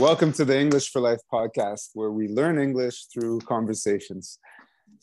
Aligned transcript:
Welcome 0.00 0.32
to 0.32 0.46
the 0.46 0.58
English 0.58 0.88
for 0.92 1.02
Life 1.02 1.20
podcast, 1.30 1.90
where 1.92 2.10
we 2.10 2.26
learn 2.26 2.58
English 2.58 3.04
through 3.12 3.40
conversations. 3.40 4.38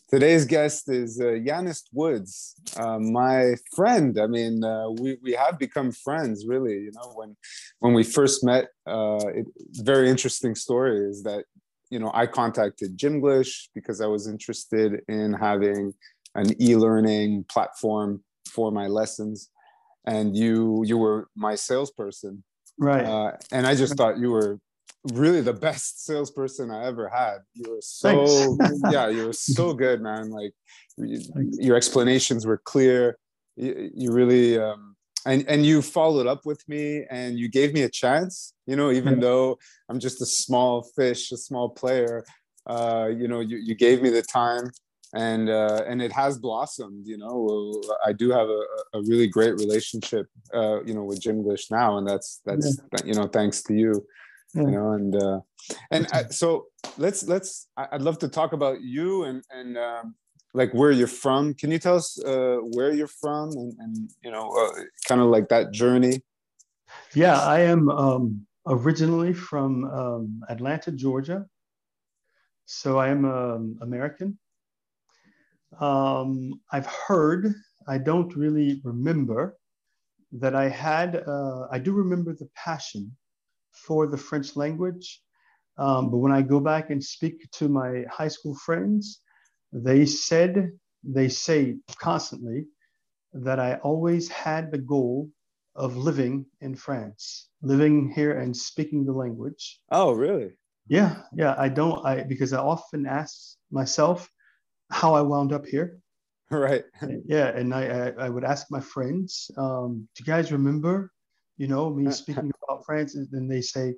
Today's 0.09 0.43
guest 0.43 0.89
is 0.89 1.21
uh, 1.21 1.25
Yuanist 1.25 1.83
Woods, 1.93 2.55
uh, 2.77 2.97
my 2.97 3.53
friend. 3.75 4.19
I 4.19 4.25
mean, 4.25 4.63
uh, 4.63 4.89
we, 4.89 5.17
we 5.21 5.33
have 5.33 5.59
become 5.59 5.91
friends, 5.91 6.47
really. 6.47 6.79
You 6.85 6.91
know, 6.95 7.11
when 7.13 7.37
when 7.77 7.93
we 7.93 8.01
first 8.01 8.43
met, 8.43 8.69
uh, 8.87 9.23
it, 9.35 9.45
very 9.73 10.09
interesting 10.09 10.55
story 10.55 10.97
is 11.07 11.21
that 11.21 11.45
you 11.91 11.99
know 11.99 12.09
I 12.11 12.25
contacted 12.25 12.97
Gymglish 12.97 13.69
because 13.75 14.01
I 14.01 14.07
was 14.07 14.25
interested 14.27 15.01
in 15.07 15.31
having 15.31 15.93
an 16.33 16.59
e-learning 16.59 17.43
platform 17.49 18.23
for 18.49 18.71
my 18.71 18.87
lessons, 18.87 19.51
and 20.07 20.35
you 20.35 20.83
you 20.87 20.97
were 20.97 21.27
my 21.35 21.53
salesperson, 21.53 22.43
right? 22.79 23.05
Uh, 23.05 23.33
and 23.51 23.67
I 23.67 23.75
just 23.75 23.95
thought 23.95 24.17
you 24.17 24.31
were 24.31 24.59
really 25.13 25.41
the 25.41 25.53
best 25.53 26.05
salesperson 26.05 26.71
I 26.71 26.85
ever 26.85 27.09
had. 27.09 27.39
You 27.53 27.71
were 27.71 27.81
so 27.81 28.57
yeah, 28.91 29.09
you 29.09 29.27
were 29.27 29.33
so 29.33 29.73
good, 29.73 30.01
man. 30.01 30.29
Like 30.29 30.53
you, 30.97 31.21
your 31.59 31.75
explanations 31.75 32.45
were 32.45 32.57
clear. 32.57 33.17
You, 33.55 33.91
you 33.93 34.11
really 34.11 34.59
um, 34.59 34.95
and 35.25 35.45
and 35.47 35.65
you 35.65 35.81
followed 35.81 36.27
up 36.27 36.45
with 36.45 36.67
me 36.67 37.05
and 37.09 37.37
you 37.37 37.49
gave 37.49 37.73
me 37.73 37.83
a 37.83 37.89
chance. 37.89 38.53
You 38.65 38.75
know, 38.75 38.91
even 38.91 39.15
yeah. 39.15 39.21
though 39.21 39.59
I'm 39.89 39.99
just 39.99 40.21
a 40.21 40.25
small 40.25 40.83
fish, 40.95 41.31
a 41.31 41.37
small 41.37 41.69
player. 41.69 42.25
Uh, 42.65 43.09
you 43.15 43.29
know, 43.29 43.39
you, 43.39 43.57
you 43.57 43.75
gave 43.75 44.01
me 44.01 44.09
the 44.09 44.21
time 44.21 44.69
and 45.13 45.49
uh, 45.49 45.83
and 45.87 46.01
it 46.01 46.11
has 46.11 46.37
blossomed. 46.37 47.07
You 47.07 47.17
know, 47.17 47.81
I 48.05 48.13
do 48.13 48.29
have 48.31 48.47
a, 48.47 48.63
a 48.93 49.01
really 49.03 49.27
great 49.27 49.55
relationship. 49.55 50.27
Uh, 50.53 50.83
you 50.83 50.93
know, 50.93 51.03
with 51.03 51.21
Gymglish 51.21 51.71
now, 51.71 51.97
and 51.97 52.07
that's 52.07 52.41
that's 52.45 52.79
yeah. 52.93 52.99
you 53.05 53.13
know 53.13 53.27
thanks 53.27 53.61
to 53.63 53.73
you. 53.73 54.05
You 54.57 54.71
know 54.71 54.91
and 54.91 55.15
uh 55.15 55.39
and 55.91 56.07
I, 56.11 56.23
so 56.29 56.67
let's 56.97 57.27
let's 57.27 57.67
i'd 57.77 58.01
love 58.01 58.17
to 58.19 58.27
talk 58.27 58.53
about 58.53 58.81
you 58.81 59.23
and 59.23 59.43
and 59.51 59.77
um 59.77 60.15
like 60.53 60.73
where 60.73 60.91
you're 60.91 61.07
from. 61.07 61.53
Can 61.53 61.71
you 61.71 61.79
tell 61.79 61.95
us 61.95 62.19
uh 62.23 62.57
where 62.75 62.91
you're 62.91 63.07
from 63.23 63.51
and, 63.51 63.73
and 63.79 64.09
you 64.23 64.31
know 64.31 64.49
uh, 64.49 64.81
kind 65.07 65.21
of 65.21 65.27
like 65.27 65.49
that 65.49 65.71
journey? 65.71 66.21
Yeah 67.13 67.39
i 67.39 67.59
am 67.59 67.89
um 67.89 68.47
originally 68.65 69.33
from 69.33 69.85
um, 69.85 70.41
atlanta 70.49 70.91
georgia. 70.91 71.45
So 72.65 72.97
i 72.97 73.07
am 73.09 73.25
um, 73.25 73.77
american. 73.81 74.37
Um 75.79 76.59
i've 76.71 76.87
heard 76.87 77.53
i 77.87 77.97
don't 77.97 78.35
really 78.35 78.81
remember 78.83 79.57
that 80.31 80.55
i 80.55 80.67
had 80.69 81.09
uh, 81.27 81.67
i 81.71 81.77
do 81.79 81.91
remember 81.93 82.33
the 82.33 82.49
passion 82.55 83.15
for 83.87 84.07
the 84.07 84.17
French 84.17 84.55
language. 84.55 85.21
Um, 85.77 86.11
but 86.11 86.17
when 86.17 86.31
I 86.31 86.41
go 86.41 86.59
back 86.59 86.89
and 86.89 87.03
speak 87.03 87.49
to 87.53 87.69
my 87.69 88.03
high 88.11 88.27
school 88.27 88.55
friends, 88.55 89.21
they 89.71 90.05
said, 90.05 90.71
they 91.03 91.29
say 91.29 91.77
constantly 91.97 92.65
that 93.33 93.59
I 93.59 93.75
always 93.75 94.27
had 94.27 94.71
the 94.71 94.77
goal 94.77 95.29
of 95.75 95.95
living 95.95 96.45
in 96.61 96.75
France, 96.75 97.49
living 97.61 98.11
here 98.11 98.39
and 98.39 98.55
speaking 98.55 99.05
the 99.05 99.13
language. 99.13 99.79
Oh, 99.91 100.11
really? 100.13 100.53
Yeah, 100.87 101.21
yeah. 101.33 101.53
I 101.57 101.69
don't, 101.69 102.03
I 102.05 102.23
because 102.23 102.53
I 102.53 102.59
often 102.59 103.05
ask 103.05 103.57
myself 103.71 104.27
how 104.89 105.13
I 105.13 105.21
wound 105.21 105.53
up 105.53 105.65
here. 105.65 105.99
Right. 106.49 106.85
Yeah, 107.25 107.47
and 107.47 107.73
I, 107.73 107.83
I, 107.83 108.25
I 108.25 108.29
would 108.29 108.45
ask 108.45 108.67
my 108.71 108.79
friends, 108.79 109.51
um, 109.57 110.07
do 110.15 110.23
you 110.23 110.25
guys 110.25 110.53
remember 110.53 111.11
you 111.57 111.67
know, 111.67 111.89
me 111.89 112.11
speaking 112.11 112.51
about 112.63 112.85
France, 112.85 113.15
and 113.15 113.27
then 113.31 113.47
they 113.47 113.61
say, 113.61 113.95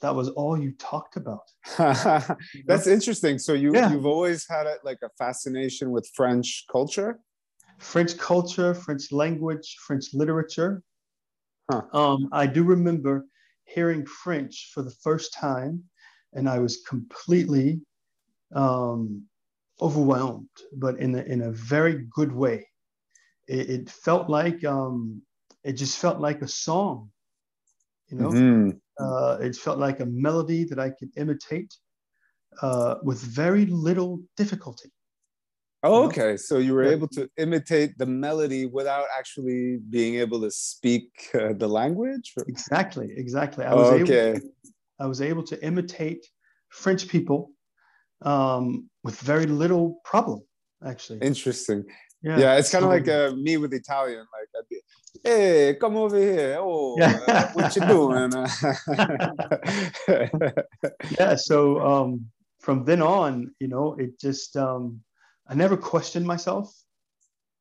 that 0.00 0.14
was 0.14 0.28
all 0.30 0.58
you 0.58 0.72
talked 0.78 1.16
about. 1.16 1.42
That's 2.66 2.86
interesting. 2.86 3.38
So 3.38 3.52
you 3.52 3.74
yeah. 3.74 3.90
you've 3.90 4.06
always 4.06 4.46
had 4.48 4.66
a, 4.66 4.76
like 4.82 4.98
a 5.02 5.10
fascination 5.18 5.90
with 5.90 6.08
French 6.14 6.64
culture, 6.70 7.20
French 7.78 8.16
culture, 8.16 8.74
French 8.74 9.12
language, 9.12 9.76
French 9.86 10.06
literature. 10.14 10.82
Huh. 11.70 11.82
Um, 11.92 12.28
I 12.32 12.46
do 12.46 12.64
remember 12.64 13.26
hearing 13.64 14.06
French 14.06 14.70
for 14.74 14.82
the 14.82 14.94
first 15.02 15.34
time, 15.34 15.84
and 16.32 16.48
I 16.48 16.58
was 16.58 16.82
completely 16.88 17.80
um, 18.54 19.24
overwhelmed, 19.80 20.48
but 20.76 20.98
in 20.98 21.14
a, 21.14 21.22
in 21.22 21.42
a 21.42 21.52
very 21.52 22.06
good 22.10 22.32
way. 22.32 22.66
It, 23.48 23.70
it 23.70 23.90
felt 23.90 24.28
like 24.28 24.64
um, 24.64 25.22
it 25.64 25.72
just 25.72 25.98
felt 25.98 26.20
like 26.20 26.42
a 26.42 26.48
song 26.48 27.10
you 28.08 28.18
know 28.18 28.28
mm-hmm. 28.28 28.70
uh, 28.98 29.36
it 29.40 29.54
felt 29.56 29.78
like 29.78 30.00
a 30.00 30.06
melody 30.06 30.64
that 30.64 30.78
i 30.78 30.90
could 30.90 31.10
imitate 31.16 31.74
uh, 32.62 32.96
with 33.02 33.20
very 33.20 33.66
little 33.66 34.20
difficulty 34.36 34.90
oh 35.82 36.04
okay 36.04 36.36
so 36.36 36.58
you 36.58 36.74
were 36.74 36.84
able 36.84 37.08
to 37.08 37.28
imitate 37.36 37.96
the 37.98 38.06
melody 38.06 38.66
without 38.66 39.06
actually 39.16 39.78
being 39.88 40.16
able 40.16 40.40
to 40.40 40.50
speak 40.50 41.08
uh, 41.34 41.52
the 41.56 41.68
language 41.68 42.32
or? 42.36 42.44
exactly 42.48 43.08
exactly 43.16 43.64
i 43.64 43.74
was 43.74 43.88
okay. 43.88 44.30
able 44.30 44.40
to, 44.40 44.50
i 44.98 45.06
was 45.06 45.20
able 45.20 45.42
to 45.42 45.62
imitate 45.64 46.26
french 46.68 47.08
people 47.08 47.50
um, 48.22 48.90
with 49.02 49.18
very 49.20 49.46
little 49.46 50.00
problem 50.04 50.40
actually 50.84 51.18
interesting 51.20 51.84
yeah, 52.22 52.38
yeah 52.38 52.58
it's 52.58 52.70
kind 52.70 52.84
of 52.84 52.90
like 52.90 53.08
uh, 53.08 53.32
me 53.34 53.56
with 53.56 53.72
Italian. 53.72 54.18
Like, 54.18 54.48
I'd 54.56 54.68
be, 54.68 54.79
hey, 55.24 55.76
come 55.80 55.96
over 55.96 56.16
here. 56.16 56.56
Oh, 56.58 57.00
uh, 57.00 57.50
what 57.52 57.76
you 57.76 57.86
doing? 57.86 58.32
yeah. 61.18 61.34
So 61.36 61.80
um, 61.80 62.26
from 62.58 62.84
then 62.84 63.02
on, 63.02 63.54
you 63.60 63.68
know, 63.68 63.94
it 63.98 64.18
just 64.20 64.56
um, 64.56 65.00
I 65.48 65.54
never 65.54 65.76
questioned 65.76 66.26
myself 66.26 66.72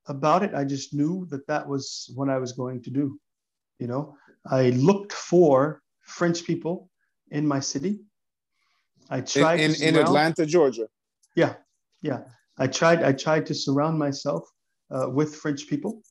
about 0.07 0.43
it. 0.43 0.53
I 0.53 0.63
just 0.63 0.93
knew 0.93 1.27
that 1.29 1.47
that 1.47 1.67
was 1.67 2.11
what 2.15 2.29
I 2.29 2.37
was 2.37 2.53
going 2.53 2.81
to 2.83 2.89
do. 2.89 3.19
You 3.79 3.87
know, 3.87 4.15
I 4.45 4.71
looked 4.71 5.13
for 5.13 5.81
French 6.01 6.43
people 6.43 6.89
in 7.31 7.47
my 7.47 7.59
city. 7.59 7.99
I 9.09 9.21
tried 9.21 9.59
in 9.59 9.75
in, 9.75 9.95
in 9.95 9.97
Atlanta, 9.97 10.45
Georgia. 10.45 10.87
Yeah, 11.35 11.55
yeah. 12.01 12.21
I 12.57 12.67
tried 12.67 13.03
I 13.03 13.13
tried 13.13 13.45
to 13.47 13.55
surround 13.55 13.97
myself 13.97 14.43
uh, 14.91 15.09
with 15.09 15.35
French 15.35 15.67
people. 15.67 16.03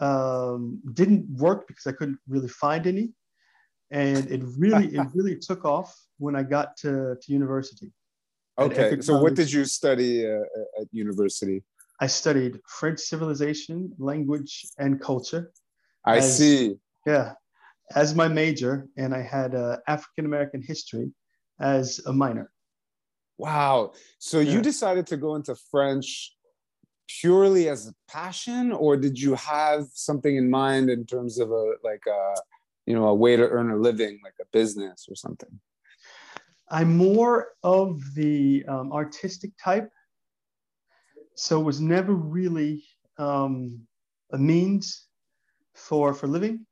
Um, 0.00 0.80
didn't 0.94 1.28
work 1.38 1.68
because 1.68 1.86
I 1.86 1.92
couldn't 1.92 2.18
really 2.26 2.48
find 2.48 2.86
any, 2.86 3.12
and 3.90 4.30
it 4.30 4.42
really 4.56 4.86
it 4.86 5.06
really 5.14 5.36
took 5.36 5.64
off 5.64 5.94
when 6.18 6.34
I 6.34 6.42
got 6.42 6.76
to, 6.78 7.16
to 7.20 7.32
university. 7.32 7.92
Okay, 8.58 9.00
so 9.00 9.20
what 9.20 9.34
did 9.34 9.50
you 9.52 9.64
study 9.64 10.26
uh, 10.26 10.40
at 10.80 10.86
university? 10.92 11.62
I 12.00 12.06
studied 12.06 12.58
French 12.66 13.00
civilization, 13.00 13.92
language, 13.98 14.66
and 14.78 15.00
culture. 15.00 15.52
I 16.04 16.18
as, 16.18 16.38
see. 16.38 16.74
Yeah, 17.06 17.32
as 17.94 18.14
my 18.14 18.28
major, 18.28 18.88
and 18.96 19.14
I 19.14 19.22
had 19.22 19.54
uh, 19.54 19.78
African 19.88 20.26
American 20.26 20.62
history 20.62 21.12
as 21.60 22.00
a 22.06 22.12
minor. 22.12 22.50
Wow. 23.38 23.92
So 24.18 24.40
yeah. 24.40 24.52
you 24.52 24.60
decided 24.62 25.06
to 25.08 25.16
go 25.16 25.34
into 25.34 25.54
French 25.70 26.32
purely 27.08 27.68
as 27.68 27.88
a 27.88 27.94
passion, 28.08 28.72
or 28.72 28.96
did 28.96 29.18
you 29.18 29.34
have 29.34 29.86
something 29.92 30.36
in 30.36 30.50
mind 30.50 30.90
in 30.90 31.04
terms 31.06 31.38
of 31.38 31.50
a 31.50 31.72
like 31.82 32.02
a 32.06 32.34
you 32.86 32.94
know 32.94 33.08
a 33.08 33.14
way 33.14 33.36
to 33.36 33.48
earn 33.48 33.70
a 33.70 33.76
living, 33.76 34.20
like 34.22 34.34
a 34.40 34.46
business 34.52 35.06
or 35.08 35.14
something? 35.14 35.60
I'm 36.68 36.96
more 36.96 37.48
of 37.62 38.00
the 38.14 38.64
um, 38.66 38.92
artistic 38.92 39.50
type, 39.62 39.90
so 41.34 41.60
it 41.60 41.64
was 41.64 41.80
never 41.80 42.14
really 42.14 42.84
um, 43.18 43.86
a 44.32 44.38
means 44.38 45.06
for 45.74 46.14
for 46.14 46.26
living. 46.26 46.66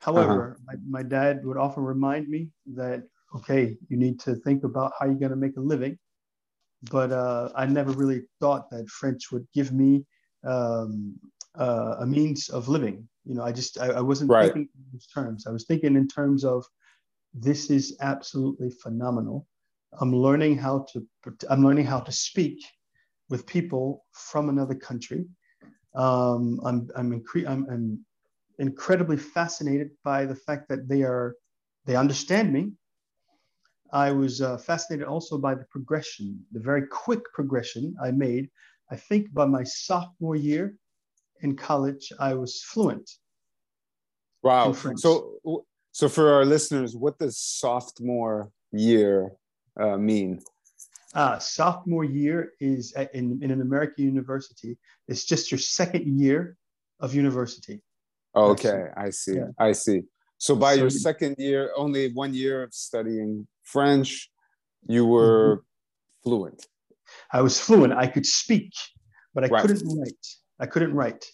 However, 0.00 0.56
uh-huh. 0.56 0.76
my, 0.88 1.00
my 1.00 1.08
dad 1.08 1.44
would 1.44 1.56
often 1.56 1.82
remind 1.82 2.28
me 2.28 2.50
that 2.74 3.02
okay, 3.34 3.76
you 3.88 3.96
need 3.96 4.18
to 4.20 4.34
think 4.36 4.64
about 4.64 4.92
how 4.98 5.06
you're 5.06 5.14
going 5.14 5.30
to 5.30 5.36
make 5.36 5.56
a 5.56 5.60
living. 5.60 5.98
But 6.90 7.10
uh, 7.12 7.50
I 7.56 7.66
never 7.66 7.90
really 7.90 8.22
thought 8.40 8.70
that 8.70 8.88
French 8.88 9.32
would 9.32 9.46
give 9.52 9.72
me 9.72 10.04
um, 10.44 11.16
uh, 11.58 11.96
a 12.00 12.06
means 12.06 12.48
of 12.48 12.68
living. 12.68 13.08
You 13.24 13.34
know, 13.34 13.42
I 13.42 13.52
just 13.52 13.78
I, 13.80 13.88
I 13.88 14.00
wasn't 14.00 14.30
right. 14.30 14.52
thinking 14.52 14.68
in 14.74 14.84
those 14.92 15.06
terms. 15.06 15.46
I 15.46 15.50
was 15.50 15.64
thinking 15.66 15.96
in 15.96 16.06
terms 16.08 16.44
of 16.44 16.64
this 17.34 17.70
is 17.70 17.96
absolutely 18.00 18.70
phenomenal. 18.70 19.46
I'm 20.00 20.14
learning 20.14 20.58
how 20.58 20.86
to 20.92 21.06
I'm 21.50 21.64
learning 21.64 21.86
how 21.86 22.00
to 22.00 22.12
speak 22.12 22.58
with 23.28 23.46
people 23.46 24.04
from 24.12 24.48
another 24.48 24.74
country. 24.74 25.26
Um, 25.94 26.60
I'm 26.64 26.88
I'm, 26.96 27.20
incre- 27.20 27.48
I'm, 27.48 27.66
I'm 27.70 28.04
incredibly 28.58 29.16
fascinated 29.16 29.90
by 30.04 30.24
the 30.26 30.34
fact 30.34 30.68
that 30.68 30.88
they 30.88 31.02
are 31.02 31.34
they 31.86 31.96
understand 31.96 32.52
me 32.52 32.72
I 33.92 34.12
was 34.12 34.40
uh, 34.40 34.58
fascinated 34.58 35.06
also 35.06 35.38
by 35.38 35.54
the 35.54 35.64
progression, 35.70 36.38
the 36.52 36.60
very 36.60 36.86
quick 36.86 37.22
progression 37.32 37.94
I 38.02 38.10
made. 38.10 38.50
I 38.90 38.96
think 38.96 39.32
by 39.32 39.46
my 39.46 39.64
sophomore 39.64 40.36
year 40.36 40.74
in 41.40 41.56
college, 41.56 42.12
I 42.18 42.34
was 42.34 42.62
fluent. 42.62 43.10
Wow. 44.42 44.72
So, 44.72 45.64
So 45.92 46.08
for 46.08 46.32
our 46.32 46.44
listeners, 46.44 46.94
what 46.94 47.18
does 47.18 47.38
sophomore 47.38 48.50
year 48.70 49.32
uh, 49.80 49.96
mean? 49.96 50.40
Uh, 51.14 51.38
sophomore 51.38 52.04
year 52.04 52.52
is 52.60 52.92
at, 52.92 53.12
in, 53.14 53.40
in 53.42 53.50
an 53.50 53.60
American 53.60 54.04
university. 54.04 54.78
It's 55.08 55.24
just 55.24 55.50
your 55.50 55.58
second 55.58 56.20
year 56.20 56.56
of 57.00 57.14
university. 57.14 57.82
Okay, 58.36 58.84
I 58.96 59.10
see. 59.10 59.36
Yeah. 59.36 59.48
I 59.58 59.72
see. 59.72 60.02
So 60.38 60.54
by 60.54 60.74
your 60.74 60.88
second 60.88 61.36
year, 61.38 61.72
only 61.76 62.12
one 62.12 62.32
year 62.32 62.62
of 62.62 62.72
studying 62.72 63.46
French, 63.64 64.30
you 64.86 65.04
were 65.04 65.56
mm-hmm. 65.56 66.30
fluent. 66.30 66.66
I 67.32 67.42
was 67.42 67.60
fluent. 67.60 67.92
I 67.92 68.06
could 68.06 68.24
speak, 68.24 68.72
but 69.34 69.44
I 69.44 69.48
right. 69.48 69.62
couldn't 69.62 69.98
write. 69.98 70.26
I 70.60 70.66
couldn't 70.66 70.94
write. 70.94 71.24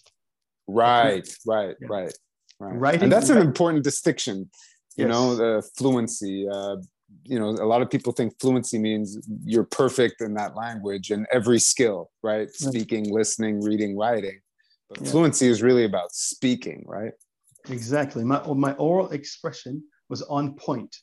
Right, 0.67 1.29
right, 1.47 1.77
yeah. 1.81 1.89
right, 1.91 2.13
right. 2.59 2.75
Writing, 2.75 3.03
and 3.05 3.13
that's 3.13 3.29
an 3.29 3.39
important 3.39 3.85
distinction. 3.85 4.51
You 4.97 5.07
yes. 5.07 5.09
know, 5.09 5.37
the 5.37 5.69
fluency. 5.77 6.49
Uh, 6.51 6.77
you 7.25 7.39
know, 7.39 7.51
a 7.51 7.69
lot 7.69 7.83
of 7.83 7.91
people 7.91 8.13
think 8.13 8.33
fluency 8.41 8.79
means 8.79 9.19
you're 9.45 9.65
perfect 9.65 10.21
in 10.21 10.35
that 10.35 10.57
language 10.57 11.11
and 11.11 11.27
every 11.31 11.61
skill, 11.61 12.11
right? 12.23 12.39
right. 12.39 12.51
Speaking, 12.51 13.13
listening, 13.13 13.63
reading, 13.63 13.97
writing. 13.97 14.41
But 14.89 15.03
yeah. 15.03 15.11
fluency 15.11 15.49
is 15.49 15.63
really 15.63 15.85
about 15.85 16.13
speaking, 16.13 16.85
right? 16.87 17.13
Exactly. 17.69 18.25
My 18.25 18.43
my 18.55 18.73
oral 18.75 19.11
expression 19.11 19.83
was 20.09 20.23
on 20.23 20.55
point. 20.55 20.95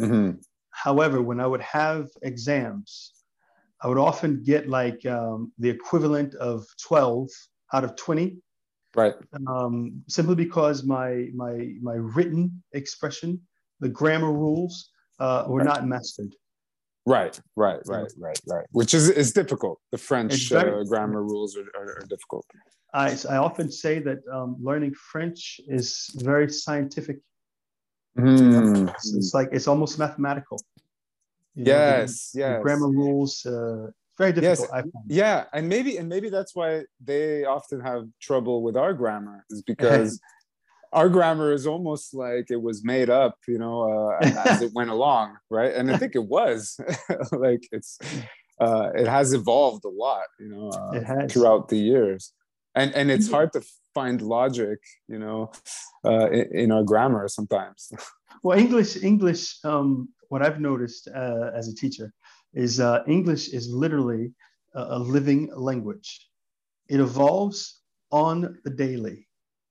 Mm-hmm. 0.00 0.38
However, 0.70 1.22
when 1.22 1.40
I 1.40 1.46
would 1.46 1.60
have 1.60 2.08
exams, 2.22 3.12
I 3.82 3.88
would 3.88 3.98
often 3.98 4.42
get 4.42 4.68
like 4.68 5.04
um, 5.06 5.52
the 5.58 5.68
equivalent 5.68 6.34
of 6.34 6.64
12 6.82 7.28
out 7.72 7.84
of 7.84 7.96
20. 7.96 8.38
Right. 8.94 9.14
Um, 9.46 10.02
simply 10.08 10.34
because 10.34 10.84
my 10.84 11.28
my 11.34 11.74
my 11.80 11.94
written 11.94 12.62
expression, 12.72 13.40
the 13.80 13.88
grammar 13.88 14.32
rules, 14.32 14.90
uh, 15.20 15.44
were 15.46 15.58
right. 15.58 15.66
not 15.66 15.86
mastered. 15.86 16.34
Right, 17.08 17.40
right, 17.56 17.80
right, 17.86 18.12
right, 18.18 18.40
right. 18.46 18.66
Which 18.72 18.92
is 18.92 19.08
is 19.08 19.32
difficult. 19.32 19.80
The 19.92 19.98
French 19.98 20.50
very, 20.50 20.80
uh, 20.80 20.84
grammar 20.84 21.22
rules 21.22 21.56
are, 21.56 21.68
are, 21.78 21.88
are, 21.98 22.06
difficult. 22.14 22.44
I 22.92 23.16
I 23.34 23.36
often 23.48 23.72
say 23.72 23.94
that 24.00 24.18
um, 24.30 24.56
learning 24.68 24.94
French 25.12 25.40
is 25.78 25.86
very 26.16 26.48
scientific. 26.50 27.18
Mm. 28.18 28.90
It's, 28.90 29.14
it's, 29.14 29.32
like 29.38 29.48
it's 29.52 29.68
almost 29.72 29.98
mathematical. 29.98 30.58
You 31.54 31.64
yes, 31.64 32.34
know, 32.34 32.42
the, 32.42 32.48
yes. 32.48 32.56
The 32.56 32.62
grammar 32.62 32.90
rules. 33.02 33.46
Uh, 33.46 33.86
very 34.18 34.32
difficult. 34.32 34.68
Yes. 34.74 34.84
Yeah, 35.06 35.44
and 35.54 35.68
maybe 35.68 35.96
and 35.96 36.08
maybe 36.08 36.28
that's 36.28 36.54
why 36.54 36.84
they 37.10 37.44
often 37.44 37.80
have 37.80 38.02
trouble 38.20 38.62
with 38.62 38.76
our 38.76 38.92
grammar 38.92 39.46
is 39.48 39.62
because 39.62 40.20
our 40.92 41.08
grammar 41.08 41.52
is 41.52 41.66
almost 41.66 42.14
like 42.14 42.50
it 42.50 42.60
was 42.60 42.84
made 42.84 43.10
up, 43.10 43.36
you 43.46 43.58
know, 43.58 44.16
uh, 44.20 44.26
as 44.46 44.62
it 44.62 44.72
went 44.74 44.90
along, 44.90 45.36
right? 45.50 45.74
And 45.74 45.90
I 45.90 45.96
think 45.96 46.14
it 46.14 46.26
was 46.26 46.80
like 47.32 47.66
it's 47.72 47.98
uh, 48.60 48.90
it 48.94 49.06
has 49.06 49.32
evolved 49.32 49.84
a 49.84 49.88
lot, 49.88 50.26
you 50.40 50.48
know, 50.48 50.70
uh, 50.70 51.28
throughout 51.28 51.68
the 51.68 51.78
years, 51.78 52.32
and 52.74 52.94
and 52.94 53.10
it's 53.10 53.30
hard 53.30 53.52
to 53.52 53.62
find 53.94 54.22
logic, 54.22 54.78
you 55.08 55.18
know, 55.18 55.50
uh, 56.04 56.30
in, 56.30 56.46
in, 56.52 56.72
our 56.72 56.84
grammar 56.84 57.28
sometimes. 57.28 57.92
well, 58.42 58.58
English, 58.58 59.02
English, 59.02 59.58
um, 59.64 60.08
what 60.28 60.42
I've 60.42 60.60
noticed 60.60 61.08
uh, 61.08 61.50
as 61.54 61.68
a 61.68 61.74
teacher 61.74 62.12
is 62.54 62.80
uh, 62.80 63.02
English 63.06 63.48
is 63.48 63.68
literally 63.68 64.32
a, 64.74 64.80
a 64.80 64.98
living 64.98 65.50
language. 65.54 66.28
It 66.88 67.00
evolves 67.00 67.80
on 68.10 68.58
the 68.64 68.70
daily. 68.70 69.26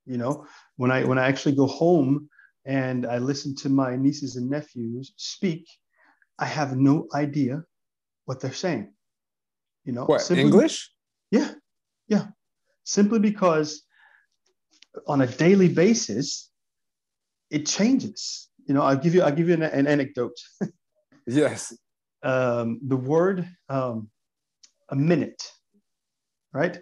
You 0.05 0.17
know, 0.17 0.45
when 0.77 0.91
I 0.91 1.03
when 1.03 1.19
I 1.19 1.27
actually 1.27 1.56
go 1.56 1.68
home 1.68 2.29
and 2.65 3.06
I 3.06 3.18
listen 3.18 3.56
to 3.56 3.69
my 3.69 3.95
nieces 3.95 4.35
and 4.35 4.50
nephews 4.50 5.13
speak, 5.18 5.68
I 6.39 6.45
have 6.45 6.77
no 6.77 7.07
idea 7.13 7.63
what 8.25 8.39
they're 8.39 8.53
saying. 8.53 8.94
You 9.83 9.94
know, 9.94 10.06
what 10.06 10.21
simply, 10.21 10.45
English? 10.45 10.91
Yeah, 11.31 11.51
yeah. 12.07 12.27
Simply 12.83 13.19
because 13.19 13.83
on 15.07 15.21
a 15.21 15.27
daily 15.27 15.69
basis, 15.69 16.50
it 17.50 17.65
changes. 17.65 18.50
You 18.68 18.73
know, 18.73 18.81
I'll 18.81 18.97
give 18.97 19.15
you 19.15 19.23
I'll 19.23 19.35
give 19.35 19.47
you 19.47 19.56
an, 19.56 19.63
an 19.63 19.88
anecdote. 19.88 20.38
yes. 21.27 21.75
Um, 22.23 22.80
the 22.85 22.97
word 22.97 23.47
um, 23.69 24.09
a 24.89 24.95
minute, 24.95 25.41
right? 26.53 26.77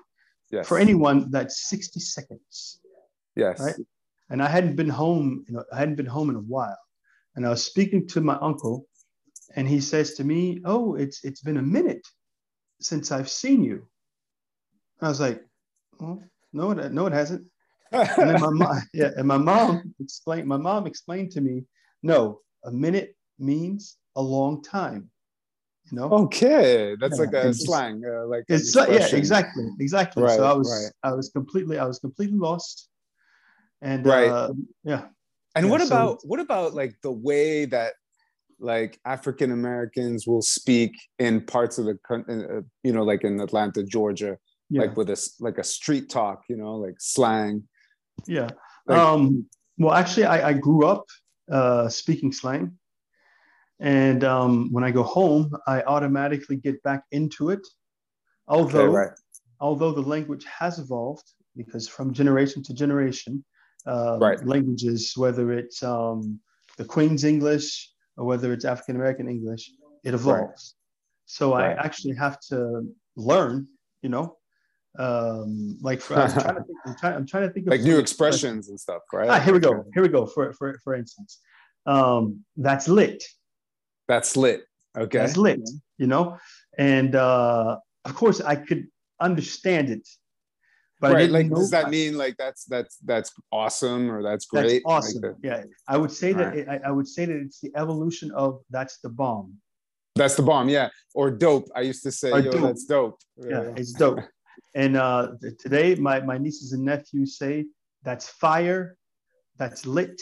Yes. 0.52 0.68
For 0.68 0.78
anyone, 0.78 1.32
that's 1.32 1.70
60 1.70 2.00
seconds. 2.00 2.80
Yes. 3.36 3.60
Right. 3.60 3.76
And 4.30 4.42
I 4.42 4.48
hadn't 4.48 4.76
been 4.76 4.90
home, 4.90 5.46
you 5.48 5.56
know, 5.56 5.64
I 5.72 5.78
hadn't 5.78 5.96
been 5.96 6.06
home 6.06 6.30
in 6.30 6.36
a 6.36 6.40
while. 6.40 6.78
And 7.36 7.46
I 7.46 7.50
was 7.50 7.64
speaking 7.64 8.08
to 8.08 8.22
my 8.22 8.38
uncle, 8.42 8.88
and 9.56 9.68
he 9.68 9.82
says 9.82 10.14
to 10.16 10.24
me, 10.24 10.62
Oh, 10.66 10.96
it's 10.96 11.24
it's 11.24 11.42
been 11.42 11.58
a 11.58 11.62
minute 11.62 12.06
since 12.80 13.12
I've 13.12 13.30
seen 13.30 13.64
you. 13.64 13.88
I 15.02 15.10
was 15.10 15.20
like, 15.20 15.44
well, 16.00 16.24
no, 16.54 16.72
it, 16.72 16.92
no, 16.92 17.06
it 17.06 17.14
hasn't. 17.14 17.46
and 17.92 18.30
then 18.30 18.40
my 18.40 18.50
mom, 18.52 18.82
yeah, 18.94 19.12
and 19.18 19.28
my 19.28 19.38
mom 19.38 19.94
explained, 20.00 20.48
my 20.48 20.58
mom 20.58 20.88
explained 20.88 21.32
to 21.32 21.42
me, 21.42 21.66
no, 22.04 22.40
a 22.64 22.72
minute 22.72 23.16
means 23.40 23.98
a 24.16 24.22
long 24.22 24.62
time. 24.62 25.10
You 25.92 25.98
know? 25.98 26.10
Okay, 26.10 26.96
that's 27.00 27.20
yeah, 27.20 27.26
like 27.26 27.34
a 27.34 27.54
slang, 27.54 28.02
uh, 28.06 28.26
like 28.26 28.46
it's 28.48 28.76
yeah, 28.76 29.16
exactly, 29.16 29.68
exactly. 29.80 30.24
Right, 30.24 30.36
so 30.36 30.46
I 30.46 30.54
was, 30.54 30.92
right. 31.04 31.12
I 31.12 31.14
was 31.14 31.30
completely, 31.30 31.78
I 31.78 31.86
was 31.86 32.00
completely 32.00 32.38
lost. 32.38 32.90
And 33.82 34.06
right. 34.06 34.30
Uh, 34.30 34.54
yeah. 34.84 35.06
And 35.56 35.66
yeah, 35.66 35.72
what 35.72 35.82
so, 35.82 35.88
about 35.88 36.20
what 36.24 36.40
about 36.40 36.74
like 36.74 36.96
the 37.02 37.12
way 37.12 37.66
that 37.66 37.94
like 38.60 39.00
African 39.06 39.52
Americans 39.52 40.28
will 40.28 40.42
speak 40.42 40.94
in 41.20 41.42
parts 41.42 41.78
of 41.78 41.86
the 41.86 41.98
country, 42.08 42.46
uh, 42.46 42.62
you 42.84 42.94
know, 42.94 43.04
like 43.04 43.24
in 43.24 43.40
Atlanta, 43.40 43.84
Georgia, 43.84 44.38
yeah. 44.70 44.82
like 44.82 44.98
with 44.98 45.10
a 45.10 45.30
like 45.40 45.58
a 45.58 45.64
street 45.64 46.10
talk, 46.10 46.44
you 46.50 46.58
know, 46.58 46.76
like 46.76 46.96
slang. 47.00 47.64
Yeah. 48.28 48.50
Like, 48.88 48.98
um, 48.98 49.46
well, 49.78 49.94
actually, 49.94 50.26
I, 50.26 50.50
I 50.50 50.54
grew 50.54 50.86
up 50.86 51.06
uh, 51.52 51.90
speaking 51.90 52.32
slang, 52.32 52.78
and 53.80 54.24
um, 54.24 54.72
when 54.72 54.84
I 54.84 54.92
go 54.92 55.04
home, 55.04 55.52
I 55.68 55.82
automatically 55.82 56.56
get 56.56 56.82
back 56.84 57.04
into 57.12 57.50
it. 57.50 57.66
Although, 58.48 58.82
okay, 58.82 58.94
right. 58.94 59.12
although 59.60 59.92
the 59.92 60.02
language 60.02 60.46
has 60.46 60.80
evolved, 60.80 61.26
because 61.56 61.88
from 61.88 62.14
generation 62.14 62.64
to 62.64 62.74
generation, 62.74 63.44
um, 63.86 64.20
right. 64.20 64.46
languages, 64.46 65.14
whether 65.16 65.52
it's 65.52 65.84
um, 65.84 66.40
the 66.78 66.86
Queen's 66.86 67.24
English 67.24 67.92
or 68.18 68.26
whether 68.26 68.54
it's 68.54 68.66
African 68.66 68.96
American 68.96 69.28
English, 69.30 69.72
it 70.04 70.14
evolves. 70.14 70.40
Right. 70.40 70.60
So 71.26 71.54
right. 71.54 71.78
I 71.78 71.86
actually 71.86 72.16
have 72.16 72.40
to 72.50 72.84
learn, 73.16 73.68
you 74.02 74.10
know, 74.10 74.38
um, 74.98 75.78
like 75.82 76.02
for, 76.02 76.16
I'm, 76.16 76.32
trying 76.32 76.56
to 76.56 76.64
think, 76.64 76.78
I'm, 76.86 76.96
trying, 76.98 77.16
I'm 77.16 77.28
trying 77.28 77.48
to 77.48 77.54
think 77.54 77.68
of 77.68 77.72
like 77.72 77.82
new 77.82 78.00
expressions 78.00 78.70
and 78.70 78.80
stuff, 78.80 79.02
right? 79.12 79.30
Ah, 79.30 79.40
here 79.40 79.54
we 79.54 79.60
go. 79.60 79.86
Here 79.94 80.04
we 80.04 80.10
go. 80.10 80.26
For 80.26 80.54
for 80.54 80.80
for 80.84 80.96
instance, 80.96 81.40
um, 81.86 82.44
that's 82.56 82.88
lit. 82.88 83.24
That's 84.08 84.38
lit. 84.38 84.66
Okay. 84.98 85.18
That's 85.18 85.38
lit. 85.38 85.60
You 85.98 86.08
know, 86.08 86.38
and 86.78 87.16
uh, 87.16 87.78
of 88.06 88.16
course 88.16 88.42
I 88.42 88.56
could 88.56 88.88
understand 89.20 89.90
it 89.90 90.08
but 91.10 91.14
right, 91.14 91.30
like 91.30 91.50
does 91.50 91.70
that 91.72 91.90
mean 91.90 92.18
like 92.18 92.36
that's 92.38 92.66
that's 92.66 92.98
that's 92.98 93.32
awesome 93.52 94.10
or 94.10 94.24
that's 94.24 94.46
great? 94.46 94.64
That's 94.64 94.84
awesome. 94.86 95.22
Like 95.22 95.36
yeah, 95.44 95.64
I 95.88 95.98
would 95.98 96.12
say 96.12 96.34
that 96.34 96.48
right. 96.48 96.58
it, 96.58 96.68
I, 96.68 96.80
I 96.86 96.92
would 96.92 97.08
say 97.08 97.26
that 97.26 97.36
it's 97.36 97.60
the 97.60 97.72
evolution 97.76 98.32
of 98.32 98.62
that's 98.70 99.00
the 99.00 99.10
bomb. 99.10 99.54
That's 100.16 100.36
the 100.36 100.44
bomb, 100.44 100.70
yeah. 100.70 100.90
Or 101.14 101.30
dope. 101.30 101.68
I 101.76 101.82
used 101.82 102.04
to 102.04 102.12
say, 102.12 102.32
or 102.32 102.40
yo, 102.40 102.52
dope. 102.52 102.62
that's 102.62 102.86
dope. 102.86 103.20
Yeah, 103.38 103.50
yeah 103.50 103.74
it's 103.76 103.94
dope. 103.94 104.20
and 104.76 104.98
uh, 104.98 105.34
today, 105.60 105.96
my 105.96 106.22
my 106.22 106.38
nieces 106.38 106.72
and 106.72 106.84
nephews 106.84 107.38
say 107.38 107.66
that's 108.04 108.28
fire, 108.28 108.98
that's 109.58 109.86
lit. 109.86 110.20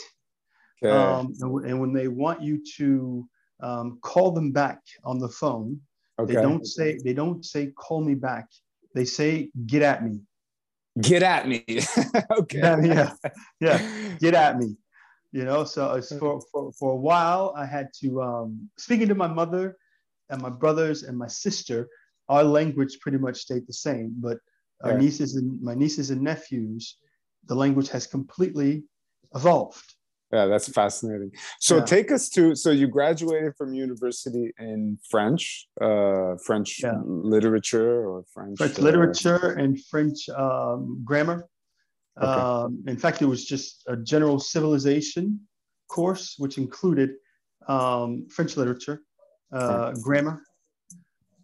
Okay. 0.84 0.94
Um, 0.94 1.34
and, 1.40 1.66
and, 1.66 1.80
when 1.80 1.94
they 1.94 2.10
want 2.10 2.42
you 2.42 2.62
to 2.78 3.26
um, 3.62 4.00
call 4.02 4.32
them 4.32 4.52
back 4.52 4.80
on 5.06 5.18
the 5.18 5.30
phone, 5.30 5.80
okay. 6.20 6.34
they 6.34 6.42
don't 6.42 6.66
say 6.66 6.98
they 7.06 7.14
don't 7.14 7.46
say 7.46 7.68
call 7.68 8.04
me 8.04 8.16
back. 8.16 8.48
They 8.96 9.06
say 9.06 9.50
get 9.66 9.82
at 9.82 10.04
me 10.04 10.20
get 11.02 11.24
at 11.24 11.48
me. 11.48 11.64
okay. 12.32 12.60
Yeah, 12.60 12.82
yeah, 12.82 13.14
yeah, 13.60 14.16
get 14.20 14.34
at 14.34 14.58
me. 14.58 14.76
You 15.32 15.46
know, 15.46 15.64
so 15.64 16.00
for, 16.20 16.42
for, 16.52 16.72
for 16.74 16.92
a 16.92 16.96
while, 16.96 17.54
I 17.58 17.66
had 17.66 17.90
to, 18.02 18.22
um, 18.22 18.70
speaking 18.78 19.08
to 19.08 19.16
my 19.16 19.28
mother 19.28 19.78
and 20.30 20.40
my 20.40 20.50
brothers 20.50 21.04
and 21.04 21.18
my 21.18 21.28
sister, 21.28 21.90
our 22.30 22.44
language 22.44 23.00
pretty 23.00 23.18
much 23.18 23.38
stayed 23.38 23.66
the 23.68 23.74
same. 23.74 24.14
But 24.18 24.38
our 24.84 24.98
nieces 24.98 25.36
and 25.36 25.62
my 25.62 25.74
nieces 25.74 26.12
and 26.12 26.22
nephews, 26.22 26.98
the 27.46 27.56
language 27.56 27.90
has 27.90 28.06
completely 28.06 28.84
evolved 29.34 29.96
yeah 30.34 30.46
that's 30.46 30.68
fascinating 30.68 31.32
so 31.60 31.78
yeah. 31.78 31.84
take 31.84 32.12
us 32.12 32.28
to 32.30 32.56
so 32.56 32.72
you 32.72 32.88
graduated 32.88 33.54
from 33.56 33.74
university 33.74 34.52
in 34.60 34.98
french 35.10 35.68
uh 35.82 36.36
french 36.46 36.82
yeah. 36.84 37.00
literature 37.06 38.08
or 38.10 38.24
french 38.34 38.58
french 38.58 38.78
uh, 38.80 38.82
literature 38.82 39.52
and 39.62 39.80
french 39.86 40.28
um, 40.30 41.02
grammar 41.06 41.48
okay. 42.22 42.28
um, 42.28 42.84
in 42.88 42.98
fact 42.98 43.22
it 43.22 43.28
was 43.28 43.46
just 43.46 43.84
a 43.88 43.96
general 43.96 44.40
civilization 44.40 45.40
course, 45.94 46.36
which 46.38 46.58
included 46.58 47.12
um, 47.68 48.28
French 48.30 48.58
literature, 48.58 49.02
uh, 49.52 49.94
grammar, 50.02 50.42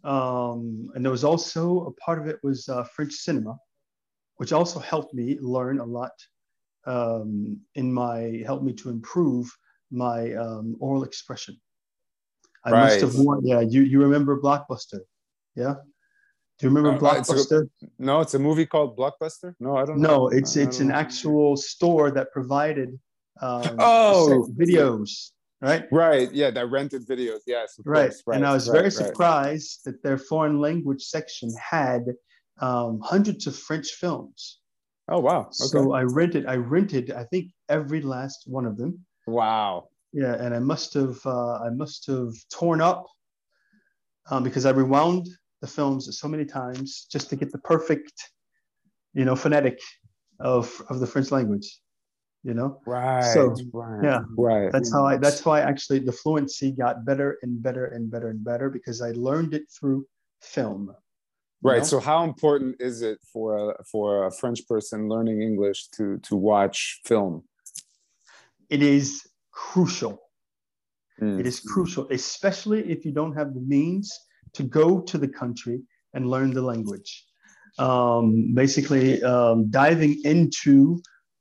um, 0.02 0.90
and 0.94 1.04
there 1.04 1.12
was 1.12 1.24
also 1.24 1.86
a 1.86 1.92
part 2.04 2.18
of 2.18 2.26
it 2.26 2.38
was 2.42 2.68
uh, 2.68 2.84
French 2.84 3.12
cinema, 3.12 3.56
which 4.36 4.52
also 4.52 4.80
helped 4.80 5.14
me 5.14 5.38
learn 5.40 5.78
a 5.78 5.84
lot 5.84 6.12
um, 6.86 7.60
in 7.74 7.92
my 7.92 8.42
helped 8.44 8.64
me 8.64 8.72
to 8.74 8.90
improve 8.90 9.50
my 9.90 10.34
um, 10.34 10.76
oral 10.80 11.04
expression. 11.04 11.60
I 12.64 12.70
right. 12.70 12.82
must 12.84 13.00
have 13.00 13.14
worn, 13.14 13.44
yeah. 13.44 13.60
You 13.60 13.82
you 13.82 14.00
remember 14.00 14.40
Blockbuster, 14.40 15.00
yeah? 15.54 15.74
Do 16.58 16.66
you 16.66 16.74
remember 16.74 16.92
uh, 16.92 16.98
Blockbuster? 16.98 17.32
It's 17.32 17.52
a, 17.52 17.66
no, 17.98 18.20
it's 18.20 18.34
a 18.34 18.38
movie 18.38 18.66
called 18.66 18.96
Blockbuster. 18.96 19.54
No, 19.60 19.76
I 19.76 19.84
don't. 19.84 19.98
No, 19.98 20.08
know. 20.08 20.28
it's 20.28 20.56
it's 20.56 20.80
an 20.80 20.88
know. 20.88 20.94
actual 20.94 21.56
store 21.56 22.10
that 22.10 22.32
provided 22.32 22.98
um, 23.40 23.76
oh 23.78 24.48
videos 24.58 25.30
right? 25.60 25.84
Right. 25.90 26.32
Yeah, 26.32 26.50
that 26.50 26.70
rented 26.70 27.06
videos. 27.06 27.40
Yes. 27.46 27.78
Right. 27.84 28.12
right. 28.26 28.36
And 28.36 28.46
I 28.46 28.52
was 28.52 28.68
right, 28.68 28.74
very 28.74 28.84
right. 28.84 28.92
surprised 28.92 29.80
that 29.84 30.02
their 30.02 30.18
foreign 30.18 30.60
language 30.60 31.02
section 31.02 31.50
had 31.56 32.02
um, 32.60 33.00
hundreds 33.02 33.46
of 33.46 33.56
French 33.56 33.90
films. 33.92 34.59
Oh 35.10 35.20
wow. 35.20 35.40
Okay. 35.40 35.52
So 35.52 35.92
I 35.92 36.02
rented. 36.02 36.46
I 36.46 36.56
rented. 36.56 37.10
I 37.10 37.24
think 37.24 37.50
every 37.68 38.00
last 38.00 38.44
one 38.46 38.64
of 38.64 38.76
them. 38.76 39.04
Wow. 39.26 39.88
Yeah, 40.12 40.34
and 40.34 40.54
I 40.54 40.58
must 40.58 40.94
have. 40.94 41.18
Uh, 41.24 41.58
I 41.58 41.70
must 41.70 42.06
have 42.06 42.32
torn 42.52 42.80
up 42.80 43.06
um, 44.30 44.44
because 44.44 44.66
I 44.66 44.70
rewound 44.70 45.28
the 45.60 45.66
films 45.66 46.18
so 46.18 46.28
many 46.28 46.44
times 46.44 47.06
just 47.10 47.28
to 47.30 47.36
get 47.36 47.52
the 47.52 47.58
perfect, 47.58 48.12
you 49.12 49.24
know, 49.24 49.36
phonetic 49.36 49.78
of 50.38 50.80
of 50.88 51.00
the 51.00 51.06
French 51.06 51.30
language 51.30 51.80
you 52.42 52.54
know 52.54 52.80
right 52.86 53.22
so 53.22 53.54
right, 53.72 54.02
yeah 54.02 54.20
right 54.38 54.72
that's 54.72 54.92
how 54.92 55.04
i 55.04 55.16
that's 55.16 55.44
why 55.44 55.60
actually 55.60 55.98
the 55.98 56.12
fluency 56.12 56.72
got 56.72 57.04
better 57.04 57.38
and 57.42 57.62
better 57.62 57.86
and 57.86 58.10
better 58.10 58.28
and 58.28 58.42
better 58.42 58.70
because 58.70 59.02
i 59.02 59.10
learned 59.12 59.52
it 59.52 59.64
through 59.78 60.06
film 60.40 60.94
right 61.62 61.78
know? 61.78 61.84
so 61.84 62.00
how 62.00 62.24
important 62.24 62.76
is 62.80 63.02
it 63.02 63.18
for 63.32 63.70
a 63.70 63.84
for 63.84 64.26
a 64.26 64.30
french 64.30 64.66
person 64.66 65.08
learning 65.08 65.42
english 65.42 65.88
to 65.88 66.18
to 66.18 66.36
watch 66.36 67.00
film 67.04 67.42
it 68.68 68.82
is 68.82 69.26
crucial 69.52 70.20
mm. 71.20 71.38
it 71.38 71.46
is 71.46 71.60
crucial 71.60 72.06
especially 72.10 72.80
if 72.90 73.04
you 73.04 73.12
don't 73.12 73.34
have 73.34 73.54
the 73.54 73.60
means 73.60 74.12
to 74.52 74.62
go 74.62 75.00
to 75.00 75.18
the 75.18 75.28
country 75.28 75.80
and 76.14 76.28
learn 76.28 76.50
the 76.52 76.62
language 76.62 77.24
um, 77.78 78.52
basically 78.54 79.22
um, 79.22 79.70
diving 79.70 80.20
into 80.24 81.00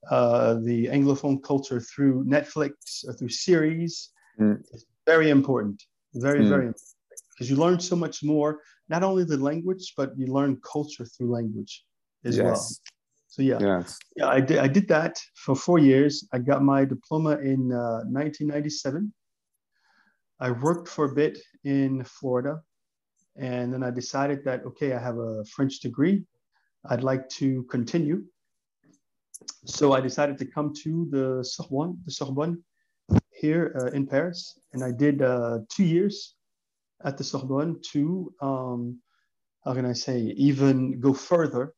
uh, 0.09 0.55
the 0.63 0.87
Anglophone 0.87 1.41
culture 1.43 1.79
through 1.79 2.25
Netflix 2.25 2.71
or 3.07 3.13
through 3.13 3.29
series 3.29 4.09
mm. 4.39 4.59
is 4.71 4.85
very 5.05 5.29
important. 5.29 5.83
Very, 6.15 6.39
mm. 6.39 6.49
very 6.49 6.67
important. 6.67 6.95
Because 7.35 7.49
you 7.49 7.57
learn 7.57 7.79
so 7.79 7.95
much 7.95 8.23
more, 8.23 8.59
not 8.89 9.03
only 9.03 9.23
the 9.23 9.37
language, 9.37 9.93
but 9.95 10.17
you 10.17 10.27
learn 10.27 10.59
culture 10.63 11.05
through 11.05 11.31
language 11.31 11.83
as 12.25 12.37
yes. 12.37 12.45
well. 12.45 12.65
So 13.27 13.41
yeah, 13.43 13.59
yes. 13.59 13.97
yeah, 14.15 14.27
I 14.27 14.41
did. 14.41 14.57
I 14.57 14.67
did 14.67 14.87
that 14.87 15.19
for 15.35 15.55
four 15.55 15.77
years. 15.77 16.27
I 16.33 16.39
got 16.39 16.63
my 16.63 16.83
diploma 16.85 17.37
in 17.37 17.71
uh, 17.71 18.01
1997. 18.09 19.13
I 20.39 20.51
worked 20.51 20.87
for 20.87 21.05
a 21.05 21.13
bit 21.13 21.37
in 21.63 22.03
Florida, 22.05 22.61
and 23.35 23.71
then 23.73 23.83
I 23.83 23.91
decided 23.91 24.43
that 24.45 24.65
okay, 24.65 24.93
I 24.93 24.99
have 24.99 25.17
a 25.17 25.45
French 25.45 25.79
degree. 25.79 26.23
I'd 26.89 27.03
like 27.03 27.29
to 27.41 27.63
continue 27.63 28.23
so 29.65 29.93
I 29.93 30.01
decided 30.01 30.37
to 30.39 30.45
come 30.45 30.73
to 30.83 31.07
the 31.11 31.43
Sorbonne, 31.43 31.97
the 32.05 32.11
Sorbonne 32.11 32.63
here 33.31 33.75
uh, 33.79 33.87
in 33.87 34.05
Paris, 34.05 34.59
and 34.73 34.83
I 34.83 34.91
did 34.91 35.21
uh, 35.21 35.59
two 35.69 35.85
years 35.85 36.35
at 37.03 37.17
the 37.17 37.23
Sorbonne 37.23 37.79
to, 37.91 38.33
um, 38.41 38.99
how 39.63 39.73
can 39.73 39.85
I 39.85 39.93
say, 39.93 40.19
even 40.19 40.99
go 40.99 41.13
further 41.13 41.73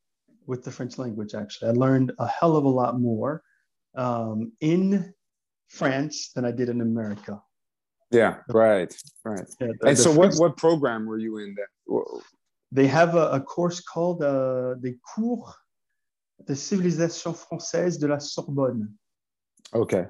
with 0.47 0.63
the 0.63 0.71
French 0.71 0.97
language. 0.97 1.33
Actually, 1.35 1.69
I 1.69 1.73
learned 1.73 2.11
a 2.19 2.27
hell 2.27 2.55
of 2.55 2.65
a 2.65 2.69
lot 2.69 2.99
more 2.99 3.43
um, 3.95 4.51
in 4.59 5.13
France 5.67 6.31
than 6.33 6.45
I 6.45 6.51
did 6.51 6.69
in 6.69 6.81
America. 6.81 7.41
Yeah, 8.11 8.37
right, 8.49 8.93
right. 9.23 9.47
Yeah, 9.59 9.67
the, 9.79 9.87
and 9.87 9.97
the 9.97 10.01
so, 10.01 10.13
French, 10.13 10.35
what 10.35 10.49
what 10.49 10.57
program 10.57 11.05
were 11.05 11.17
you 11.17 11.37
in 11.37 11.55
then? 11.55 12.01
They 12.71 12.87
have 12.87 13.15
a, 13.15 13.29
a 13.31 13.41
course 13.41 13.81
called 13.81 14.21
uh, 14.23 14.75
the 14.81 14.97
Cours 15.13 15.53
de 16.45 16.55
civilisation 16.55 17.33
française 17.33 17.99
de 17.99 18.07
la 18.07 18.17
Sorbonne. 18.17 18.89
Okay. 19.73 20.05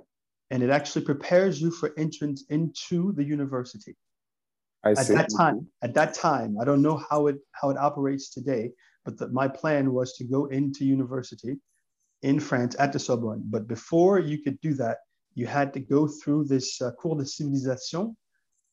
And 0.49 0.63
it 0.63 0.69
actually 0.69 1.05
prepares 1.05 1.61
you 1.61 1.71
for 1.71 1.91
entrance 1.97 2.45
into 2.49 3.13
the 3.13 3.23
university. 3.23 3.95
I 4.83 4.91
at 4.91 5.05
see. 5.05 5.13
that 5.13 5.29
time, 5.35 5.67
at 5.81 5.93
that 5.93 6.13
time, 6.13 6.57
I 6.59 6.65
don't 6.65 6.81
know 6.81 6.97
how 7.09 7.27
it 7.27 7.37
how 7.51 7.69
it 7.69 7.77
operates 7.77 8.29
today, 8.29 8.71
but 9.05 9.17
the, 9.17 9.27
my 9.29 9.47
plan 9.47 9.93
was 9.93 10.13
to 10.13 10.23
go 10.23 10.45
into 10.45 10.85
university 10.85 11.57
in 12.21 12.39
France 12.39 12.75
at 12.79 12.91
the 12.93 12.99
Sorbonne. 12.99 13.43
But 13.45 13.67
before 13.67 14.19
you 14.19 14.41
could 14.41 14.59
do 14.61 14.73
that, 14.75 14.97
you 15.35 15.45
had 15.47 15.73
to 15.73 15.79
go 15.79 16.07
through 16.07 16.45
this 16.45 16.81
uh, 16.81 16.91
cours 16.91 17.17
de 17.17 17.25
civilisation, 17.25 18.15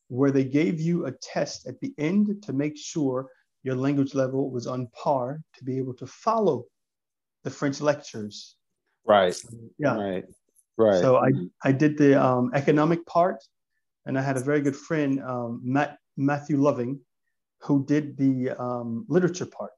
where 0.07 0.31
they 0.31 0.43
gave 0.43 0.79
you 0.79 1.05
a 1.05 1.11
test 1.11 1.67
at 1.67 1.79
the 1.79 1.93
end 1.97 2.43
to 2.43 2.53
make 2.53 2.77
sure 2.77 3.29
your 3.63 3.75
language 3.75 4.15
level 4.15 4.49
was 4.49 4.67
on 4.67 4.87
par 4.87 5.41
to 5.55 5.63
be 5.63 5.77
able 5.77 5.93
to 5.93 6.07
follow 6.07 6.65
the 7.43 7.49
French 7.49 7.81
lectures. 7.81 8.55
Right. 9.05 9.35
Yeah. 9.77 9.95
Right. 9.95 10.25
Right. 10.77 11.01
So 11.01 11.17
I, 11.17 11.31
I 11.63 11.71
did 11.71 11.97
the 11.97 12.21
um, 12.21 12.51
economic 12.53 13.05
part, 13.05 13.43
and 14.05 14.17
I 14.17 14.21
had 14.21 14.37
a 14.37 14.39
very 14.39 14.61
good 14.61 14.75
friend, 14.75 15.21
um, 15.23 15.61
Matt 15.63 15.97
Matthew 16.17 16.57
Loving, 16.61 16.99
who 17.61 17.85
did 17.85 18.17
the 18.17 18.51
um, 18.61 19.05
literature 19.07 19.45
part. 19.45 19.71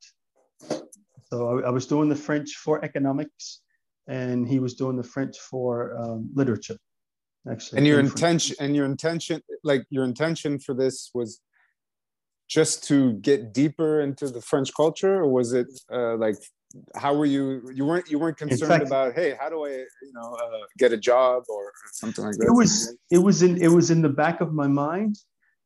So 1.30 1.60
I, 1.60 1.68
I, 1.68 1.70
was 1.70 1.86
doing 1.86 2.10
the 2.10 2.16
French 2.16 2.56
for 2.56 2.84
economics, 2.84 3.62
and 4.08 4.48
he 4.48 4.60
was 4.60 4.74
doing 4.76 4.98
the 4.98 5.04
French 5.04 5.38
for 5.38 5.96
um, 5.98 6.30
literature. 6.34 6.78
Actually, 7.50 7.80
and 7.80 7.88
your 7.88 8.00
intention 8.00 8.56
and 8.60 8.76
your 8.76 8.86
intention, 8.86 9.42
like 9.64 9.84
your 9.90 10.04
intention 10.04 10.60
for 10.60 10.76
this 10.76 11.10
was 11.14 11.42
just 12.48 12.84
to 12.84 13.14
get 13.14 13.54
deeper 13.54 14.02
into 14.02 14.28
the 14.28 14.42
French 14.42 14.72
culture, 14.76 15.16
or 15.22 15.30
was 15.30 15.54
it 15.54 15.68
uh, 15.92 16.16
like 16.18 16.36
how 16.96 17.16
were 17.16 17.26
you 17.26 17.70
you 17.74 17.86
weren't 17.86 18.10
you 18.10 18.20
weren't 18.20 18.38
concerned 18.38 18.72
fact, 18.72 18.86
about 18.86 19.14
hey 19.14 19.36
how 19.40 19.50
do 19.50 19.66
i 19.66 19.70
you 19.70 20.14
know 20.14 20.34
uh, 20.34 20.66
get 20.78 20.92
a 20.92 20.98
job 20.98 21.44
or 21.50 21.72
something 21.94 22.26
like 22.26 22.36
that? 22.36 22.48
It 22.48 22.52
was 22.52 22.96
it 23.10 23.18
was 23.18 23.42
in 23.44 23.62
it 23.62 23.68
was 23.68 23.92
in 23.92 24.02
the 24.02 24.10
back 24.10 24.42
of 24.42 24.54
my 24.54 24.68
mind 24.68 25.18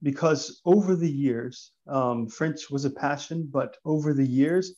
because 0.03 0.61
over 0.65 0.95
the 0.95 1.09
years 1.09 1.71
um, 1.87 2.27
french 2.27 2.69
was 2.69 2.85
a 2.85 2.89
passion 2.89 3.47
but 3.51 3.77
over 3.85 4.13
the 4.13 4.25
years 4.25 4.73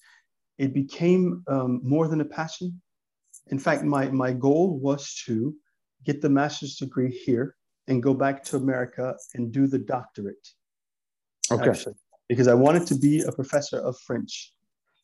it 0.58 0.74
became 0.74 1.44
um, 1.48 1.82
more 1.84 2.08
than 2.08 2.22
a 2.22 2.26
passion. 2.26 2.82
In 3.48 3.60
fact 3.60 3.84
my 3.84 4.10
my 4.10 4.34
goal 4.34 4.80
was 4.80 5.22
to 5.26 5.56
get 6.04 6.22
the 6.22 6.30
master's 6.30 6.76
degree 6.78 7.12
here 7.12 7.56
and 7.88 8.04
go 8.04 8.14
back 8.14 8.44
to 8.44 8.58
america 8.58 9.16
and 9.36 9.52
do 9.52 9.68
the 9.68 9.80
doctorate 9.80 10.48
okay. 11.52 11.70
actually, 11.70 11.96
because 12.30 12.48
i 12.48 12.54
wanted 12.54 12.86
to 12.86 12.96
be 12.96 13.22
a 13.22 13.32
professor 13.32 13.80
of 13.80 13.98
french 14.00 14.54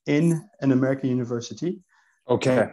in 0.06 0.48
an 0.62 0.72
American 0.72 1.10
university. 1.10 1.80
Okay. 2.30 2.70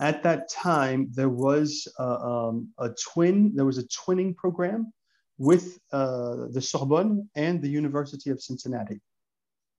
At 0.00 0.22
that 0.22 0.50
time, 0.50 1.08
there 1.12 1.28
was 1.28 1.88
a, 1.98 2.02
um, 2.02 2.68
a 2.78 2.90
twin. 2.90 3.54
There 3.54 3.64
was 3.64 3.78
a 3.78 3.84
twinning 3.84 4.36
program 4.36 4.92
with 5.38 5.78
uh, 5.92 6.48
the 6.50 6.60
Sorbonne 6.60 7.28
and 7.34 7.62
the 7.62 7.68
University 7.68 8.30
of 8.30 8.42
Cincinnati. 8.42 9.00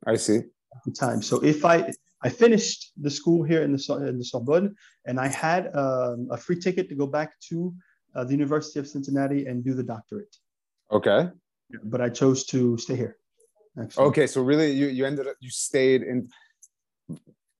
I 0.08 0.16
see. 0.16 0.38
At 0.38 0.84
the 0.86 0.92
time, 0.92 1.22
so 1.22 1.44
if 1.44 1.66
I 1.66 1.92
I 2.24 2.30
finished 2.30 2.94
the 2.96 3.10
school 3.10 3.44
here 3.44 3.62
in 3.62 3.74
the 3.74 4.06
in 4.08 4.18
the 4.18 4.24
Sorbonne, 4.24 4.74
and 5.06 5.20
I 5.20 5.28
had 5.28 5.76
um, 5.76 6.30
a 6.32 6.38
free 6.38 6.60
ticket 6.60 6.88
to 6.90 6.96
go 6.96 7.06
back 7.06 7.38
to 7.50 7.74
uh, 8.16 8.24
the 8.24 8.32
University 8.32 8.80
of 8.80 8.88
Cincinnati 8.88 9.48
and 9.48 9.66
do 9.66 9.74
the 9.74 9.84
doctorate. 9.84 10.36
Okay. 10.92 11.30
But 11.84 12.02
I 12.02 12.10
chose 12.10 12.46
to 12.46 12.78
stay 12.78 12.96
here. 12.96 13.18
Actually. 13.82 14.06
Okay, 14.06 14.28
so 14.28 14.42
really, 14.42 14.72
you 14.72 14.88
you 14.88 15.06
ended 15.06 15.28
up 15.28 15.36
you 15.40 15.50
stayed 15.50 16.04
in 16.04 16.30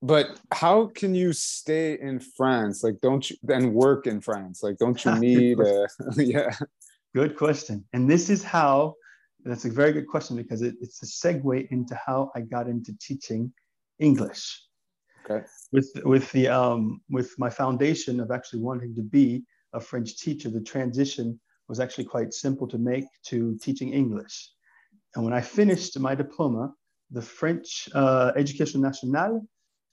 but 0.02 0.40
how 0.52 0.88
can 0.88 1.14
you 1.14 1.32
stay 1.32 2.00
in 2.00 2.20
France? 2.20 2.84
Like, 2.84 3.00
don't 3.02 3.30
you 3.30 3.38
then 3.44 3.74
work 3.74 4.08
in 4.08 4.20
France? 4.20 4.64
Like, 4.64 4.78
don't 4.78 5.04
you 5.06 5.16
need 5.20 5.60
a 5.60 5.88
yeah? 6.18 6.56
Good 7.14 7.36
question. 7.36 7.86
And 7.94 8.10
this 8.10 8.30
is 8.30 8.44
how. 8.44 8.96
That's 9.44 9.66
a 9.66 9.72
very 9.72 9.92
good 9.92 10.08
question 10.08 10.36
because 10.38 10.62
it, 10.62 10.76
it's 10.82 11.02
a 11.02 11.08
segue 11.08 11.68
into 11.72 11.96
how 11.96 12.32
I 12.36 12.42
got 12.42 12.68
into 12.68 12.96
teaching 13.00 13.52
English. 13.98 14.64
Okay. 15.26 15.44
With 15.72 15.92
with 16.04 16.32
the 16.32 16.48
um 16.48 17.02
with 17.10 17.34
my 17.40 17.50
foundation 17.50 18.20
of 18.20 18.30
actually 18.30 18.62
wanting 18.62 18.96
to 18.96 19.02
be 19.02 19.44
a 19.74 19.80
French 19.80 20.18
teacher, 20.18 20.50
the 20.50 20.62
transition 20.62 21.40
was 21.68 21.80
actually 21.80 22.06
quite 22.06 22.34
simple 22.34 22.68
to 22.68 22.78
make 22.78 23.06
to 23.26 23.58
teaching 23.62 23.94
English. 23.94 24.52
And 25.16 25.26
when 25.26 25.34
I 25.34 25.42
finished 25.42 25.98
my 26.00 26.14
diploma, 26.16 26.74
the 27.10 27.22
French 27.22 27.90
uh, 27.96 28.32
Education 28.36 28.82
Nationale 28.82 29.44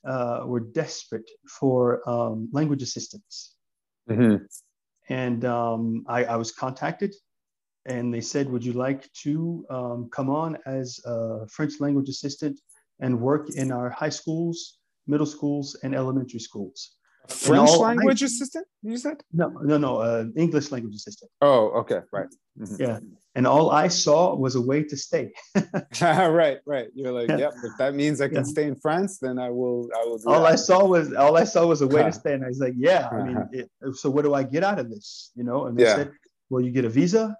uh, 0.08 0.42
were 0.46 0.60
desperate 0.60 1.28
for 1.60 2.08
um, 2.08 2.48
language 2.52 2.82
assistance. 2.82 3.54
Mm-hmm. 4.10 4.44
and 5.10 5.44
um, 5.44 6.04
I, 6.08 6.24
I, 6.24 6.36
was 6.36 6.50
contacted, 6.50 7.14
and 7.84 8.12
they 8.12 8.22
said, 8.22 8.48
"Would 8.48 8.64
you 8.64 8.72
like 8.72 9.12
to 9.24 9.66
um, 9.68 10.08
come 10.10 10.30
on 10.30 10.56
as 10.64 10.98
a 11.04 11.46
French 11.48 11.74
language 11.78 12.08
assistant 12.08 12.58
and 13.00 13.20
work 13.20 13.50
in 13.50 13.70
our 13.70 13.90
high 13.90 14.08
schools, 14.08 14.78
middle 15.06 15.26
schools, 15.26 15.76
and 15.82 15.94
elementary 15.94 16.40
schools?" 16.40 16.97
French 17.28 17.70
language 17.70 18.23
I, 18.23 18.26
assistant? 18.26 18.66
You 18.82 18.97
said? 18.97 19.23
No, 19.32 19.49
no, 19.49 19.78
no. 19.78 19.99
Uh, 19.99 20.25
English 20.37 20.70
language 20.70 20.94
assistant. 20.94 21.30
Oh, 21.40 21.68
okay, 21.80 22.00
right. 22.12 22.28
Mm-hmm. 22.58 22.82
Yeah, 22.82 23.00
and 23.35 23.47
all 23.47 23.70
I 23.70 23.87
saw 23.88 24.35
was 24.35 24.56
a 24.56 24.61
way 24.61 24.82
to 24.82 24.97
stay. 24.97 25.30
right, 26.00 26.58
right. 26.66 26.88
You're 26.94 27.12
like, 27.12 27.28
yeah. 27.28 27.37
yep. 27.37 27.52
If 27.62 27.73
that 27.78 27.94
means 27.94 28.20
I 28.20 28.28
can 28.28 28.38
yeah. 28.38 28.42
stay 28.42 28.64
in 28.64 28.75
France, 28.75 29.18
then 29.18 29.38
I 29.38 29.50
will. 29.50 29.88
I 29.94 30.04
will. 30.06 30.20
all 30.26 30.42
that. 30.42 30.52
I 30.52 30.56
saw 30.56 30.85
was 30.85 31.12
all 31.12 31.37
I 31.37 31.44
saw 31.44 31.66
was 31.66 31.82
a 31.82 31.87
way 31.87 32.02
to 32.02 32.12
stay, 32.23 32.32
and 32.32 32.44
I 32.44 32.49
was 32.49 32.58
like, 32.58 32.75
yeah. 32.76 33.08
I 33.12 33.23
mean, 33.23 33.49
it, 33.52 33.70
so 33.94 34.11
what 34.11 34.25
do 34.25 34.35
I 34.35 34.42
get 34.42 34.64
out 34.64 34.78
of 34.78 34.90
this? 34.90 35.30
You 35.37 35.44
know? 35.44 35.66
And 35.66 35.78
they 35.78 35.85
yeah. 35.85 35.97
said, 35.97 36.12
well, 36.50 36.62
you 36.62 36.70
get 36.70 36.85
a 36.85 36.88
visa. 36.88 37.37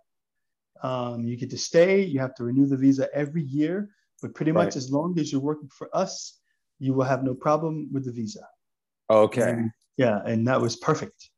Um, 0.83 1.26
you 1.26 1.37
get 1.37 1.50
to 1.50 1.59
stay. 1.59 2.04
You 2.04 2.21
have 2.21 2.35
to 2.37 2.45
renew 2.45 2.66
the 2.66 2.76
visa 2.76 3.09
every 3.12 3.42
year, 3.42 3.90
but 4.23 4.35
pretty 4.35 4.52
much 4.52 4.76
as 4.76 4.92
long 4.92 5.18
as 5.18 5.33
you're 5.33 5.40
working 5.40 5.68
for 5.76 5.88
us, 5.92 6.38
you 6.78 6.95
will 6.95 7.04
have 7.04 7.25
no 7.25 7.35
problem 7.35 7.88
with 7.92 8.04
the 8.04 8.12
visa. 8.12 8.47
Okay. 9.10 9.50
And, 9.50 9.70
yeah, 9.96 10.20
and 10.24 10.46
that 10.48 10.60
was 10.60 10.76
perfect. 10.76 11.30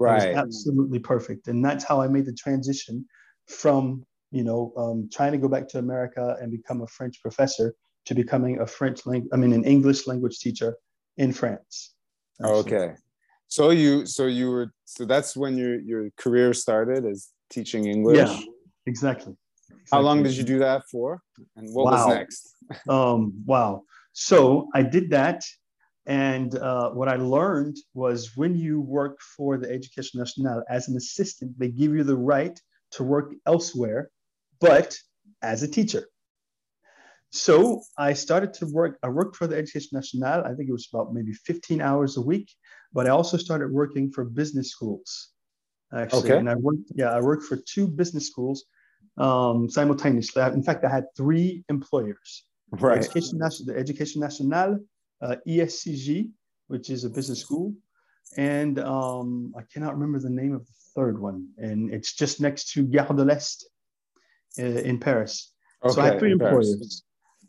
Right. 0.00 0.34
absolutely 0.34 0.98
perfect, 0.98 1.46
and 1.46 1.64
that's 1.64 1.84
how 1.84 2.00
I 2.00 2.08
made 2.08 2.26
the 2.26 2.32
transition 2.32 3.06
from 3.46 4.04
you 4.32 4.42
know 4.42 4.72
um, 4.76 5.08
trying 5.12 5.30
to 5.30 5.38
go 5.38 5.48
back 5.48 5.68
to 5.68 5.78
America 5.78 6.36
and 6.40 6.50
become 6.50 6.82
a 6.82 6.88
French 6.88 7.22
professor 7.22 7.74
to 8.06 8.14
becoming 8.14 8.58
a 8.60 8.66
French 8.66 9.06
language. 9.06 9.30
I 9.32 9.36
mean, 9.36 9.52
an 9.52 9.64
English 9.64 10.08
language 10.08 10.40
teacher 10.40 10.76
in 11.18 11.32
France. 11.32 11.94
Actually. 12.40 12.58
Okay. 12.58 12.94
So 13.46 13.70
you 13.70 14.06
so 14.06 14.26
you 14.26 14.50
were 14.50 14.72
so 14.86 15.04
that's 15.04 15.36
when 15.36 15.56
your 15.56 15.80
your 15.80 16.10
career 16.16 16.52
started 16.54 17.04
as 17.04 17.28
teaching 17.50 17.86
English. 17.86 18.16
Yeah, 18.16 18.40
exactly. 18.86 19.34
exactly. 19.68 19.86
How 19.92 20.00
long 20.00 20.22
did 20.22 20.36
you 20.36 20.42
do 20.42 20.58
that 20.60 20.82
for? 20.90 21.20
And 21.56 21.68
what 21.72 21.84
wow. 21.84 21.92
was 21.92 22.06
next? 22.08 22.54
um, 22.88 23.32
wow. 23.44 23.82
So 24.14 24.68
I 24.74 24.82
did 24.82 25.10
that 25.10 25.44
and 26.06 26.56
uh, 26.56 26.90
what 26.90 27.08
I 27.08 27.16
learned 27.16 27.76
was 27.94 28.36
when 28.36 28.56
you 28.56 28.80
work 28.80 29.20
for 29.36 29.56
the 29.56 29.70
Education 29.70 30.18
Nationale 30.18 30.64
as 30.68 30.88
an 30.88 30.96
assistant, 30.96 31.58
they 31.58 31.68
give 31.68 31.94
you 31.94 32.02
the 32.02 32.16
right 32.16 32.58
to 32.92 33.04
work 33.04 33.32
elsewhere, 33.46 34.10
but 34.60 34.96
as 35.42 35.62
a 35.62 35.68
teacher. 35.68 36.06
So 37.30 37.82
I 37.96 38.12
started 38.12 38.52
to 38.54 38.66
work, 38.66 38.98
I 39.02 39.08
worked 39.08 39.36
for 39.36 39.46
the 39.46 39.56
Education 39.56 39.90
Nationale. 39.94 40.44
I 40.44 40.54
think 40.54 40.68
it 40.68 40.72
was 40.72 40.88
about 40.92 41.14
maybe 41.14 41.32
15 41.32 41.80
hours 41.80 42.16
a 42.16 42.20
week, 42.20 42.50
but 42.92 43.06
I 43.06 43.10
also 43.10 43.36
started 43.36 43.70
working 43.70 44.10
for 44.10 44.24
business 44.24 44.70
schools. 44.70 45.30
Actually, 45.94 46.30
okay. 46.30 46.38
and 46.38 46.50
I 46.50 46.56
worked, 46.56 46.90
yeah, 46.94 47.10
I 47.10 47.20
worked 47.20 47.44
for 47.44 47.56
two 47.56 47.86
business 47.86 48.26
schools 48.26 48.64
um, 49.18 49.68
simultaneously. 49.70 50.42
In 50.42 50.62
fact, 50.62 50.84
I 50.84 50.90
had 50.90 51.04
three 51.16 51.64
employers. 51.68 52.44
Right. 52.70 52.98
Education, 52.98 53.38
the 53.38 53.74
Education 53.76 54.20
Nationale, 54.20 54.78
uh, 55.22 55.36
ESCG, 55.46 56.30
which 56.68 56.90
is 56.90 57.04
a 57.04 57.10
business 57.10 57.40
school, 57.40 57.74
and 58.36 58.78
um, 58.78 59.52
I 59.56 59.62
cannot 59.72 59.94
remember 59.94 60.18
the 60.18 60.30
name 60.30 60.54
of 60.54 60.66
the 60.66 60.72
third 60.94 61.20
one, 61.20 61.48
and 61.58 61.92
it's 61.92 62.14
just 62.14 62.40
next 62.40 62.72
to 62.72 62.84
Gare 62.84 63.06
de 63.06 63.24
l'Est 63.24 63.68
uh, 64.58 64.62
in 64.62 64.98
Paris. 64.98 65.52
Okay, 65.84 65.94
so 65.94 66.00
I 66.00 66.06
had 66.06 66.18
three 66.18 66.32
employers, 66.32 66.74
Paris. 66.74 67.02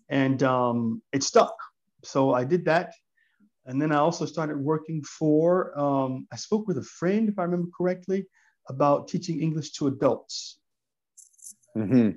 and 0.10 0.44
um, 0.44 1.02
it 1.12 1.24
stuck. 1.24 1.56
So 2.04 2.34
I 2.34 2.44
did 2.44 2.66
that, 2.66 2.94
and 3.66 3.82
then 3.82 3.92
I 3.92 3.98
also 3.98 4.26
started 4.26 4.58
working 4.58 5.04
for. 5.04 5.78
Um, 5.80 6.28
I 6.32 6.36
spoke 6.36 6.68
with 6.68 6.78
a 6.78 6.84
friend, 6.84 7.30
if 7.30 7.40
I 7.40 7.44
remember 7.44 7.70
correctly, 7.76 8.26
about 8.70 9.08
teaching 9.08 9.42
English 9.42 9.72
to 9.74 9.88
adults. 9.88 10.60
Mm-hmm 11.76 12.12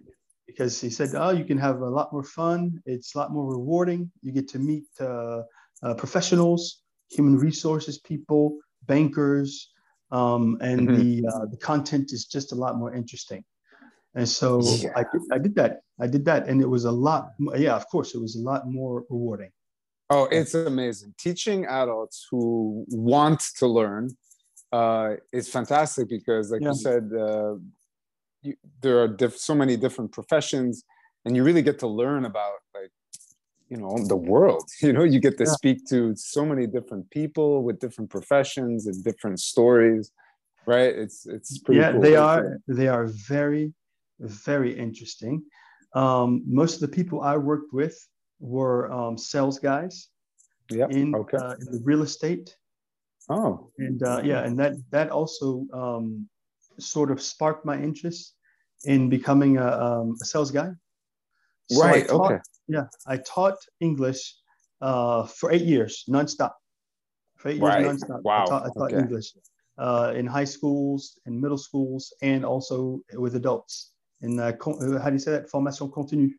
because 0.46 0.80
he 0.80 0.90
said, 0.90 1.10
"Oh, 1.14 1.30
you 1.30 1.44
can 1.44 1.58
have 1.58 1.80
a 1.80 1.88
lot 1.88 2.12
more 2.12 2.22
fun. 2.22 2.80
It's 2.86 3.14
a 3.14 3.18
lot 3.18 3.32
more 3.32 3.46
rewarding. 3.46 4.10
You 4.22 4.32
get 4.32 4.48
to 4.48 4.58
meet 4.58 4.86
uh, 5.00 5.42
uh, 5.82 5.94
professionals, 5.94 6.82
human 7.10 7.36
resources 7.38 7.98
people, 7.98 8.58
bankers, 8.86 9.70
um, 10.10 10.56
and 10.60 10.88
mm-hmm. 10.88 10.96
the 10.96 11.28
uh, 11.28 11.46
the 11.50 11.56
content 11.56 12.12
is 12.12 12.26
just 12.26 12.52
a 12.52 12.54
lot 12.54 12.76
more 12.76 12.94
interesting." 12.94 13.44
And 14.14 14.26
so 14.26 14.62
yeah. 14.62 14.90
I, 14.96 15.04
did, 15.12 15.22
I 15.30 15.38
did 15.38 15.54
that. 15.56 15.80
I 16.00 16.06
did 16.06 16.24
that, 16.24 16.48
and 16.48 16.62
it 16.62 16.66
was 16.66 16.86
a 16.86 16.90
lot. 16.90 17.32
Yeah, 17.54 17.76
of 17.76 17.86
course, 17.88 18.14
it 18.14 18.20
was 18.20 18.34
a 18.36 18.40
lot 18.40 18.66
more 18.66 19.04
rewarding. 19.10 19.50
Oh, 20.08 20.26
it's 20.30 20.54
amazing. 20.54 21.14
Teaching 21.18 21.66
adults 21.66 22.26
who 22.30 22.84
want 22.88 23.40
to 23.58 23.66
learn 23.66 24.16
uh, 24.72 25.14
is 25.32 25.48
fantastic 25.48 26.08
because, 26.08 26.50
like 26.50 26.62
yeah. 26.62 26.68
you 26.68 26.74
said, 26.74 27.10
uh, 27.12 27.54
you, 28.46 28.54
there 28.80 28.98
are 29.02 29.08
diff- 29.08 29.38
so 29.38 29.54
many 29.54 29.76
different 29.76 30.12
professions 30.12 30.84
and 31.24 31.36
you 31.36 31.42
really 31.42 31.62
get 31.62 31.78
to 31.80 31.86
learn 31.86 32.24
about 32.24 32.54
like 32.74 32.92
you 33.68 33.76
know 33.76 33.96
the 34.06 34.16
world. 34.16 34.64
You 34.80 34.92
know 34.92 35.04
you 35.04 35.20
get 35.20 35.36
to 35.38 35.44
yeah. 35.44 35.58
speak 35.60 35.78
to 35.92 36.14
so 36.16 36.44
many 36.44 36.66
different 36.66 37.10
people 37.10 37.62
with 37.64 37.80
different 37.80 38.10
professions 38.10 38.86
and 38.86 39.02
different 39.02 39.40
stories 39.40 40.12
right? 40.66 40.94
It's 40.94 41.26
it's 41.26 41.58
pretty 41.58 41.80
yeah 41.80 41.92
cool 41.92 42.00
they 42.02 42.16
are 42.16 42.58
they 42.68 42.88
are 42.88 43.06
very 43.06 43.72
very 44.20 44.76
interesting. 44.76 45.44
Um, 45.94 46.42
most 46.46 46.74
of 46.74 46.80
the 46.80 46.88
people 46.88 47.22
i 47.22 47.36
worked 47.36 47.72
with 47.72 47.96
were 48.38 48.92
um, 48.92 49.16
sales 49.16 49.58
guys 49.58 50.08
yeah 50.70 50.88
in, 50.90 51.14
okay. 51.14 51.38
uh, 51.38 51.54
in 51.54 51.66
the 51.72 51.80
real 51.84 52.02
estate. 52.02 52.54
Oh. 53.28 53.70
And 53.78 54.02
uh, 54.02 54.20
yeah 54.24 54.44
and 54.44 54.58
that 54.58 54.74
that 54.90 55.10
also 55.10 55.64
um, 55.72 56.28
sort 56.78 57.10
of 57.10 57.22
sparked 57.22 57.64
my 57.64 57.80
interest 57.80 58.34
in 58.84 59.08
becoming 59.08 59.58
a, 59.58 59.66
um, 59.66 60.16
a 60.20 60.24
sales 60.24 60.50
guy. 60.50 60.70
So 61.70 61.82
right. 61.82 62.06
Taught, 62.06 62.32
okay. 62.32 62.40
Yeah, 62.68 62.86
I 63.06 63.16
taught 63.18 63.56
English 63.80 64.34
uh, 64.80 65.24
for 65.26 65.52
eight 65.52 65.62
years 65.62 66.04
nonstop. 66.08 66.52
For 67.36 67.48
eight 67.50 67.60
right. 67.60 67.82
years 67.82 68.02
nonstop. 68.02 68.22
Wow. 68.22 68.44
I 68.44 68.46
taught, 68.46 68.62
I 68.62 68.68
taught 68.68 68.92
okay. 68.92 68.98
English 68.98 69.32
uh, 69.78 70.12
in 70.14 70.26
high 70.26 70.44
schools, 70.44 71.18
in 71.26 71.40
middle 71.40 71.58
schools, 71.58 72.12
and 72.22 72.44
also 72.44 73.00
with 73.14 73.36
adults. 73.36 73.92
In 74.22 74.38
uh, 74.38 74.52
how 74.62 75.10
do 75.10 75.12
you 75.12 75.18
say 75.18 75.32
that? 75.32 75.50
Formation 75.50 75.90
continue. 75.90 76.30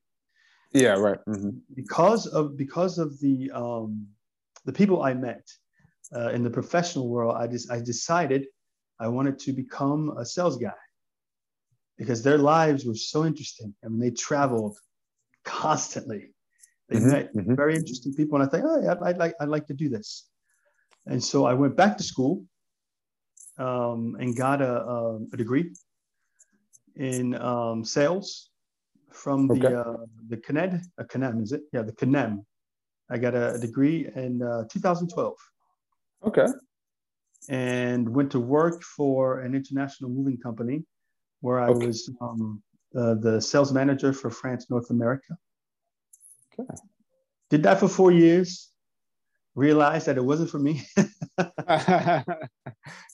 Yeah. 0.73 0.93
Right. 0.93 1.19
Mm-hmm. 1.28 1.50
Because 1.76 2.28
of 2.28 2.58
because 2.58 2.97
of 2.97 3.19
the 3.19 3.52
um, 3.52 4.08
the 4.65 4.73
people 4.73 5.04
I 5.04 5.13
met 5.13 5.47
uh, 6.15 6.30
in 6.30 6.43
the 6.43 6.50
professional 6.50 7.10
world, 7.10 7.36
I 7.38 7.47
just 7.47 7.71
I 7.71 7.80
decided 7.80 8.45
I 9.00 9.08
wanted 9.08 9.39
to 9.39 9.54
become 9.54 10.17
a 10.17 10.26
sales 10.26 10.58
guy 10.58 10.73
because 11.97 12.23
their 12.23 12.38
lives 12.38 12.86
were 12.86 12.95
so 12.95 13.25
interesting. 13.25 13.73
I 13.83 13.88
mean, 13.88 13.99
they 13.99 14.12
traveled 14.12 14.77
constantly. 15.43 16.29
They 16.89 16.97
mm-hmm, 16.97 17.12
met 17.12 17.36
mm-hmm. 17.36 17.55
very 17.55 17.75
interesting 17.75 18.13
people, 18.13 18.39
and 18.39 18.47
I 18.47 18.49
thought, 18.49 18.65
oh, 18.65 18.81
yeah, 18.81 18.95
I'd, 19.01 19.17
like 19.17 19.33
I'd 19.41 19.49
like 19.49 19.67
to 19.67 19.73
do 19.73 19.89
this. 19.89 20.29
And 21.05 21.23
so 21.23 21.45
I 21.45 21.53
went 21.53 21.75
back 21.75 21.97
to 21.97 22.03
school 22.03 22.45
um, 23.57 24.15
and 24.19 24.36
got 24.36 24.62
a, 24.62 24.83
a, 24.83 25.15
a, 25.33 25.38
degree 25.38 25.73
in 26.95 27.33
um, 27.36 27.83
sales 27.83 28.49
from 29.12 29.47
the 29.47 29.53
okay. 29.55 29.73
uh, 29.73 30.05
the 30.29 30.38
CNED, 30.38 30.81
a 30.97 31.05
CNEM, 31.05 31.43
is 31.43 31.51
it? 31.53 31.62
Yeah, 31.73 31.81
the 31.81 31.93
CNEM. 31.93 32.43
I 33.10 33.17
got 33.17 33.36
a, 33.36 33.55
a 33.55 33.57
degree 33.57 34.10
in 34.15 34.41
uh, 34.41 34.63
2012. 34.69 35.33
Okay. 36.25 36.47
And 37.49 38.07
went 38.10 38.31
to 38.31 38.39
work 38.39 38.83
for 38.83 39.39
an 39.41 39.55
international 39.55 40.10
moving 40.10 40.38
company 40.38 40.83
where 41.41 41.60
I 41.60 41.67
okay. 41.67 41.88
was 41.88 42.10
um, 42.21 42.62
uh, 42.95 43.15
the 43.15 43.41
sales 43.41 43.71
manager 43.71 44.13
for 44.13 44.30
France 44.30 44.69
North 44.69 44.89
America. 44.89 45.38
Okay. 46.54 46.67
Did 47.50 47.63
that 47.63 47.80
for 47.80 47.88
four 47.88 48.12
years. 48.12 48.71
Realized 49.56 50.06
that 50.06 50.17
it 50.17 50.26
wasn't 50.26 50.50
for 50.50 50.60
me. 50.60 50.84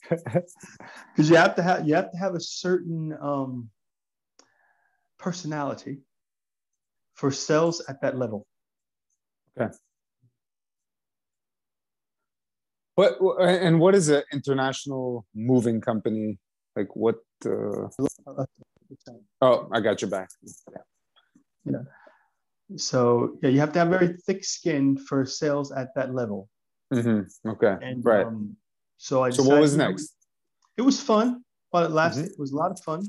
Because 0.08 1.30
you 1.30 1.36
have 1.36 1.54
to 1.56 1.62
have 1.62 1.88
you 1.88 1.94
have 1.94 2.10
to 2.10 2.18
have 2.18 2.34
a 2.34 2.40
certain 2.40 3.16
um, 3.20 3.70
personality 5.18 5.98
for 7.14 7.30
sales 7.30 7.82
at 7.88 8.02
that 8.02 8.18
level. 8.18 8.46
Okay. 9.58 9.72
What 12.96 13.16
and 13.40 13.80
what 13.80 13.94
is 13.94 14.08
an 14.08 14.22
international 14.32 15.26
moving 15.34 15.80
company? 15.80 16.38
Like 16.76 16.94
what? 16.94 17.16
Uh... 17.46 17.88
Oh, 19.40 19.68
I 19.72 19.80
got 19.80 20.00
your 20.00 20.10
back. 20.10 20.30
Yeah. 20.44 20.78
yeah. 21.64 21.78
So 22.76 23.36
yeah, 23.42 23.50
you 23.50 23.60
have 23.60 23.72
to 23.72 23.78
have 23.80 23.88
very 23.88 24.16
thick 24.26 24.44
skin 24.44 24.96
for 24.96 25.24
sales 25.24 25.72
at 25.72 25.94
that 25.94 26.14
level. 26.14 26.48
Mm-hmm. 26.92 27.48
Okay. 27.50 27.76
And, 27.82 28.04
right. 28.04 28.26
Um, 28.26 28.56
so 28.96 29.22
I. 29.22 29.30
So 29.30 29.42
what 29.42 29.60
was 29.60 29.76
next? 29.76 30.14
It 30.76 30.82
was 30.82 31.00
fun 31.00 31.44
while 31.70 31.84
it 31.84 31.90
lasted. 31.90 32.24
Mm-hmm. 32.24 32.32
It 32.32 32.38
was 32.38 32.52
a 32.52 32.56
lot 32.56 32.70
of 32.70 32.80
fun. 32.80 33.02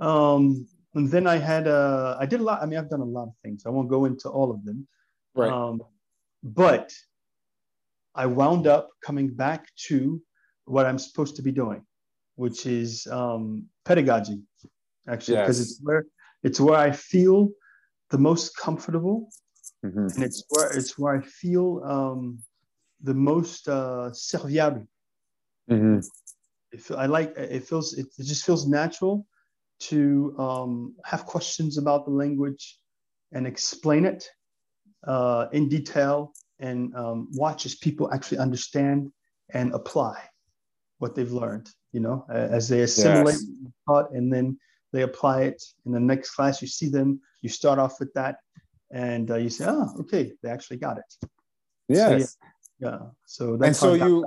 Um, 0.00 0.66
and 0.94 1.10
then 1.10 1.26
I 1.26 1.36
had 1.36 1.68
uh, 1.68 2.16
I 2.18 2.26
did 2.26 2.40
a 2.40 2.42
lot. 2.42 2.62
I 2.62 2.66
mean, 2.66 2.78
I've 2.78 2.90
done 2.90 3.00
a 3.00 3.04
lot 3.04 3.24
of 3.24 3.34
things. 3.42 3.64
I 3.66 3.70
won't 3.70 3.88
go 3.88 4.04
into 4.04 4.28
all 4.28 4.50
of 4.50 4.64
them. 4.64 4.86
Right. 5.34 5.50
Um, 5.50 5.82
but 6.42 6.92
I 8.14 8.26
wound 8.26 8.66
up 8.66 8.90
coming 9.02 9.28
back 9.28 9.66
to 9.88 10.22
what 10.66 10.86
I'm 10.86 10.98
supposed 10.98 11.36
to 11.36 11.42
be 11.42 11.52
doing 11.52 11.84
which 12.36 12.66
is 12.66 13.06
um, 13.08 13.66
pedagogy, 13.84 14.42
actually, 15.08 15.38
because 15.38 15.60
yes. 15.60 15.70
it's 15.70 15.80
where 15.82 16.04
it's 16.42 16.60
where 16.60 16.78
I 16.78 16.90
feel 16.90 17.50
the 18.10 18.18
most 18.18 18.56
comfortable, 18.56 19.30
mm-hmm. 19.84 20.06
and 20.14 20.22
it's 20.22 20.44
where 20.48 20.70
it's 20.76 20.98
where 20.98 21.16
I 21.16 21.22
feel 21.22 21.82
um, 21.84 22.38
the 23.02 23.14
most 23.14 23.68
uh, 23.68 24.12
serviable. 24.12 24.86
Mm-hmm. 25.70 26.94
I 26.96 27.06
like 27.06 27.34
it 27.36 27.64
feels 27.64 27.94
it, 27.94 28.06
it 28.18 28.24
just 28.24 28.44
feels 28.44 28.66
natural 28.66 29.26
to 29.80 30.34
um, 30.38 30.94
have 31.04 31.26
questions 31.26 31.78
about 31.78 32.04
the 32.04 32.10
language 32.10 32.78
and 33.32 33.46
explain 33.46 34.04
it 34.04 34.28
uh, 35.06 35.46
in 35.52 35.68
detail 35.68 36.32
and 36.60 36.94
um, 36.94 37.28
watch 37.32 37.66
as 37.66 37.74
people 37.74 38.12
actually 38.12 38.38
understand 38.38 39.10
and 39.50 39.72
apply 39.74 40.16
what 40.98 41.14
they've 41.14 41.32
learned, 41.32 41.68
you 41.94 42.00
know, 42.00 42.26
as 42.28 42.68
they 42.68 42.80
assimilate 42.82 43.36
yes. 43.36 43.72
taught 43.86 44.10
and 44.10 44.32
then 44.32 44.58
they 44.92 45.02
apply 45.02 45.42
it 45.42 45.62
in 45.86 45.92
the 45.92 46.00
next 46.00 46.34
class. 46.34 46.60
You 46.60 46.68
see 46.68 46.88
them, 46.88 47.20
you 47.40 47.48
start 47.48 47.78
off 47.78 48.00
with 48.00 48.12
that 48.14 48.38
and 48.90 49.30
uh, 49.30 49.36
you 49.36 49.48
say, 49.48 49.64
oh, 49.68 49.88
okay, 50.00 50.32
they 50.42 50.50
actually 50.50 50.78
got 50.78 50.98
it. 50.98 51.28
Yes. 51.88 52.32
So, 52.32 52.38
yeah. 52.80 52.88
yeah. 52.90 52.98
So 53.26 53.56
that's 53.56 53.68
and 53.68 53.76
so 53.76 53.94
you, 53.94 54.26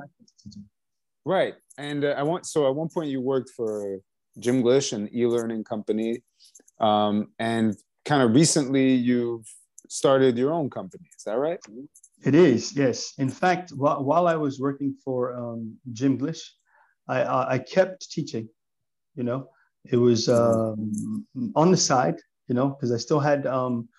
right. 1.26 1.56
And 1.78 2.06
uh, 2.06 2.16
I 2.18 2.24
want, 2.24 2.46
so 2.46 2.68
at 2.68 2.74
one 2.74 2.88
point 2.88 3.10
you 3.10 3.20
worked 3.20 3.50
for 3.50 4.00
Gymglish, 4.40 4.94
an 4.94 5.10
e-learning 5.14 5.64
company. 5.66 6.24
Um, 6.80 7.16
and 7.38 7.76
kind 8.06 8.22
of 8.24 8.34
recently 8.34 8.94
you've 8.94 9.46
started 9.90 10.38
your 10.38 10.54
own 10.54 10.70
company. 10.70 11.08
Is 11.18 11.24
that 11.26 11.38
right? 11.38 11.60
It 12.26 12.34
is, 12.34 12.76
yes. 12.76 13.14
In 13.18 13.30
fact, 13.30 13.72
while, 13.72 14.04
while 14.04 14.26
I 14.28 14.36
was 14.36 14.60
working 14.60 14.96
for 15.04 15.36
um, 15.36 15.78
Gymglish, 15.92 16.42
I, 17.08 17.54
I, 17.56 17.58
kept 17.60 18.12
teaching. 18.12 18.50
You 19.16 19.24
know, 19.24 19.50
it 19.86 19.98
was 19.98 20.30
um, 20.30 21.26
on 21.56 21.72
the 21.72 21.78
side. 21.78 22.16
You 22.48 22.56
know, 22.56 22.70
because 22.70 22.92
I 22.92 22.98
still 22.98 23.20
had 23.20 23.46
um, 23.46 23.90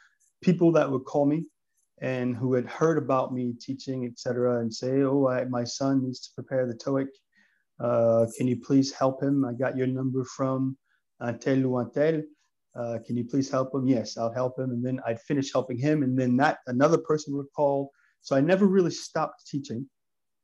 people 0.43 0.73
that 0.73 0.91
would 0.91 1.05
call 1.05 1.27
me 1.27 1.45
and 2.01 2.35
who 2.35 2.55
had 2.55 2.67
heard 2.67 2.97
about 2.97 3.35
me 3.35 3.55
teaching, 3.61 4.07
etc., 4.07 4.61
and 4.61 4.73
say, 4.73 5.03
"Oh, 5.03 5.27
I, 5.27 5.45
my 5.45 5.65
son 5.65 6.05
needs 6.05 6.21
to 6.21 6.35
prepare 6.35 6.67
the 6.67 6.75
TOEIC. 6.75 7.09
Uh, 7.81 8.27
can 8.37 8.49
you 8.49 8.57
please 8.57 8.93
help 8.93 9.23
him? 9.23 9.45
I 9.45 9.53
got 9.53 9.77
your 9.77 9.87
number 9.87 10.25
from 10.25 10.77
Antel 11.23 11.65
ou 11.65 11.85
Antel 11.85 12.25
uh, 12.79 12.99
can 13.05 13.17
you 13.17 13.25
please 13.25 13.51
help 13.51 13.75
him? 13.75 13.87
Yes, 13.87 14.17
I'll 14.17 14.33
help 14.33 14.59
him. 14.59 14.71
And 14.71 14.85
then 14.85 15.01
I'd 15.05 15.21
finish 15.23 15.53
helping 15.53 15.79
him. 15.79 16.03
And 16.03 16.19
then 16.19 16.37
that 16.37 16.59
another 16.69 16.99
person 16.99 17.37
would 17.37 17.53
call. 17.55 17.91
So 18.21 18.37
I 18.37 18.41
never 18.41 18.67
really 18.67 18.93
stopped 18.93 19.47
teaching. 19.47 19.89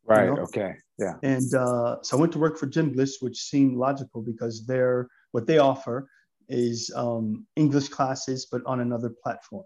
Right. 0.07 0.27
You 0.27 0.35
know? 0.35 0.43
Okay. 0.43 0.75
Yeah. 0.99 1.15
And 1.23 1.55
uh, 1.55 1.97
so 2.03 2.17
I 2.17 2.21
went 2.21 2.33
to 2.33 2.39
work 2.39 2.59
for 2.59 2.67
Gymglish, 2.67 3.21
which 3.21 3.41
seemed 3.41 3.77
logical 3.77 4.23
because 4.23 4.67
they're 4.67 5.09
what 5.33 5.47
they 5.47 5.59
offer 5.59 6.09
is 6.49 6.93
um, 6.95 7.47
English 7.57 7.89
classes, 7.89 8.47
but 8.51 8.63
on 8.67 8.81
another 8.81 9.11
platform. 9.23 9.65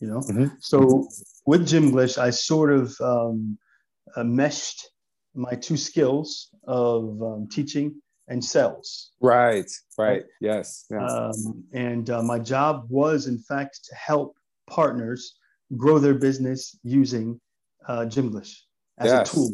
You 0.00 0.08
know. 0.08 0.18
Mm-hmm. 0.18 0.46
So 0.60 1.08
with 1.46 1.66
Gymglish, 1.66 2.18
I 2.18 2.30
sort 2.30 2.72
of 2.72 2.94
um, 3.00 3.58
uh, 4.14 4.24
meshed 4.24 4.90
my 5.34 5.54
two 5.54 5.76
skills 5.76 6.48
of 6.66 7.22
um, 7.22 7.48
teaching 7.50 8.00
and 8.28 8.44
sales. 8.44 9.12
Right, 9.20 9.70
right, 9.96 10.24
yes. 10.40 10.84
yes. 10.90 11.10
Um, 11.10 11.64
and 11.72 12.10
uh, 12.10 12.22
my 12.22 12.38
job 12.38 12.86
was, 12.90 13.26
in 13.26 13.38
fact, 13.38 13.80
to 13.88 13.94
help 13.94 14.36
partners 14.68 15.34
grow 15.76 15.98
their 15.98 16.14
business 16.14 16.78
using 16.82 17.40
uh, 17.86 18.04
Gymglish 18.04 18.54
as 18.98 19.10
yes. 19.10 19.30
a 19.30 19.34
tool 19.34 19.50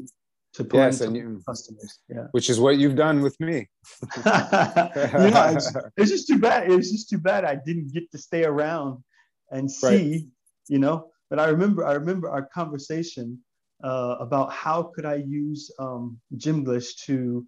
to 0.55 0.65
put 0.65 0.77
yes, 0.77 1.01
and 1.01 1.17
you, 1.17 1.43
customers. 1.47 1.99
Yeah. 2.09 2.27
Which 2.31 2.49
is 2.49 2.61
what 2.61 2.79
you've 2.79 2.97
done 2.97 3.23
with 3.23 3.39
me. 3.41 3.69
you 4.17 4.23
know, 4.25 5.53
it's, 5.55 5.73
it's, 5.97 6.11
just 6.11 6.29
too 6.29 6.39
bad. 6.39 6.71
It's 6.71 6.93
just 6.93 7.09
too 7.09 7.19
bad 7.19 7.45
I 7.45 7.57
didn't 7.57 7.93
get 7.93 8.11
to 8.13 8.19
stay 8.19 8.45
around 8.45 9.03
and 9.51 9.71
see, 9.71 10.11
right. 10.11 10.21
you 10.69 10.79
know. 10.79 11.11
But 11.31 11.41
I 11.41 11.47
remember, 11.47 11.85
I 11.85 11.95
remember 11.95 12.29
our 12.31 12.49
conversation 12.55 13.41
uh, 13.83 14.17
about 14.21 14.53
how 14.53 14.85
could 14.95 15.05
I 15.05 15.17
use 15.17 15.71
um, 15.79 16.21
Gymglish 16.37 16.97
to 17.07 17.47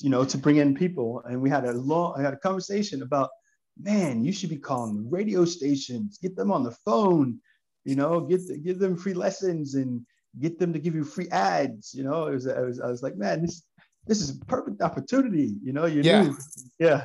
you 0.00 0.10
know, 0.10 0.24
to 0.24 0.38
bring 0.38 0.56
in 0.56 0.74
people. 0.74 1.22
And 1.24 1.40
we 1.40 1.50
had 1.50 1.64
a 1.64 1.72
long, 1.72 2.14
I 2.16 2.22
had 2.22 2.34
a 2.34 2.38
conversation 2.38 3.02
about, 3.02 3.30
man, 3.78 4.24
you 4.24 4.32
should 4.32 4.50
be 4.50 4.56
calling 4.56 5.08
radio 5.10 5.44
stations, 5.44 6.18
get 6.20 6.36
them 6.36 6.50
on 6.50 6.62
the 6.62 6.76
phone, 6.84 7.40
you 7.84 7.96
know, 7.96 8.20
get 8.20 8.40
give 8.64 8.78
them 8.78 8.96
free 8.96 9.14
lessons 9.14 9.74
and 9.74 10.04
get 10.40 10.58
them 10.58 10.72
to 10.72 10.78
give 10.78 10.94
you 10.94 11.04
free 11.04 11.28
ads. 11.30 11.94
You 11.94 12.04
know, 12.04 12.26
it 12.26 12.34
was, 12.34 12.46
I 12.48 12.60
was, 12.60 12.80
I 12.80 12.86
was 12.86 13.02
like, 13.02 13.16
man, 13.16 13.42
this 13.42 13.62
this 14.06 14.20
is 14.20 14.30
a 14.30 14.44
perfect 14.46 14.82
opportunity. 14.82 15.54
You 15.62 15.72
know, 15.72 15.86
you 15.86 16.02
yeah. 16.02 16.22
knew, 16.22 16.36
yeah. 16.78 17.04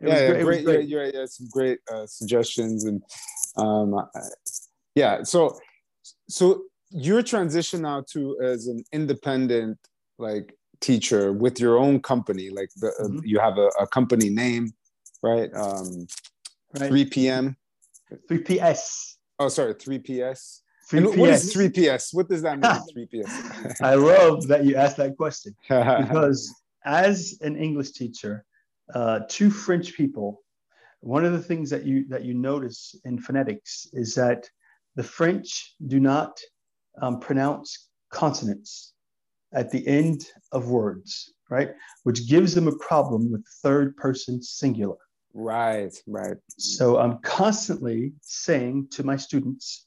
It 0.00 0.08
yeah, 0.08 0.32
yeah, 0.32 0.42
great. 0.42 0.64
great. 0.64 0.88
Yeah, 0.88 1.10
yeah, 1.12 1.26
some 1.26 1.48
great 1.52 1.78
uh, 1.92 2.06
suggestions 2.06 2.84
and 2.84 3.02
um, 3.56 3.94
yeah. 4.94 5.22
So, 5.22 5.58
so 6.28 6.62
your 6.90 7.22
transition 7.22 7.82
now 7.82 8.04
to 8.12 8.38
as 8.42 8.66
an 8.66 8.84
independent 8.92 9.78
like 10.18 10.54
teacher 10.80 11.32
with 11.32 11.60
your 11.60 11.78
own 11.78 12.00
company 12.00 12.50
like 12.50 12.68
the, 12.76 12.88
uh, 12.88 13.04
mm-hmm. 13.04 13.18
uh, 13.18 13.22
you 13.24 13.38
have 13.38 13.56
a, 13.56 13.68
a, 13.80 13.86
company 13.86 14.28
name 14.28 14.70
right 15.22 15.50
um 15.54 16.06
right. 16.78 16.88
3 16.88 17.04
p.m 17.06 17.56
3ps 18.28 19.14
oh 19.38 19.48
sorry 19.48 19.74
3ps 20.92 21.14
3PS. 21.14 21.18
what 21.18 21.30
is 21.30 21.54
3ps 21.54 22.14
what 22.14 22.28
does 22.28 22.42
that 22.42 22.58
mean 22.58 23.06
3ps 23.24 23.80
i 23.80 23.94
love 23.94 24.46
that 24.48 24.64
you 24.64 24.76
asked 24.76 24.96
that 24.96 25.16
question 25.16 25.54
because 25.68 26.52
as 26.84 27.38
an 27.40 27.56
english 27.56 27.92
teacher 27.92 28.44
uh, 28.94 29.20
to 29.28 29.50
french 29.50 29.94
people 29.94 30.42
one 31.00 31.24
of 31.24 31.32
the 31.32 31.42
things 31.42 31.70
that 31.70 31.84
you 31.84 32.06
that 32.08 32.24
you 32.24 32.34
notice 32.34 32.94
in 33.04 33.18
phonetics 33.18 33.86
is 33.92 34.14
that 34.14 34.48
the 34.96 35.02
french 35.02 35.74
do 35.86 35.98
not 35.98 36.38
um, 37.00 37.18
pronounce 37.20 37.88
consonants 38.10 38.92
at 39.52 39.70
the 39.70 39.86
end 39.86 40.26
of 40.52 40.70
words, 40.70 41.32
right? 41.50 41.70
Which 42.04 42.28
gives 42.28 42.54
them 42.54 42.68
a 42.68 42.76
problem 42.76 43.30
with 43.30 43.44
third 43.62 43.96
person 43.96 44.42
singular. 44.42 44.96
Right, 45.34 45.94
right. 46.06 46.36
So 46.58 46.98
I'm 46.98 47.18
constantly 47.18 48.12
saying 48.20 48.88
to 48.92 49.02
my 49.02 49.16
students, 49.16 49.86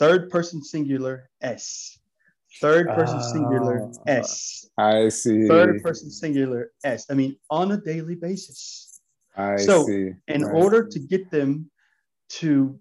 third 0.00 0.30
person 0.30 0.64
singular 0.64 1.30
S, 1.40 1.98
third 2.60 2.88
person 2.88 3.18
uh, 3.18 3.32
singular 3.32 3.92
S. 4.08 4.68
I 4.76 5.08
see. 5.08 5.46
Third 5.46 5.82
person 5.82 6.10
singular 6.10 6.72
S. 6.82 7.06
I 7.10 7.14
mean, 7.14 7.36
on 7.50 7.70
a 7.72 7.76
daily 7.76 8.16
basis. 8.16 9.00
I 9.36 9.56
so 9.56 9.86
see. 9.86 10.10
in 10.26 10.42
right. 10.42 10.54
order 10.62 10.84
to 10.84 10.98
get 10.98 11.30
them 11.30 11.70
to 12.40 12.76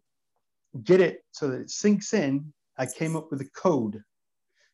get 0.83 0.99
it 0.99 1.23
so 1.31 1.49
that 1.49 1.61
it 1.61 1.69
sinks 1.69 2.13
in, 2.13 2.51
I 2.77 2.87
came 2.87 3.15
up 3.15 3.29
with 3.29 3.41
a 3.41 3.49
code 3.55 4.01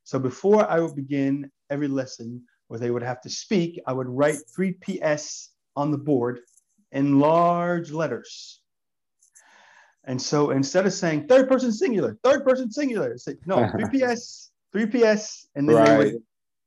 so 0.06 0.20
before 0.20 0.70
I 0.70 0.80
would 0.80 0.96
begin 0.96 1.52
every 1.72 1.88
lesson 1.88 2.44
where 2.68 2.80
they 2.80 2.92
would 2.92 3.02
have 3.02 3.22
to 3.22 3.30
speak, 3.30 3.82
I 3.88 3.94
would 3.94 4.08
write 4.08 4.38
3PS 4.56 5.48
on 5.76 5.90
the 5.90 5.98
board 5.98 6.42
in 6.92 7.20
large 7.20 7.92
letters. 7.92 8.62
And 10.06 10.22
so 10.22 10.52
instead 10.52 10.86
of 10.86 10.94
saying 10.94 11.28
third 11.28 11.50
person 11.50 11.72
singular, 11.72 12.18
third 12.24 12.46
person 12.46 12.72
singular, 12.72 13.18
say 13.18 13.36
no, 13.46 13.58
3PS, 13.58 14.50
3PS, 14.76 15.48
and 15.56 15.68
then 15.68 15.76
right. 15.76 15.88
they, 15.88 15.98
would, 15.98 16.24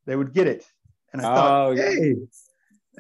they 0.07 0.17
would 0.17 0.35
get 0.35 0.47
it. 0.47 0.67
And 1.13 1.23
I 1.23 1.25
thought, 1.25 1.69
oh, 1.71 1.77
hey, 1.77 2.15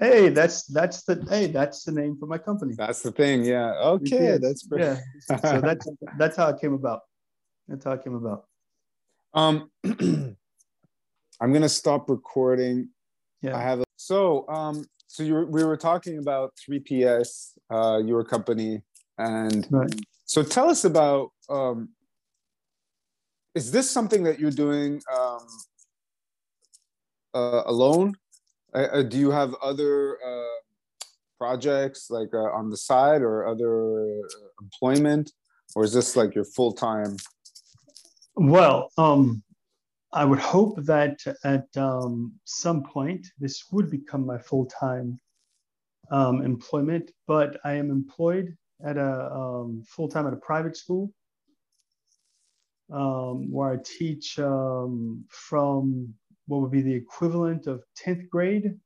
hey, 0.01 0.29
that's 0.31 0.64
that's 0.66 1.03
the 1.03 1.27
hey, 1.29 1.48
that's 1.48 1.85
the 1.85 1.92
name 1.92 2.16
for 2.18 2.27
my 2.27 2.38
company. 2.38 2.74
That's 2.77 3.03
the 3.03 3.12
thing, 3.12 3.44
yeah. 3.44 3.74
Okay, 3.74 4.16
3PS. 4.16 4.40
that's 4.40 4.62
great. 4.62 4.83
Yeah. 4.83 4.98
so 5.40 5.61
that's 5.61 5.87
that's 6.16 6.37
how 6.37 6.48
it 6.48 6.61
came 6.61 6.72
about. 6.72 7.01
That's 7.66 7.85
how 7.85 7.92
it 7.92 8.05
came 8.05 8.14
about. 8.14 8.46
Um, 9.35 9.70
I'm 9.85 11.53
gonna 11.53 11.68
stop 11.68 12.09
recording. 12.09 12.88
Yeah. 13.42 13.57
I 13.57 13.61
have 13.61 13.81
a, 13.81 13.85
so 13.96 14.48
um 14.48 14.87
so 15.07 15.22
you 15.22 15.46
we 15.51 15.64
were 15.64 15.77
talking 15.77 16.18
about 16.18 16.55
3PS, 16.57 17.53
uh, 17.70 17.98
your 18.05 18.24
company, 18.24 18.83
and 19.18 19.66
right. 19.70 19.94
So 20.29 20.43
tell 20.43 20.69
us 20.69 20.85
about 20.85 21.31
um, 21.49 21.88
is 23.55 23.73
this 23.73 23.91
something 23.91 24.23
that 24.25 24.38
you're 24.38 24.51
doing 24.51 25.01
um, 25.11 25.47
uh, 27.35 27.62
alone? 27.64 28.14
Uh, 28.75 28.88
uh 28.93 29.03
do 29.03 29.17
you 29.17 29.31
have 29.31 29.55
other 29.62 30.19
uh, 30.23 30.59
projects 31.38 32.11
like 32.11 32.29
uh, 32.35 32.51
on 32.59 32.69
the 32.69 32.77
side 32.77 33.23
or 33.23 33.47
other 33.47 34.21
employment, 34.61 35.33
or 35.75 35.83
is 35.83 35.95
this 35.95 36.14
like 36.14 36.35
your 36.35 36.45
full 36.45 36.73
time? 36.73 37.17
Well, 38.37 38.91
um, 38.99 39.43
I 40.12 40.27
would 40.27 40.41
hope 40.41 40.85
that 40.85 41.17
at 41.43 41.67
um, 41.79 42.35
some 42.45 42.83
point 42.83 43.27
this 43.38 43.64
would 43.73 43.91
become 43.91 44.27
my 44.27 44.38
full 44.38 44.67
time 44.67 45.19
um, 46.11 46.43
employment, 46.43 47.12
but 47.27 47.59
I 47.64 47.73
am 47.73 47.91
employed 47.91 48.55
at 48.85 48.97
a 48.97 49.33
um, 49.33 49.83
full 49.87 50.09
time 50.09 50.27
at 50.27 50.33
a 50.33 50.37
private 50.37 50.77
school 50.77 51.12
um, 52.93 53.51
where 53.51 53.73
I 53.73 53.77
teach 53.85 54.38
um, 54.38 55.25
from 55.29 56.14
what 56.47 56.62
would 56.62 56.71
be 56.71 56.83
the 56.83 56.95
equivalent 56.95 57.67
of 57.67 57.83
10th 58.05 58.29
grade 58.31 58.79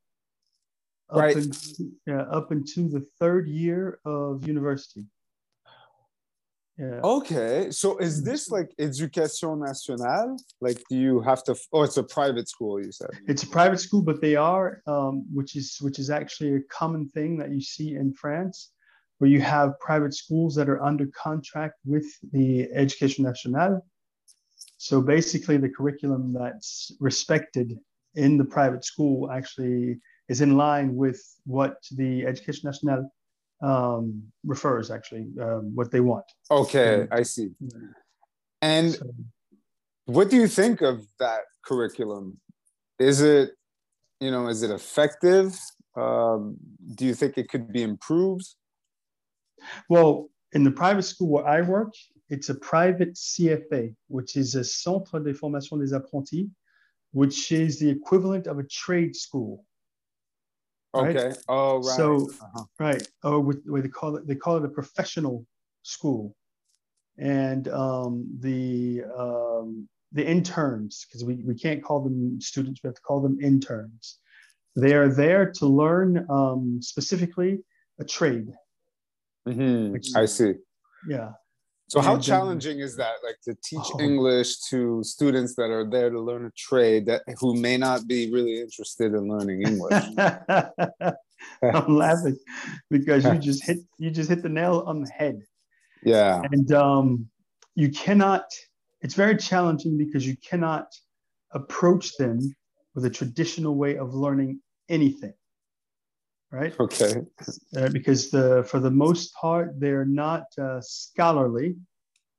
up 1.11 1.19
Right. 1.19 1.37
into, 1.37 1.93
yeah, 2.07 2.23
up 2.23 2.53
into 2.53 2.89
the 2.89 3.07
third 3.21 3.47
year 3.49 4.01
of 4.05 4.47
university. 4.47 5.05
Yeah. 6.79 7.01
Okay, 7.05 7.71
so 7.71 7.99
is 7.99 8.25
this 8.25 8.51
like 8.51 8.71
Education 8.79 9.61
Nationale? 9.61 10.37
Like, 10.61 10.83
do 10.89 10.97
you 10.97 11.21
have 11.21 11.45
to? 11.45 11.55
Oh, 11.71 11.83
it's 11.83 11.99
a 11.99 12.03
private 12.03 12.49
school. 12.49 12.83
You 12.83 12.91
said. 12.91 13.11
It's 13.29 13.43
a 13.43 13.47
private 13.47 13.79
school, 13.79 14.01
but 14.01 14.23
they 14.23 14.37
are, 14.37 14.83
um, 14.87 15.27
which 15.33 15.55
is 15.55 15.77
which 15.83 15.99
is 15.99 16.09
actually 16.09 16.57
a 16.57 16.61
common 16.71 17.09
thing 17.11 17.37
that 17.37 17.51
you 17.51 17.61
see 17.61 17.95
in 17.95 18.15
France, 18.15 18.71
where 19.23 19.31
you 19.31 19.41
have 19.41 19.79
private 19.79 20.13
schools 20.13 20.53
that 20.57 20.69
are 20.69 20.83
under 20.83 21.07
contract 21.07 21.77
with 21.85 22.05
the 22.33 22.69
Education 22.75 23.23
Nationale. 23.25 23.81
So 24.79 25.01
basically, 25.01 25.59
the 25.59 25.69
curriculum 25.69 26.33
that's 26.33 26.91
respected 26.99 27.79
in 28.17 28.37
the 28.37 28.45
private 28.45 28.85
school 28.85 29.31
actually 29.31 30.01
is 30.29 30.41
in 30.41 30.57
line 30.57 30.97
with 30.97 31.21
what 31.45 31.77
the 31.93 32.27
Education 32.27 32.63
Nationale 32.65 33.09
um, 33.63 34.25
refers, 34.45 34.91
actually, 34.91 35.29
um, 35.41 35.71
what 35.73 35.93
they 35.93 36.01
want. 36.01 36.25
Okay, 36.51 37.07
I 37.13 37.23
see. 37.23 37.51
And 38.61 38.95
So- 38.95 39.07
what 40.07 40.31
do 40.31 40.37
you 40.37 40.49
think 40.49 40.81
of 40.81 41.07
that 41.21 41.43
curriculum? 41.65 42.41
Is 42.99 43.21
it, 43.21 43.53
you 44.19 44.33
know, 44.33 44.49
is 44.49 44.65
it 44.65 44.73
effective? 44.73 45.57
Um, 45.95 46.57
do 46.97 47.07
you 47.07 47.15
think 47.15 47.39
it 47.39 47.49
could 47.49 47.73
be 47.73 47.85
improved? 47.85 48.57
Well, 49.89 50.29
in 50.53 50.65
the 50.65 50.71
private 50.71 51.03
school 51.05 51.29
where 51.29 51.47
I 51.47 51.63
work, 51.63 51.95
it's 52.29 52.49
a 52.49 52.55
private 52.55 53.15
CFA, 53.15 53.95
which 54.09 54.37
is 54.37 54.55
a 54.55 54.65
Centre 54.65 55.21
de 55.21 55.35
Formation 55.35 55.79
des 55.79 55.95
Apprentis, 55.95 56.49
which 57.13 57.53
is 57.53 57.79
the 57.79 57.91
equivalent 57.91 58.47
of 58.47 58.59
a 58.59 58.65
trade 58.65 59.15
school, 59.17 59.65
Right. 60.95 61.17
Okay. 61.17 61.35
Oh, 61.49 61.77
right. 61.77 61.97
So- 61.97 62.29
Uh-huh. 62.43 62.65
right? 62.79 63.07
Or 63.25 63.41
with, 63.41 63.65
they 63.83 63.89
call 63.89 64.17
it, 64.17 64.27
they 64.27 64.35
call 64.35 64.59
it 64.59 64.65
a 64.65 64.69
professional 64.69 65.47
school, 65.83 66.37
and 67.17 67.67
um, 67.69 68.27
the 68.41 69.05
um, 69.17 69.89
the 70.13 70.27
interns, 70.27 71.07
because 71.07 71.25
we, 71.25 71.37
we 71.37 71.55
can't 71.55 71.83
call 71.83 72.01
them 72.03 72.39
students, 72.41 72.83
we 72.83 72.89
have 72.89 72.95
to 72.97 73.01
call 73.01 73.23
them 73.23 73.39
interns. 73.41 74.19
They 74.77 74.93
are 74.95 75.09
there 75.09 75.51
to 75.53 75.67
learn 75.67 76.27
um, 76.29 76.81
specifically 76.83 77.61
a 77.99 78.05
trade. 78.05 78.53
Mhm, 79.47 79.93
Which- 79.93 80.15
I 80.15 80.27
see. 80.27 80.55
Yeah. 81.09 81.33
So 81.89 82.01
how 82.01 82.13
And, 82.15 82.19
um, 82.19 82.23
challenging 82.23 82.79
is 82.79 82.97
that? 82.97 83.17
Like 83.23 83.37
to 83.45 83.55
teach 83.63 83.89
Oh. 83.95 84.01
English 84.01 84.61
to 84.71 85.03
students 85.05 85.55
that 85.57 85.71
are 85.71 85.85
there 85.89 86.09
to 86.11 86.21
learn 86.21 86.47
a 86.47 86.51
trade 86.57 87.07
that 87.07 87.23
who 87.41 87.55
may 87.61 87.77
not 87.77 88.07
be 88.07 88.33
really 88.33 88.61
interested 88.61 89.13
in 89.13 89.29
learning 89.29 89.63
English. 89.67 89.93
I'm 91.63 91.97
laughing 91.97 92.39
because 92.91 93.25
you 93.25 93.37
just 93.39 93.65
hit 93.65 93.79
you 93.99 94.11
just 94.11 94.31
hit 94.31 94.43
the 94.43 94.49
nail 94.49 94.85
on 94.87 95.03
the 95.03 95.11
head. 95.11 95.43
yeah. 96.03 96.41
And 96.51 96.71
um, 96.73 97.29
you 97.75 97.91
cannot, 97.91 98.45
it's 99.01 99.15
very 99.15 99.37
challenging 99.37 99.99
because 99.99 100.27
you 100.27 100.37
cannot 100.37 100.87
approach 101.53 102.17
them 102.17 102.39
with 102.95 103.05
a 103.05 103.11
traditional 103.11 103.75
way 103.77 103.97
of 103.99 104.15
learning 104.15 104.61
anything. 104.89 105.35
Right? 106.53 106.79
Okay. 106.79 107.15
Uh, 107.77 107.89
because 107.89 108.31
the 108.31 108.63
for 108.69 108.79
the 108.79 108.91
most 108.91 109.33
part, 109.35 109.81
they're 109.81 110.05
not 110.05 110.45
uh, 110.59 110.81
scholarly. 110.83 111.77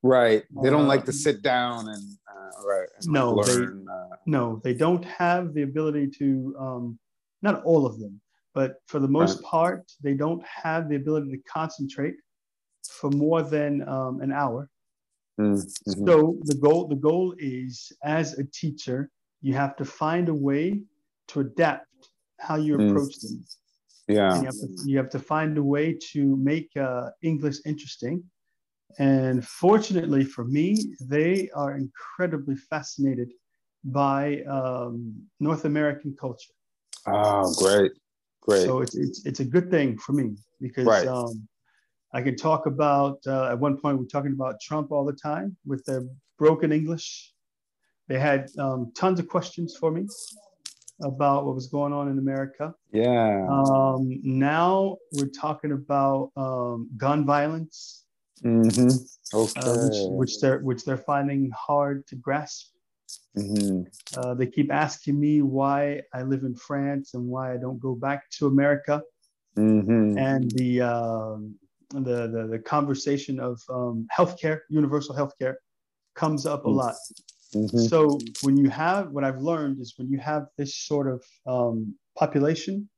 Right. 0.04 0.44
They 0.62 0.70
don't 0.70 0.86
like 0.86 1.02
Uh, 1.02 1.06
to 1.06 1.12
sit 1.12 1.42
down 1.42 1.88
and 1.88 2.04
uh, 2.32 2.50
right. 2.64 2.88
and 2.96 3.06
No, 3.12 3.42
they- 3.42 3.52
learn. 3.52 3.88
uh, 3.88 4.16
No, 4.26 4.60
they 4.62 4.74
don't 4.74 5.04
have 5.04 5.52
the 5.56 5.62
ability 5.62 6.06
to, 6.18 6.54
um, 6.58 6.98
not 7.42 7.64
all 7.64 7.84
of 7.86 7.98
them, 7.98 8.20
but 8.54 8.70
for 8.86 9.00
the 9.00 9.08
most 9.08 9.42
part, 9.42 9.82
they 10.00 10.14
don't 10.14 10.42
have 10.46 10.88
the 10.88 10.96
ability 11.02 11.30
to 11.36 11.42
concentrate 11.58 12.14
for 12.98 13.10
more 13.10 13.42
than 13.42 13.72
um, 13.88 14.20
an 14.20 14.30
hour. 14.42 14.70
mm, 15.40 15.56
mhm. 15.56 16.06
So 16.06 16.14
the 16.50 16.54
goal, 16.66 16.86
the 16.86 17.00
goal 17.08 17.34
is 17.38 17.72
as 18.04 18.26
a 18.38 18.44
teacher, 18.60 19.10
you 19.46 19.52
have 19.54 19.74
to 19.80 19.84
find 19.84 20.28
a 20.28 20.34
way 20.48 20.64
to 21.30 21.40
adapt 21.40 21.88
how 22.46 22.56
you 22.66 22.72
Mm. 22.76 22.84
approach 22.90 23.14
them. 23.22 23.36
Yeah. 24.08 24.40
You, 24.40 24.46
have 24.46 24.54
to, 24.54 24.68
you 24.84 24.96
have 24.98 25.10
to 25.10 25.18
find 25.18 25.56
a 25.56 25.62
way 25.62 25.96
to 26.12 26.36
make 26.36 26.70
uh, 26.76 27.10
English 27.22 27.56
interesting. 27.64 28.22
And 28.98 29.44
fortunately 29.46 30.24
for 30.24 30.44
me, 30.44 30.94
they 31.00 31.50
are 31.54 31.76
incredibly 31.76 32.56
fascinated 32.56 33.32
by 33.84 34.42
um, 34.42 35.14
North 35.40 35.64
American 35.64 36.16
culture. 36.18 36.52
Oh, 37.06 37.52
great. 37.58 37.92
Great. 38.42 38.66
So 38.66 38.80
it's, 38.80 38.94
it's, 38.94 39.26
it's 39.26 39.40
a 39.40 39.44
good 39.44 39.70
thing 39.70 39.98
for 39.98 40.12
me 40.12 40.36
because 40.60 40.86
Right. 40.86 41.06
um, 41.06 41.48
I 42.12 42.22
can 42.22 42.36
talk 42.36 42.66
about, 42.66 43.18
uh, 43.26 43.50
at 43.50 43.58
one 43.58 43.78
point, 43.78 43.98
we're 43.98 44.04
talking 44.04 44.32
about 44.32 44.60
Trump 44.60 44.92
all 44.92 45.04
the 45.04 45.14
time 45.14 45.56
with 45.66 45.84
their 45.86 46.02
broken 46.38 46.70
English. 46.70 47.32
They 48.08 48.18
had 48.18 48.50
um, 48.58 48.92
tons 48.94 49.18
of 49.18 49.28
questions 49.28 49.76
for 49.76 49.90
me 49.90 50.06
about 51.00 51.44
what 51.44 51.54
was 51.54 51.66
going 51.68 51.92
on 51.92 52.08
in 52.08 52.18
America. 52.18 52.74
yeah. 52.92 53.46
Um, 53.48 54.20
now 54.22 54.96
we're 55.12 55.26
talking 55.26 55.72
about 55.72 56.30
um, 56.36 56.88
gun 56.96 57.26
violence, 57.26 58.04
hmm 58.42 58.90
uh, 59.56 59.74
which, 59.84 59.98
which 60.18 60.40
they're 60.40 60.60
which 60.60 60.84
they're 60.84 60.96
finding 60.96 61.50
hard 61.50 62.06
to 62.08 62.16
grasp. 62.16 62.68
hmm 63.34 63.82
Uh, 64.16 64.34
they 64.34 64.46
keep 64.46 64.72
asking 64.72 65.18
me 65.18 65.42
why 65.42 66.00
I 66.12 66.22
live 66.22 66.44
in 66.44 66.54
France 66.54 67.14
and 67.14 67.26
why 67.26 67.52
I 67.52 67.56
don't 67.56 67.80
go 67.80 67.94
back 67.94 68.30
to 68.38 68.46
America. 68.46 69.02
hmm 69.56 70.16
And 70.16 70.50
the 70.52 70.80
um, 70.82 71.54
the, 71.90 72.28
the 72.34 72.46
the 72.52 72.58
conversation 72.58 73.38
of 73.40 73.60
um, 73.68 74.06
healthcare, 74.16 74.60
universal 74.70 75.14
healthcare, 75.14 75.56
comes 76.14 76.46
up 76.46 76.64
a 76.64 76.68
Mm. 76.68 76.76
lot. 76.76 76.94
Hmm 77.54 77.66
So 77.66 78.18
when 78.42 78.56
you 78.56 78.68
have 78.70 79.10
what 79.10 79.24
I've 79.24 79.40
learned 79.40 79.80
is 79.80 79.94
when 79.96 80.08
you 80.10 80.18
have 80.18 80.46
this 80.58 80.76
sort 80.76 81.08
of 81.08 81.24
um, 81.46 81.94
population, 82.18 82.88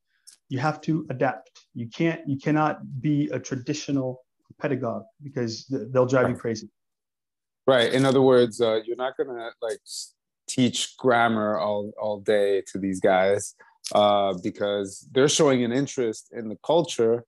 you 0.48 0.58
have 0.58 0.80
to 0.82 1.06
adapt. 1.10 1.50
You 1.74 1.88
can't 1.88 2.20
you 2.26 2.38
cannot 2.38 2.74
be 3.00 3.28
a 3.32 3.38
traditional 3.38 4.22
pedagogue 4.60 5.04
because 5.22 5.66
th- 5.66 5.88
they'll 5.90 6.06
drive 6.06 6.30
you 6.30 6.36
crazy. 6.36 6.68
Right. 7.66 7.92
In 7.92 8.04
other 8.04 8.22
words, 8.22 8.60
uh, 8.60 8.80
you're 8.84 8.96
not 8.96 9.16
gonna 9.16 9.50
like 9.60 9.80
teach 10.48 10.96
grammar 10.96 11.58
all 11.58 11.92
all 12.00 12.20
day 12.20 12.62
to 12.72 12.78
these 12.78 13.00
guys 13.00 13.54
uh, 13.94 14.34
because 14.42 15.06
they're 15.12 15.28
showing 15.28 15.64
an 15.64 15.72
interest 15.72 16.30
in 16.32 16.48
the 16.48 16.58
culture, 16.64 17.24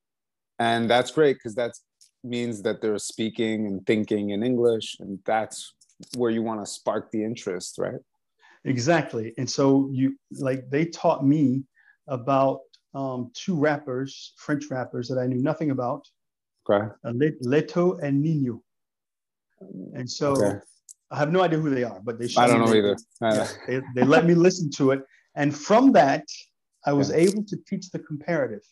and 0.59 0.88
that's 0.88 1.11
great 1.11 1.35
because 1.35 1.55
that 1.57 1.73
means 2.25 2.62
that 2.62 2.81
they're 2.81 2.99
speaking 2.99 3.67
and 3.67 3.87
thinking 3.87 4.31
in 4.31 4.43
English, 4.43 4.97
and 5.01 5.19
that's 5.25 5.75
where 6.16 6.30
you 6.30 6.42
want 6.42 6.61
to 6.61 6.66
spark 6.66 7.11
the 7.11 7.22
interest, 7.24 7.78
right? 7.78 8.00
Exactly. 8.64 9.34
And 9.38 9.48
so 9.48 9.88
you 9.92 10.16
like 10.32 10.68
they 10.70 10.84
taught 10.87 11.24
me 11.24 11.64
about 12.06 12.61
um, 12.94 13.30
two 13.34 13.56
rappers, 13.56 14.34
French 14.37 14.64
rappers 14.70 15.08
that 15.08 15.18
I 15.18 15.26
knew 15.26 15.42
nothing 15.42 15.70
about, 15.70 16.06
Okay. 16.68 16.92
uh, 17.04 17.12
Leto 17.40 17.98
and 17.98 18.24
Ninho. 18.24 18.61
And 19.94 20.08
so 20.11 20.34
Okay. 20.37 20.58
I 21.11 21.16
have 21.16 21.32
no 21.32 21.42
idea 21.42 21.58
who 21.58 21.70
they 21.70 21.84
are, 21.84 22.00
but 22.02 22.18
they 22.18 22.28
I 22.37 22.46
don't 22.46 22.61
know 22.61 22.74
either. 22.74 22.96
Yeah, 23.20 23.48
they, 23.66 23.80
they 23.94 24.04
let 24.04 24.26
me 24.26 24.34
listen 24.34 24.70
to 24.72 24.90
it. 24.90 25.02
And 25.34 25.54
from 25.54 25.92
that, 25.92 26.24
I 26.84 26.92
was 26.92 27.11
Yeah. 27.11 27.16
able 27.16 27.44
to 27.44 27.56
teach 27.66 27.90
the 27.90 27.98
comparative. 27.98 28.62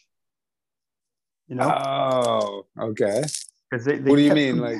You 1.49 1.57
know, 1.57 1.71
Oh, 1.71 2.67
okay. 2.79 3.23
because 3.71 3.85
they, 3.85 3.99
they 3.99 4.11
What 4.11 4.17
do 4.17 4.23
you 4.23 4.35
mean, 4.35 4.61
like? 4.61 4.79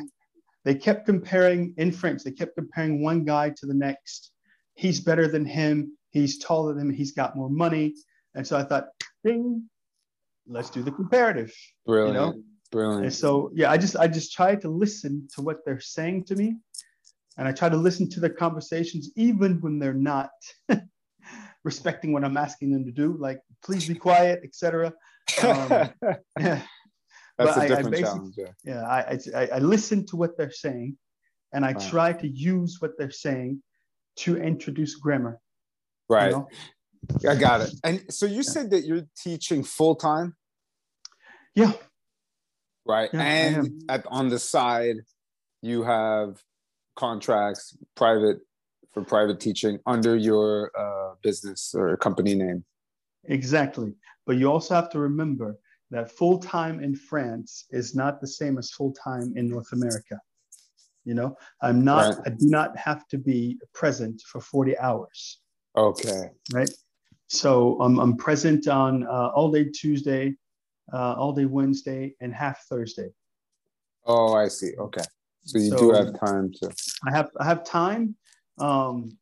They 0.67 0.75
kept 0.75 1.07
comparing 1.07 1.75
in 1.77 1.93
French, 1.93 2.25
they 2.25 2.33
kept 2.33 2.57
comparing 2.57 3.01
one 3.01 3.23
guy 3.23 3.51
to 3.51 3.67
the 3.67 3.73
next. 3.73 4.33
He's 4.75 4.99
better 4.99 5.29
than 5.29 5.47
him, 5.47 5.97
he's 6.11 6.41
taller 6.41 6.75
than 6.75 6.91
him, 6.91 6.93
he's 6.93 7.13
got 7.13 7.37
more 7.37 7.49
money. 7.49 7.95
And 8.35 8.45
so 8.45 8.59
I 8.59 8.65
thought, 8.65 8.89
ding, 9.25 9.71
let's 10.49 10.69
do 10.69 10.83
the 10.83 10.91
comparative. 10.91 11.55
Brilliant. 11.87 12.45
Brilliant. 12.73 13.05
And 13.05 13.15
so 13.15 13.53
yeah, 13.55 13.71
I 13.71 13.79
just 13.79 13.95
I 13.97 14.09
just 14.09 14.33
try 14.33 14.57
to 14.57 14.69
listen 14.69 15.29
to 15.37 15.41
what 15.41 15.65
they're 15.65 15.79
saying 15.79 16.25
to 16.25 16.35
me. 16.35 16.57
And 17.39 17.47
I 17.47 17.53
try 17.53 17.69
to 17.69 17.77
listen 17.77 18.11
to 18.11 18.21
their 18.21 18.31
conversations 18.31 19.13
even 19.15 19.61
when 19.61 19.79
they're 19.79 19.95
not 19.95 20.31
respecting 21.65 22.13
what 22.13 22.25
I'm 22.25 22.37
asking 22.37 22.73
them 22.73 22.85
to 22.87 22.91
do, 22.91 23.17
like 23.21 23.39
please 23.63 23.87
be 23.87 23.95
quiet, 23.95 24.41
etc. 24.43 24.93
Um, 25.45 25.91
yeah, 26.41 26.63
That's 27.39 27.55
but 27.55 27.59
a 27.59 27.61
I- 27.61 27.65
I 27.65 27.69
different 27.69 27.91
basic- 27.91 28.07
challenge. 28.07 28.35
Yeah. 28.39 28.53
yeah. 28.65 28.83
I, 28.87 29.19
I 29.35 29.47
I 29.55 29.59
listen 29.59 30.07
to 30.07 30.17
what 30.17 30.37
they're 30.37 30.51
saying, 30.67 30.97
and 31.53 31.65
I 31.65 31.73
try 31.75 32.13
to 32.13 32.27
use 32.29 32.79
what 32.81 32.93
they're 32.99 33.11
saying 33.27 33.63
to 34.17 34.37
introduce 34.37 34.95
grammar. 34.95 35.39
you 36.09 36.17
Right. 36.17 36.31
know? 36.33 36.49
I 37.29 37.35
got 37.37 37.61
it. 37.61 37.71
And 37.85 38.03
so 38.13 38.25
you 38.27 38.43
said 38.43 38.71
that 38.71 38.85
you're 38.87 39.07
teaching 39.17 39.63
full 39.63 39.95
time, 39.97 40.35
Yeah. 41.55 41.73
right? 42.87 43.11
Yeah, 43.13 43.21
and 43.23 43.83
at 43.89 44.07
on 44.07 44.29
the 44.29 44.39
side, 44.39 44.97
you 45.63 45.83
have 45.83 46.43
contracts, 46.97 47.77
private 47.97 48.39
for 48.93 49.05
private 49.05 49.39
teaching 49.41 49.79
under 49.87 50.17
your 50.17 50.71
uh, 50.79 51.15
business 51.23 51.75
or 51.77 51.97
company 51.99 52.35
name. 52.35 52.65
Exactly. 53.25 53.93
but 54.27 54.37
you 54.39 54.51
also 54.51 54.75
have 54.75 54.89
to 54.91 54.99
remember 54.99 55.57
that 55.91 56.11
full 56.11 56.39
time 56.39 56.83
in 56.83 56.95
France 56.95 57.67
is 57.71 57.95
not 57.95 58.21
the 58.21 58.27
same 58.27 58.59
as 58.59 58.71
full 58.71 58.93
time 58.93 59.33
in 59.37 59.49
North 59.49 59.73
America. 59.73 60.21
You 61.05 61.15
know, 61.15 61.37
I'm 61.63 61.85
not, 61.85 62.17
right. 62.17 62.27
I 62.27 62.31
do 62.31 62.49
not 62.49 62.77
have 62.77 63.07
to 63.09 63.19
be 63.19 63.59
present 63.73 64.21
for 64.27 64.41
40 64.41 64.77
hours. 64.79 65.41
Okay. 65.77 66.31
Right. 66.53 66.71
So 67.29 67.81
um, 67.81 67.99
I'm 67.99 68.17
present 68.17 68.67
on 68.69 69.05
uh, 69.05 69.31
all 69.35 69.51
day 69.51 69.65
Tuesday, 69.65 70.35
uh, 70.93 71.15
all 71.15 71.33
day 71.33 71.45
Wednesday, 71.45 72.15
and 72.21 72.35
half 72.35 72.65
Thursday. 72.69 73.11
Oh, 74.05 74.35
I 74.35 74.49
see. 74.49 74.73
Okay. 74.79 75.03
So 75.43 75.59
you 75.59 75.71
so 75.71 75.79
do 75.79 75.93
have 75.93 76.19
time 76.19 76.53
to. 76.61 76.71
I 77.07 77.17
have 77.17 77.31
I 77.39 77.45
have 77.45 77.65
time. 77.65 78.17
Um, 78.59 79.17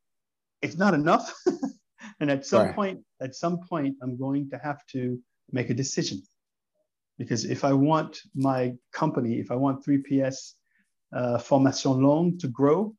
it's 0.61 0.77
not 0.77 0.93
enough, 0.93 1.31
and 2.19 2.31
at 2.31 2.45
some 2.45 2.67
right. 2.67 2.75
point, 2.75 2.99
at 3.21 3.35
some 3.35 3.59
point, 3.59 3.95
I'm 4.01 4.17
going 4.17 4.49
to 4.49 4.57
have 4.57 4.85
to 4.93 5.19
make 5.51 5.69
a 5.69 5.73
decision, 5.73 6.23
because 7.17 7.45
if 7.45 7.63
I 7.63 7.73
want 7.73 8.19
my 8.35 8.73
company, 8.91 9.39
if 9.39 9.51
I 9.51 9.55
want 9.55 9.85
3PS 9.85 10.53
uh, 11.13 11.37
Formations 11.37 11.97
Langues 11.97 12.41
to 12.41 12.47
grow, 12.47 12.93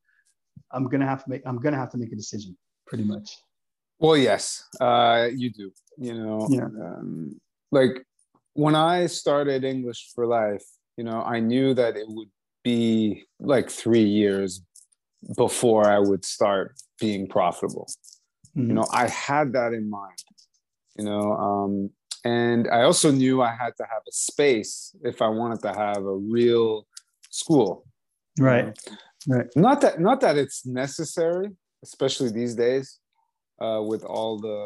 I'm 0.73 0.89
gonna 0.89 1.07
have 1.07 1.25
to 1.25 1.31
make 1.31 1.43
I'm 1.47 1.59
gonna 1.59 1.77
have 1.77 1.91
to 1.91 1.99
make 1.99 2.13
a 2.13 2.17
decision, 2.17 2.57
pretty 2.87 3.05
much. 3.05 3.37
Well, 3.99 4.17
yes, 4.17 4.65
uh, 4.81 5.29
you 5.35 5.51
do. 5.51 5.71
You 5.99 6.15
know, 6.15 6.47
yeah. 6.51 6.65
um, 6.65 7.39
like 7.73 8.05
when 8.55 8.75
I 8.75 9.07
started 9.07 9.65
English 9.65 10.11
for 10.15 10.27
Life, 10.27 10.65
you 10.97 11.05
know, 11.05 11.23
I 11.23 11.41
knew 11.41 11.75
that 11.75 11.97
it 11.97 12.07
would 12.09 12.29
be 12.65 13.25
like 13.39 13.71
three 13.71 14.05
years 14.05 14.63
before 15.37 15.89
I 15.89 15.99
would 15.99 16.25
start 16.25 16.75
being 17.01 17.29
profitable. 17.29 17.89
Mm-hmm. 18.57 18.69
You 18.69 18.75
know, 18.75 18.87
I 18.93 19.09
had 19.09 19.53
that 19.53 19.73
in 19.73 19.89
mind. 19.89 20.19
You 20.97 21.05
know, 21.05 21.33
um, 21.33 21.91
and 22.27 22.67
I 22.69 22.83
also 22.83 23.13
knew 23.13 23.41
I 23.41 23.55
had 23.55 23.77
to 23.77 23.85
have 23.85 24.03
a 24.09 24.11
space 24.11 24.97
if 25.05 25.23
I 25.23 25.29
wanted 25.29 25.61
to 25.63 25.73
have 25.73 25.99
a 25.99 26.17
real 26.17 26.85
school. 27.31 27.87
Right. 28.41 28.77
Right. 29.29 29.47
Not 29.55 29.81
that 29.83 30.01
not 30.01 30.21
that 30.23 30.37
it's 30.37 30.67
necessary, 30.67 31.51
especially 31.85 32.31
these 32.31 32.57
days 32.57 32.99
uh, 33.61 33.81
with 33.91 34.03
all 34.03 34.41
the 34.41 34.59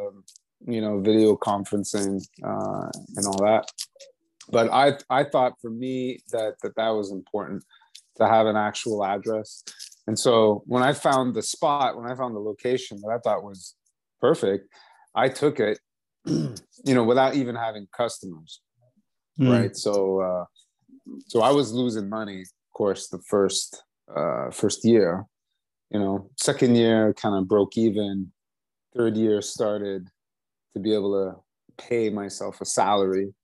you 0.73 0.81
know 0.81 1.01
video 1.01 1.37
conferencing 1.37 2.23
uh, 2.43 2.89
and 3.17 3.27
all 3.27 3.41
that. 3.45 3.71
But 4.49 4.73
I 4.73 4.95
I 5.11 5.25
thought 5.25 5.61
for 5.61 5.71
me 5.71 6.21
that 6.33 6.55
that 6.63 6.77
that 6.77 6.91
was 6.91 7.13
important 7.13 7.63
to 8.17 8.27
have 8.27 8.47
an 8.47 8.57
actual 8.57 9.05
address. 9.05 9.63
And 10.07 10.19
so 10.19 10.63
when 10.67 10.83
I 10.83 10.95
found 10.95 11.35
the 11.35 11.43
spot, 11.43 11.97
when 11.99 12.11
I 12.11 12.15
found 12.15 12.35
the 12.35 12.41
location 12.41 12.99
that 13.03 13.11
I 13.11 13.19
thought 13.19 13.45
was 13.45 13.75
perfect, 14.19 14.67
I 15.15 15.29
took 15.29 15.61
it, 15.61 15.79
you 16.27 16.95
know, 16.95 17.05
without 17.05 17.35
even 17.35 17.55
having 17.55 17.87
customers. 17.97 18.61
Mm. 19.39 19.51
Right. 19.51 19.77
So 19.77 20.21
uh, 20.21 20.45
so 21.27 21.43
I 21.43 21.51
was 21.51 21.73
losing 21.73 22.09
money, 22.09 22.43
of 22.43 22.73
course, 22.75 23.09
the 23.09 23.21
first 23.29 23.83
uh, 24.15 24.51
first 24.51 24.85
year. 24.85 25.25
You 25.91 25.99
know, 25.99 26.31
second 26.37 26.77
year 26.77 27.15
kind 27.15 27.35
of 27.35 27.49
broke 27.49 27.77
even 27.77 28.31
third 28.97 29.17
year 29.17 29.43
started 29.43 30.09
to 30.73 30.79
be 30.79 30.95
able 30.95 31.13
to 31.13 31.85
pay 31.85 32.11
myself 32.11 32.61
a 32.61 32.65
salary. 32.65 33.35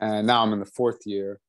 And 0.00 0.26
now 0.26 0.42
I'm 0.42 0.52
in 0.52 0.58
the 0.58 0.66
fourth 0.66 1.06
year 1.06 1.40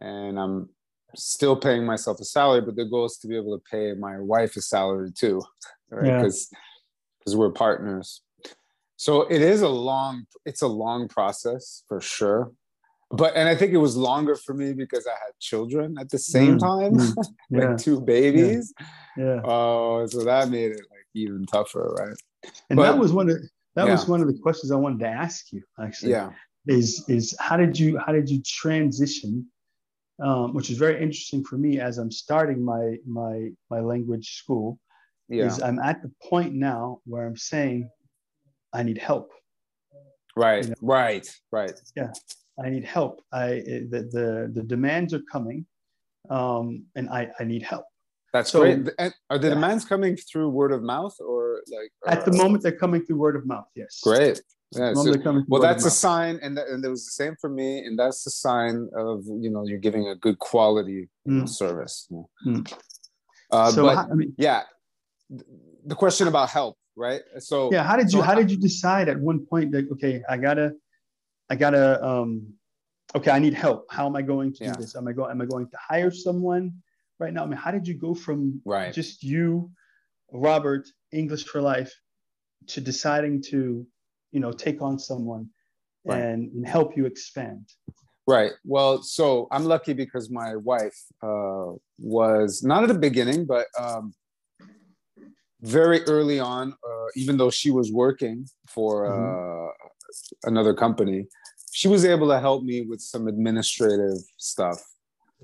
and 0.00 0.38
I'm 0.38 0.70
still 1.14 1.56
paying 1.56 1.84
myself 1.84 2.20
a 2.20 2.24
salary, 2.24 2.62
but 2.62 2.76
the 2.76 2.84
goal 2.84 3.04
is 3.04 3.18
to 3.18 3.28
be 3.28 3.36
able 3.36 3.56
to 3.56 3.62
pay 3.70 3.92
my 3.94 4.18
wife 4.18 4.56
a 4.56 4.60
salary 4.60 5.10
too, 5.12 5.42
right? 5.90 6.16
Because 6.16 6.48
yeah. 6.52 6.58
because 7.18 7.36
we're 7.36 7.50
partners. 7.50 8.22
So 9.00 9.22
it 9.22 9.40
is 9.40 9.62
a 9.62 9.68
long, 9.68 10.26
it's 10.44 10.60
a 10.60 10.66
long 10.66 11.08
process 11.08 11.84
for 11.88 12.02
sure. 12.02 12.52
But 13.10 13.34
and 13.34 13.48
I 13.48 13.54
think 13.54 13.72
it 13.72 13.78
was 13.78 13.96
longer 13.96 14.34
for 14.36 14.52
me 14.52 14.74
because 14.74 15.06
I 15.06 15.12
had 15.12 15.32
children 15.40 15.96
at 15.98 16.10
the 16.10 16.18
same 16.18 16.58
mm, 16.58 16.60
time, 16.60 16.92
mm, 16.96 17.16
like 17.50 17.62
yeah. 17.62 17.76
two 17.76 18.02
babies. 18.02 18.74
Yeah. 19.16 19.24
yeah. 19.24 19.40
Oh, 19.42 20.04
so 20.06 20.22
that 20.24 20.50
made 20.50 20.72
it 20.72 20.82
like 20.90 21.06
even 21.14 21.46
tougher, 21.46 21.96
right? 21.98 22.52
And 22.68 22.76
but, 22.76 22.82
that 22.82 22.98
was 22.98 23.10
one 23.10 23.30
of 23.30 23.38
that 23.74 23.86
yeah. 23.86 23.92
was 23.92 24.06
one 24.06 24.20
of 24.20 24.26
the 24.26 24.38
questions 24.38 24.70
I 24.70 24.76
wanted 24.76 25.00
to 25.00 25.08
ask 25.08 25.50
you 25.50 25.62
actually. 25.82 26.10
Yeah. 26.10 26.32
Is 26.66 27.02
is 27.08 27.34
how 27.40 27.56
did 27.56 27.78
you 27.78 27.96
how 27.96 28.12
did 28.12 28.28
you 28.28 28.42
transition, 28.44 29.46
um, 30.22 30.52
which 30.52 30.68
is 30.68 30.76
very 30.76 31.02
interesting 31.02 31.42
for 31.42 31.56
me 31.56 31.80
as 31.80 31.96
I'm 31.96 32.10
starting 32.10 32.62
my 32.62 32.96
my 33.06 33.48
my 33.70 33.80
language 33.80 34.36
school. 34.36 34.78
Yeah. 35.30 35.46
Is 35.46 35.62
I'm 35.62 35.78
at 35.78 36.02
the 36.02 36.12
point 36.28 36.52
now 36.52 37.00
where 37.06 37.26
I'm 37.26 37.38
saying, 37.38 37.88
I 38.72 38.82
need 38.82 38.98
help. 38.98 39.32
Right. 40.36 40.64
You 40.64 40.70
know? 40.70 40.76
Right. 40.80 41.28
Right. 41.50 41.72
Yeah. 41.96 42.12
I 42.62 42.68
need 42.68 42.84
help. 42.84 43.22
I 43.32 43.62
the 43.90 44.08
the, 44.12 44.50
the 44.52 44.62
demands 44.62 45.14
are 45.14 45.22
coming, 45.32 45.66
um, 46.28 46.84
and 46.94 47.08
I 47.08 47.30
I 47.38 47.44
need 47.44 47.62
help. 47.62 47.86
That's 48.32 48.50
so, 48.50 48.60
great. 48.60 48.88
And 48.98 49.14
are 49.30 49.38
the 49.38 49.48
yeah. 49.48 49.54
demands 49.54 49.84
coming 49.84 50.16
through 50.16 50.50
word 50.50 50.72
of 50.72 50.82
mouth 50.82 51.16
or 51.20 51.62
like? 51.68 51.90
Or, 52.02 52.12
At 52.12 52.24
the 52.24 52.32
moment, 52.32 52.62
they're 52.62 52.72
coming 52.72 53.04
through 53.04 53.16
word 53.16 53.36
of 53.36 53.46
mouth. 53.46 53.66
Yes. 53.74 54.00
Great. 54.02 54.40
Yeah, 54.72 54.94
so, 54.94 55.42
well, 55.48 55.60
that's 55.60 55.84
a 55.84 55.90
sign, 55.90 56.38
and, 56.42 56.56
that, 56.56 56.68
and 56.68 56.84
it 56.84 56.88
was 56.88 57.04
the 57.04 57.10
same 57.10 57.34
for 57.40 57.50
me, 57.50 57.80
and 57.80 57.98
that's 57.98 58.24
a 58.24 58.30
sign 58.30 58.88
of 58.96 59.24
you 59.26 59.50
know 59.50 59.66
you're 59.66 59.80
giving 59.80 60.06
a 60.06 60.14
good 60.14 60.38
quality 60.38 61.08
mm. 61.28 61.48
service. 61.48 62.06
Mm. 62.46 62.72
Uh, 63.50 63.70
so 63.72 63.82
but 63.86 63.96
I 63.96 64.14
mean, 64.14 64.32
yeah, 64.38 64.62
the 65.28 65.96
question 65.96 66.28
about 66.28 66.50
help, 66.50 66.78
right? 66.96 67.22
So 67.38 67.70
yeah, 67.72 67.82
how 67.82 67.96
did 67.96 68.12
you 68.12 68.18
so 68.18 68.22
how 68.22 68.34
did 68.34 68.50
you 68.50 68.56
decide 68.56 69.08
at 69.08 69.18
one 69.18 69.46
point 69.46 69.72
that 69.72 69.90
okay, 69.92 70.22
I 70.28 70.36
gotta, 70.36 70.72
I 71.48 71.56
gotta, 71.56 72.04
um, 72.04 72.52
okay, 73.14 73.30
I 73.30 73.38
need 73.38 73.54
help. 73.54 73.86
How 73.90 74.06
am 74.06 74.16
I 74.16 74.22
going 74.22 74.52
to 74.54 74.64
yeah. 74.64 74.72
do 74.72 74.80
this? 74.80 74.96
Am 74.96 75.06
I 75.08 75.12
going? 75.12 75.30
Am 75.30 75.40
I 75.40 75.46
going 75.46 75.68
to 75.68 75.76
hire 75.88 76.10
someone? 76.10 76.72
right 77.20 77.32
now? 77.32 77.44
I 77.44 77.46
mean, 77.46 77.56
how 77.56 77.70
did 77.70 77.86
you 77.86 77.94
go 77.94 78.14
from 78.14 78.60
right. 78.64 78.92
just 78.92 79.22
you, 79.22 79.70
Robert, 80.32 80.88
English 81.12 81.44
for 81.44 81.60
Life, 81.60 81.92
to 82.68 82.80
deciding 82.80 83.42
to, 83.50 83.86
you 84.32 84.40
know, 84.40 84.50
take 84.50 84.82
on 84.82 84.98
someone 84.98 85.48
right. 86.04 86.20
and, 86.20 86.50
and 86.52 86.66
help 86.66 86.96
you 86.96 87.06
expand? 87.06 87.68
Right. 88.26 88.52
Well, 88.64 89.02
so 89.02 89.46
I'm 89.52 89.64
lucky 89.64 89.92
because 89.92 90.30
my 90.30 90.56
wife 90.56 90.98
uh, 91.22 91.72
was 91.98 92.62
not 92.64 92.82
at 92.82 92.88
the 92.88 92.98
beginning, 92.98 93.44
but 93.44 93.66
um, 93.78 94.14
very 95.62 96.02
early 96.04 96.40
on, 96.40 96.72
uh, 96.72 97.06
even 97.16 97.36
though 97.36 97.50
she 97.50 97.70
was 97.70 97.92
working 97.92 98.46
for 98.68 99.06
uh, 99.06 99.10
mm-hmm. 99.10 100.48
another 100.48 100.74
company, 100.74 101.26
she 101.72 101.88
was 101.88 102.04
able 102.04 102.28
to 102.28 102.40
help 102.40 102.62
me 102.62 102.82
with 102.82 103.00
some 103.00 103.28
administrative 103.28 104.18
stuff 104.38 104.82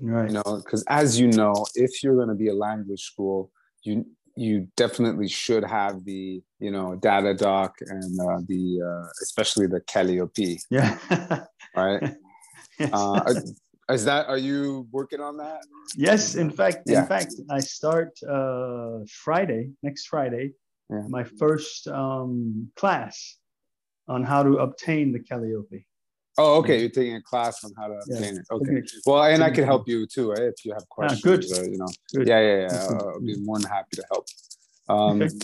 right. 0.01 0.29
you 0.29 0.33
know 0.33 0.61
because 0.63 0.83
as 0.89 1.17
you 1.19 1.27
know 1.31 1.65
if 1.73 2.03
you're 2.03 2.15
going 2.15 2.27
to 2.27 2.35
be 2.35 2.49
a 2.49 2.53
language 2.53 3.01
school 3.01 3.49
you 3.83 4.05
you 4.37 4.67
definitely 4.77 5.27
should 5.27 5.63
have 5.63 6.05
the 6.05 6.41
you 6.59 6.71
know 6.71 6.97
Datadock 7.01 7.71
and 7.81 8.19
uh, 8.21 8.39
the 8.47 8.81
uh, 8.85 9.07
especially 9.21 9.67
the 9.67 9.81
Qualiopi. 9.81 10.61
Yeah. 10.69 10.97
Right? 11.75 12.15
Uh, 12.93 13.33
is 13.89 14.05
that 14.05 14.27
are 14.27 14.37
you 14.37 14.87
working 14.91 15.21
on 15.21 15.37
that 15.37 15.61
yes 15.95 16.35
in 16.35 16.49
fact 16.49 16.79
yeah. 16.85 17.01
in 17.01 17.07
fact 17.07 17.33
i 17.49 17.59
start 17.59 18.11
uh 18.27 18.99
friday 19.09 19.69
next 19.83 20.07
friday 20.07 20.51
yeah. 20.89 21.03
my 21.07 21.23
first 21.23 21.87
um 21.87 22.69
class 22.75 23.37
on 24.07 24.23
how 24.23 24.41
to 24.41 24.57
obtain 24.57 25.11
the 25.11 25.19
Qualiopi 25.19 25.85
Oh, 26.39 26.57
okay. 26.57 26.79
You're 26.79 26.89
taking 26.89 27.15
a 27.15 27.21
class 27.21 27.63
on 27.63 27.71
how 27.75 27.87
to 27.87 27.99
yeah. 28.07 28.17
obtain 28.17 28.37
it. 28.37 28.45
Okay. 28.51 28.83
Well, 29.05 29.23
and 29.23 29.43
I 29.43 29.49
can 29.49 29.63
help 29.63 29.87
you 29.87 30.05
too, 30.05 30.29
right? 30.29 30.43
If 30.43 30.63
you 30.65 30.73
have 30.73 30.87
questions. 30.87 31.21
Ah, 31.25 31.29
good. 31.29 31.59
Or, 31.59 31.69
you 31.69 31.77
know. 31.77 31.87
Good. 32.13 32.27
Yeah, 32.27 32.39
yeah, 32.39 32.67
yeah. 32.69 32.97
I'll 32.99 33.19
be 33.19 33.37
more 33.39 33.59
than 33.59 33.69
happy 33.71 33.95
to 33.95 34.03
help. 34.11 34.27
Um, 34.87 35.21
okay. 35.21 35.35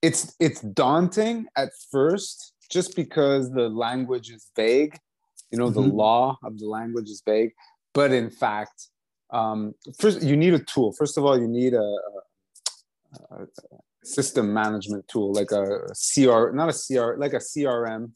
It's 0.00 0.36
it's 0.38 0.60
daunting 0.60 1.46
at 1.56 1.70
first, 1.90 2.54
just 2.70 2.94
because 2.94 3.50
the 3.50 3.68
language 3.68 4.30
is 4.30 4.46
vague. 4.54 4.96
You 5.50 5.58
know, 5.58 5.70
mm-hmm. 5.70 5.80
the 5.80 5.94
law 5.94 6.38
of 6.42 6.58
the 6.58 6.66
language 6.66 7.08
is 7.08 7.22
vague. 7.24 7.52
But 7.94 8.12
in 8.12 8.30
fact, 8.30 8.88
um, 9.30 9.74
first 9.98 10.22
you 10.22 10.36
need 10.36 10.54
a 10.54 10.58
tool. 10.58 10.92
First 10.92 11.18
of 11.18 11.24
all, 11.24 11.38
you 11.38 11.48
need 11.48 11.74
a, 11.74 11.96
a, 13.30 13.42
a 13.42 13.46
system 14.04 14.52
management 14.52 15.08
tool, 15.08 15.32
like 15.32 15.50
a 15.52 15.92
CR, 16.14 16.50
not 16.50 16.68
a 16.68 16.72
CR, 16.72 17.18
like 17.18 17.32
a 17.32 17.38
CRM 17.38 18.12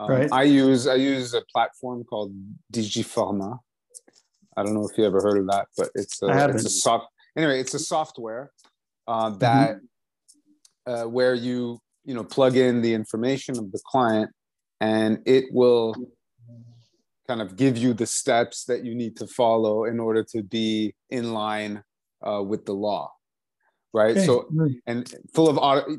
um, 0.00 0.10
right. 0.10 0.32
I 0.32 0.42
use 0.42 0.86
I 0.86 0.94
use 0.94 1.34
a 1.34 1.42
platform 1.52 2.04
called 2.04 2.32
Digiforma. 2.72 3.58
I 4.56 4.62
don't 4.62 4.74
know 4.74 4.88
if 4.88 4.96
you 4.98 5.04
ever 5.04 5.20
heard 5.20 5.38
of 5.38 5.46
that, 5.48 5.66
but 5.76 5.90
it's 5.94 6.22
a, 6.22 6.50
it's 6.50 6.64
a 6.64 6.70
soft 6.70 7.06
anyway. 7.36 7.60
It's 7.60 7.74
a 7.74 7.78
software 7.78 8.52
uh, 9.06 9.30
that 9.30 9.76
mm-hmm. 9.76 10.92
uh, 10.92 11.08
where 11.08 11.34
you 11.34 11.78
you 12.04 12.14
know 12.14 12.24
plug 12.24 12.56
in 12.56 12.82
the 12.82 12.92
information 12.92 13.58
of 13.58 13.70
the 13.70 13.80
client, 13.86 14.30
and 14.80 15.20
it 15.26 15.46
will 15.52 15.94
kind 17.26 17.40
of 17.40 17.56
give 17.56 17.76
you 17.76 17.94
the 17.94 18.06
steps 18.06 18.64
that 18.64 18.84
you 18.84 18.94
need 18.94 19.16
to 19.16 19.26
follow 19.26 19.84
in 19.84 19.98
order 19.98 20.22
to 20.22 20.42
be 20.42 20.94
in 21.10 21.32
line 21.32 21.82
uh, 22.26 22.42
with 22.42 22.64
the 22.64 22.72
law 22.72 23.10
right 23.92 24.16
okay. 24.16 24.26
so 24.26 24.48
and 24.86 25.14
full 25.34 25.48
of 25.48 25.58
auto 25.58 25.96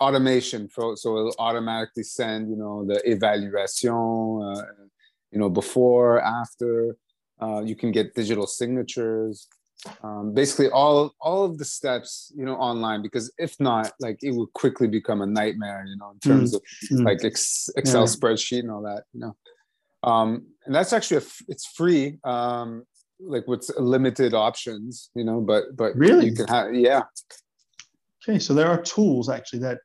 automation 0.00 0.68
for 0.68 0.96
so 0.96 1.16
it'll 1.18 1.34
automatically 1.38 2.02
send 2.02 2.50
you 2.50 2.56
know 2.56 2.84
the 2.84 3.00
evaluation 3.08 3.92
uh, 3.92 4.62
you 5.30 5.38
know 5.38 5.48
before 5.48 6.20
after 6.20 6.96
uh, 7.40 7.60
you 7.60 7.76
can 7.76 7.92
get 7.92 8.14
digital 8.14 8.46
signatures 8.46 9.46
um, 10.02 10.32
basically 10.32 10.68
all 10.70 11.12
all 11.20 11.44
of 11.44 11.58
the 11.58 11.64
steps 11.64 12.32
you 12.36 12.44
know 12.44 12.56
online 12.56 13.02
because 13.02 13.32
if 13.38 13.54
not 13.60 13.92
like 14.00 14.18
it 14.22 14.32
would 14.32 14.52
quickly 14.54 14.88
become 14.88 15.20
a 15.20 15.26
nightmare 15.26 15.84
you 15.86 15.96
know 15.96 16.10
in 16.10 16.18
terms 16.20 16.52
mm. 16.52 16.56
of 16.56 16.62
mm. 16.90 17.04
like 17.04 17.24
ex- 17.24 17.68
excel 17.76 18.02
yeah. 18.02 18.06
spreadsheet 18.06 18.60
and 18.60 18.70
all 18.70 18.82
that 18.82 19.04
you 19.12 19.20
know 19.20 19.36
um, 20.02 20.46
and 20.66 20.74
that's 20.74 20.92
actually 20.92 21.18
a, 21.18 21.26
it's 21.48 21.66
free 21.66 22.18
um, 22.24 22.84
like 23.20 23.46
with 23.46 23.68
limited 23.78 24.34
options 24.34 25.10
you 25.14 25.24
know 25.24 25.40
but 25.40 25.64
but 25.76 25.96
really 25.96 26.26
you 26.26 26.34
can 26.34 26.46
have 26.48 26.74
yeah 26.74 27.02
okay 28.22 28.38
so 28.38 28.54
there 28.54 28.68
are 28.68 28.80
tools 28.82 29.28
actually 29.28 29.60
that 29.60 29.78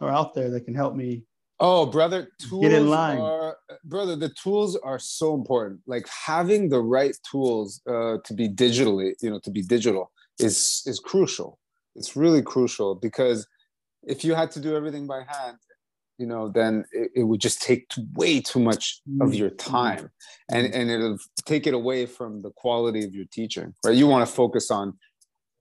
are 0.00 0.10
out 0.10 0.34
there 0.34 0.50
that 0.50 0.64
can 0.64 0.74
help 0.74 0.94
me 0.94 1.22
Oh, 1.64 1.86
brother, 1.86 2.28
tools 2.40 2.62
get 2.62 2.72
in 2.72 2.90
line. 2.90 3.20
Are, 3.20 3.56
brother, 3.84 4.16
the 4.16 4.30
tools 4.30 4.76
are 4.82 4.98
so 4.98 5.32
important. 5.32 5.80
Like 5.86 6.08
having 6.08 6.68
the 6.68 6.80
right 6.80 7.16
tools 7.30 7.80
uh, 7.88 8.16
to 8.24 8.34
be 8.34 8.48
digitally, 8.48 9.12
you 9.22 9.30
know, 9.30 9.38
to 9.44 9.50
be 9.50 9.62
digital 9.62 10.10
is 10.40 10.82
is 10.86 10.98
crucial. 10.98 11.60
It's 11.94 12.16
really 12.16 12.42
crucial 12.42 12.96
because 12.96 13.46
if 14.02 14.24
you 14.24 14.34
had 14.34 14.50
to 14.52 14.60
do 14.60 14.74
everything 14.74 15.06
by 15.06 15.18
hand, 15.18 15.58
you 16.22 16.26
know, 16.26 16.48
then 16.48 16.84
it, 16.92 17.10
it 17.20 17.22
would 17.24 17.40
just 17.40 17.60
take 17.60 17.90
way 18.14 18.40
too 18.40 18.60
much 18.60 19.00
of 19.20 19.30
mm. 19.30 19.38
your 19.40 19.50
time, 19.50 20.10
and 20.50 20.64
and 20.72 20.90
it'll 20.90 21.18
take 21.52 21.66
it 21.66 21.74
away 21.74 22.06
from 22.06 22.40
the 22.42 22.52
quality 22.62 23.02
of 23.04 23.14
your 23.14 23.26
teaching. 23.38 23.74
Right? 23.84 23.96
You 24.00 24.06
want 24.06 24.26
to 24.26 24.32
focus 24.32 24.70
on 24.70 24.86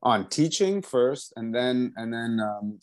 on 0.02 0.30
teaching 0.30 0.82
first, 0.82 1.34
and 1.36 1.54
then 1.54 1.94
and 1.98 2.14
then 2.14 2.40
um, 2.50 2.80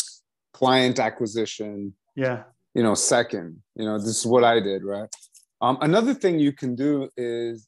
client 0.53 0.99
acquisition. 0.99 1.95
Yeah 2.15 2.43
you 2.79 2.83
know 2.85 2.95
second 2.95 3.61
you 3.75 3.85
know 3.85 3.99
this 3.99 4.19
is 4.21 4.27
what 4.27 4.45
i 4.45 4.61
did 4.61 4.85
right 4.85 5.09
um, 5.61 5.77
another 5.81 6.15
thing 6.15 6.39
you 6.39 6.53
can 6.53 6.77
do 6.77 7.09
is 7.17 7.67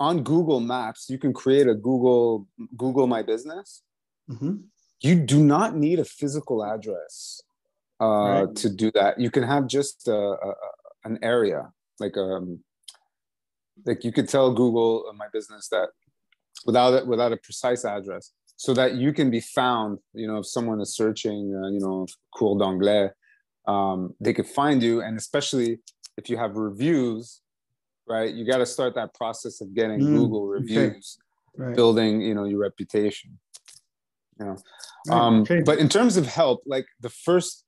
on 0.00 0.22
google 0.22 0.60
maps 0.60 1.08
you 1.08 1.18
can 1.18 1.32
create 1.32 1.68
a 1.68 1.74
google 1.74 2.48
google 2.76 3.06
my 3.06 3.22
business 3.22 3.82
mm-hmm. 4.28 4.56
you 5.00 5.14
do 5.14 5.38
not 5.38 5.76
need 5.76 6.00
a 6.00 6.04
physical 6.04 6.64
address 6.64 7.40
uh, 8.00 8.44
right. 8.44 8.56
to 8.56 8.68
do 8.68 8.90
that 8.92 9.18
you 9.18 9.30
can 9.30 9.42
have 9.42 9.66
just 9.66 10.08
a, 10.08 10.16
a, 10.16 10.54
an 11.04 11.18
area 11.22 11.70
like 12.00 12.16
um 12.16 12.60
like 13.84 14.04
you 14.04 14.12
could 14.12 14.28
tell 14.28 14.52
google 14.52 15.06
uh, 15.08 15.12
my 15.12 15.26
business 15.32 15.68
that 15.68 15.88
without 16.64 16.94
it 16.94 17.06
without 17.06 17.32
a 17.32 17.36
precise 17.38 17.84
address 17.84 18.32
so 18.56 18.72
that 18.72 18.94
you 18.94 19.12
can 19.12 19.30
be 19.30 19.40
found 19.40 19.98
you 20.14 20.26
know 20.26 20.38
if 20.38 20.46
someone 20.46 20.80
is 20.80 20.94
searching 20.94 21.54
uh, 21.54 21.68
you 21.68 21.80
know 21.80 22.06
cours 22.34 22.58
d'anglais 22.58 23.10
um, 23.68 24.14
they 24.20 24.32
could 24.32 24.46
find 24.46 24.82
you 24.82 25.00
and 25.00 25.16
especially 25.16 25.78
if 26.16 26.30
you 26.30 26.36
have 26.36 26.56
reviews 26.56 27.40
right 28.06 28.34
you 28.34 28.46
got 28.46 28.58
to 28.58 28.66
start 28.66 28.94
that 28.94 29.14
process 29.14 29.60
of 29.60 29.74
getting 29.74 30.00
mm, 30.00 30.16
google 30.16 30.46
reviews 30.46 31.18
okay. 31.54 31.66
right. 31.66 31.76
building 31.76 32.20
you 32.20 32.34
know 32.34 32.44
your 32.44 32.60
reputation 32.60 33.38
you 34.40 34.46
know 34.46 34.56
right, 35.08 35.16
um, 35.16 35.42
okay. 35.42 35.62
but 35.62 35.78
in 35.78 35.88
terms 35.88 36.16
of 36.16 36.26
help 36.26 36.62
like 36.66 36.86
the 37.00 37.10
first 37.10 37.65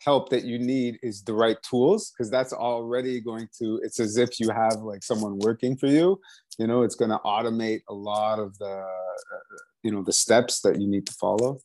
help 0.00 0.28
that 0.28 0.44
you 0.44 0.58
need 0.58 0.98
is 1.02 1.22
the 1.22 1.32
right 1.32 1.56
tools 1.62 2.12
because 2.12 2.30
that's 2.30 2.52
already 2.52 3.20
going 3.20 3.48
to 3.58 3.80
it's 3.82 3.98
as 3.98 4.18
if 4.18 4.38
you 4.38 4.50
have 4.50 4.76
like 4.82 5.02
someone 5.02 5.38
working 5.38 5.76
for 5.76 5.86
you 5.86 6.20
you 6.58 6.66
know 6.66 6.82
it's 6.82 6.94
going 6.94 7.10
to 7.10 7.18
automate 7.24 7.80
a 7.88 7.94
lot 7.94 8.38
of 8.38 8.56
the 8.58 8.66
uh, 8.66 9.56
you 9.82 9.90
know 9.90 10.02
the 10.02 10.12
steps 10.12 10.60
that 10.60 10.78
you 10.80 10.86
need 10.86 11.06
to 11.06 11.14
follow 11.14 11.58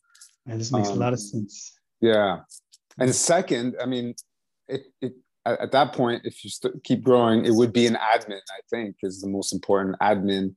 and 0.47 0.59
this 0.59 0.71
makes 0.71 0.87
um, 0.87 0.95
a 0.95 0.99
lot 0.99 1.11
of 1.11 1.19
sense 1.19 1.73
yeah 1.99 2.39
and 2.99 3.13
second, 3.15 3.75
I 3.81 3.85
mean, 3.85 4.15
it, 4.67 4.83
it 5.01 5.13
at, 5.45 5.59
at 5.59 5.71
that 5.71 5.93
point, 5.93 6.25
if 6.25 6.43
you 6.43 6.49
st- 6.49 6.83
keep 6.83 7.03
growing, 7.03 7.45
it 7.45 7.53
would 7.53 7.73
be 7.73 7.87
an 7.87 7.95
admin. 7.95 8.39
I 8.51 8.59
think 8.69 8.97
is 9.03 9.21
the 9.21 9.29
most 9.29 9.53
important 9.53 9.97
admin. 10.01 10.55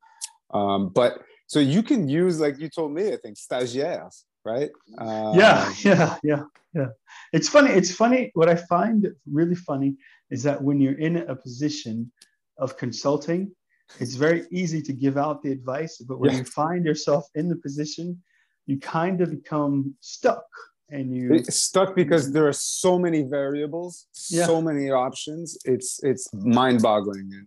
Um, 0.52 0.90
but 0.90 1.22
so 1.46 1.60
you 1.60 1.82
can 1.82 2.08
use, 2.08 2.40
like 2.40 2.58
you 2.58 2.68
told 2.68 2.92
me, 2.92 3.12
I 3.12 3.16
think 3.16 3.36
stagiaires, 3.36 4.24
right? 4.44 4.70
Um, 4.98 5.38
yeah, 5.38 5.72
yeah, 5.82 6.16
yeah, 6.22 6.42
yeah. 6.74 6.88
It's 7.32 7.48
funny. 7.48 7.70
It's 7.70 7.92
funny. 7.92 8.30
What 8.34 8.48
I 8.48 8.56
find 8.56 9.08
really 9.30 9.54
funny 9.54 9.96
is 10.30 10.42
that 10.42 10.62
when 10.62 10.80
you're 10.80 10.98
in 10.98 11.16
a 11.16 11.36
position 11.36 12.10
of 12.58 12.76
consulting, 12.76 13.52
it's 14.00 14.14
very 14.14 14.46
easy 14.50 14.80
to 14.82 14.92
give 14.92 15.16
out 15.16 15.42
the 15.42 15.52
advice, 15.52 15.98
but 15.98 16.18
when 16.18 16.32
yeah. 16.32 16.38
you 16.38 16.44
find 16.44 16.84
yourself 16.84 17.28
in 17.34 17.48
the 17.48 17.56
position, 17.56 18.22
you 18.66 18.78
kind 18.78 19.20
of 19.20 19.30
become 19.30 19.94
stuck 20.00 20.44
and 20.90 21.14
you 21.14 21.32
it's 21.32 21.56
stuck 21.56 21.94
because 21.94 22.32
there 22.32 22.46
are 22.46 22.52
so 22.52 22.98
many 22.98 23.22
variables 23.22 24.06
yeah. 24.30 24.46
so 24.46 24.60
many 24.60 24.90
options 24.90 25.56
it's 25.64 26.02
it's 26.02 26.28
mind-boggling 26.34 27.30
and, 27.32 27.46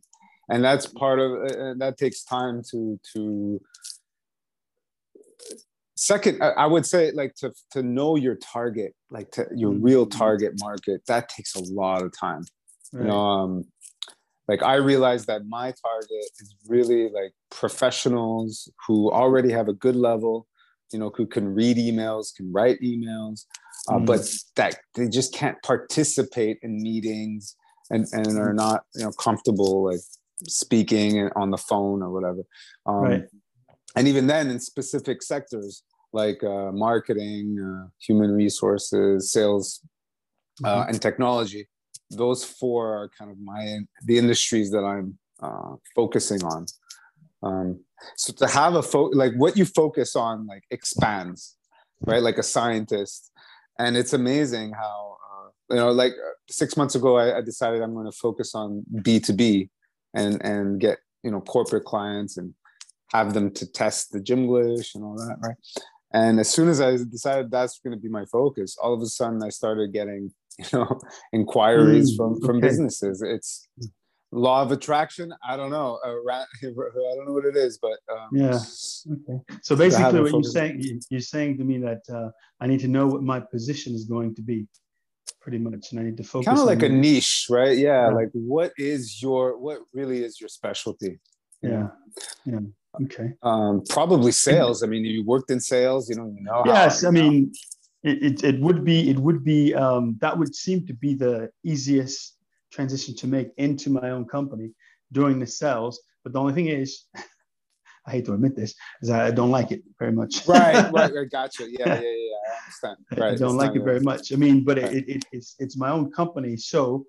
and 0.49 0.63
that's 0.63 0.87
part 0.87 1.19
of 1.19 1.31
uh, 1.43 1.73
that 1.77 1.95
takes 1.97 2.23
time 2.23 2.63
to 2.69 2.99
to 3.13 3.61
second 5.97 6.41
i 6.41 6.65
would 6.65 6.85
say 6.85 7.11
like 7.11 7.33
to 7.35 7.51
to 7.71 7.81
know 7.81 8.15
your 8.15 8.35
target 8.35 8.93
like 9.09 9.29
to 9.31 9.45
your 9.55 9.71
mm-hmm. 9.71 9.83
real 9.83 10.05
target 10.05 10.53
market 10.59 11.01
that 11.07 11.27
takes 11.29 11.55
a 11.55 11.63
lot 11.73 12.01
of 12.01 12.11
time 12.17 12.43
right. 12.93 13.01
you 13.01 13.07
know 13.07 13.17
um 13.17 13.63
like 14.47 14.61
i 14.63 14.75
realized 14.75 15.27
that 15.27 15.41
my 15.47 15.73
target 15.83 16.25
is 16.39 16.55
really 16.67 17.09
like 17.09 17.31
professionals 17.49 18.69
who 18.85 19.11
already 19.11 19.51
have 19.51 19.67
a 19.67 19.73
good 19.73 19.95
level 19.95 20.47
you 20.91 20.99
know, 20.99 21.11
who 21.15 21.25
can 21.25 21.53
read 21.53 21.77
emails, 21.77 22.35
can 22.35 22.51
write 22.51 22.79
emails, 22.81 23.45
uh, 23.89 23.95
mm. 23.95 24.05
but 24.05 24.21
that 24.55 24.77
they 24.95 25.07
just 25.07 25.33
can't 25.33 25.61
participate 25.63 26.57
in 26.61 26.81
meetings 26.81 27.55
and, 27.89 28.05
and 28.11 28.37
are 28.37 28.53
not, 28.53 28.83
you 28.95 29.03
know, 29.03 29.11
comfortable 29.11 29.85
like 29.85 29.99
speaking 30.47 31.29
on 31.35 31.51
the 31.51 31.57
phone 31.57 32.01
or 32.01 32.11
whatever. 32.11 32.43
Um, 32.85 32.95
right. 32.95 33.23
And 33.97 34.07
even 34.07 34.27
then, 34.27 34.49
in 34.49 34.59
specific 34.59 35.23
sectors 35.23 35.83
like 36.13 36.43
uh, 36.43 36.71
marketing, 36.71 37.57
uh, 37.59 37.89
human 37.99 38.31
resources, 38.31 39.31
sales, 39.31 39.81
uh, 40.63 40.81
mm-hmm. 40.81 40.89
and 40.89 41.01
technology, 41.01 41.67
those 42.09 42.43
four 42.43 42.95
are 42.95 43.09
kind 43.17 43.31
of 43.31 43.37
my 43.39 43.79
the 44.05 44.17
industries 44.17 44.71
that 44.71 44.83
I'm 44.83 45.17
uh, 45.41 45.75
focusing 45.95 46.43
on. 46.43 46.65
Um, 47.43 47.79
so 48.15 48.33
to 48.33 48.47
have 48.47 48.75
a 48.75 48.83
fo- 48.83 49.11
like 49.13 49.33
what 49.35 49.57
you 49.57 49.65
focus 49.65 50.15
on 50.15 50.47
like 50.47 50.63
expands 50.71 51.55
right 52.05 52.21
like 52.21 52.37
a 52.37 52.43
scientist 52.43 53.31
and 53.79 53.97
it's 53.97 54.13
amazing 54.13 54.71
how 54.73 55.17
uh, 55.31 55.49
you 55.75 55.75
know 55.77 55.91
like 55.91 56.13
uh, 56.13 56.33
six 56.49 56.77
months 56.77 56.95
ago 56.95 57.17
I, 57.17 57.37
I 57.37 57.41
decided 57.41 57.81
i'm 57.81 57.93
going 57.93 58.05
to 58.05 58.17
focus 58.17 58.53
on 58.53 58.83
b2b 58.93 59.69
and 60.13 60.43
and 60.43 60.79
get 60.79 60.99
you 61.23 61.31
know 61.31 61.41
corporate 61.41 61.85
clients 61.85 62.37
and 62.37 62.53
have 63.11 63.33
them 63.33 63.51
to 63.51 63.71
test 63.71 64.11
the 64.11 64.19
Gymglish 64.19 64.95
and 64.95 65.03
all 65.03 65.15
that 65.15 65.37
right? 65.41 65.55
And 66.13 66.39
as 66.39 66.49
soon 66.49 66.69
as 66.69 66.79
i 66.79 66.97
decided 66.97 67.51
that's 67.51 67.79
going 67.79 67.95
to 67.95 68.01
be 68.01 68.09
my 68.09 68.25
focus 68.25 68.77
all 68.81 68.93
of 68.93 69.01
a 69.01 69.05
sudden 69.05 69.43
i 69.43 69.49
started 69.49 69.91
getting 69.91 70.31
you 70.57 70.65
know 70.73 70.99
inquiries 71.33 72.13
mm, 72.13 72.17
from 72.17 72.41
from 72.41 72.57
okay. 72.57 72.67
businesses. 72.67 73.21
It's 73.21 73.67
law 74.31 74.61
of 74.61 74.71
attraction. 74.71 75.33
I 75.47 75.55
don't 75.55 75.69
know 75.69 75.99
i 76.05 76.09
don't 76.09 77.25
know 77.25 77.33
what 77.33 77.45
it 77.45 77.55
is 77.55 77.77
but 77.77 77.97
um, 78.11 78.29
yeah 78.33 78.59
okay. 79.13 79.39
So 79.61 79.75
basically 79.75 80.21
what 80.21 80.31
you're 80.31 80.43
saying 80.43 81.01
you're 81.09 81.21
saying 81.21 81.57
to 81.59 81.63
me 81.63 81.77
that 81.79 82.01
uh, 82.11 82.29
i 82.59 82.67
need 82.67 82.79
to 82.81 82.87
know 82.87 83.07
what 83.07 83.23
my 83.23 83.39
position 83.39 83.93
is 83.93 84.05
going 84.05 84.35
to 84.35 84.41
be 84.41 84.67
pretty 85.41 85.59
much 85.59 85.91
and 85.91 85.99
i 85.99 86.03
need 86.03 86.17
to 86.17 86.23
focus 86.23 86.47
kind 86.47 86.59
of 86.59 86.65
like 86.65 86.83
a 86.83 86.89
niche 86.89 87.47
right? 87.49 87.77
Yeah, 87.77 88.07
yeah, 88.07 88.13
like 88.13 88.29
what 88.33 88.73
is 88.77 89.21
your 89.21 89.57
what 89.59 89.79
really 89.93 90.23
is 90.23 90.41
your 90.41 90.49
specialty? 90.49 91.19
Yeah. 91.61 91.87
yeah 92.45 92.59
okay 93.03 93.33
um 93.43 93.83
probably 93.89 94.31
sales 94.31 94.83
i 94.83 94.87
mean 94.87 95.05
you 95.05 95.23
worked 95.23 95.51
in 95.51 95.59
sales 95.59 96.09
you 96.09 96.15
know 96.15 96.33
you 96.35 96.43
know 96.43 96.63
yes 96.65 97.03
i 97.03 97.09
mean 97.09 97.51
it, 98.03 98.23
it, 98.23 98.43
it 98.43 98.61
would 98.61 98.83
be 98.83 99.09
it 99.09 99.17
would 99.17 99.43
be 99.43 99.73
um 99.73 100.17
that 100.21 100.37
would 100.37 100.55
seem 100.55 100.85
to 100.87 100.93
be 100.93 101.13
the 101.13 101.49
easiest 101.63 102.37
transition 102.71 103.15
to 103.15 103.27
make 103.27 103.49
into 103.57 103.89
my 103.89 104.09
own 104.09 104.25
company 104.25 104.71
doing 105.11 105.39
the 105.39 105.47
sales. 105.47 105.99
But 106.23 106.33
the 106.33 106.39
only 106.39 106.53
thing 106.53 106.67
is, 106.67 107.05
I 108.05 108.11
hate 108.11 108.25
to 108.25 108.33
admit 108.33 108.55
this, 108.55 108.73
is 109.01 109.09
I 109.09 109.31
don't 109.31 109.51
like 109.51 109.71
it 109.71 109.83
very 109.99 110.13
much. 110.13 110.47
right, 110.47 110.91
right, 110.91 111.13
right. 111.13 111.29
Gotcha. 111.31 111.69
Yeah, 111.69 111.87
yeah, 111.87 111.99
yeah. 111.99 112.37
I 112.49 112.63
understand. 112.63 112.97
Right. 113.17 113.33
I 113.33 113.35
don't 113.35 113.57
like 113.57 113.75
it 113.75 113.83
very 113.83 113.99
much. 113.99 114.31
I 114.31 114.37
mean, 114.37 114.63
but 114.63 114.77
right. 114.77 114.93
it, 114.93 115.09
it, 115.09 115.25
it's 115.31 115.55
it's 115.59 115.77
my 115.77 115.89
own 115.89 116.11
company, 116.11 116.55
so 116.55 117.05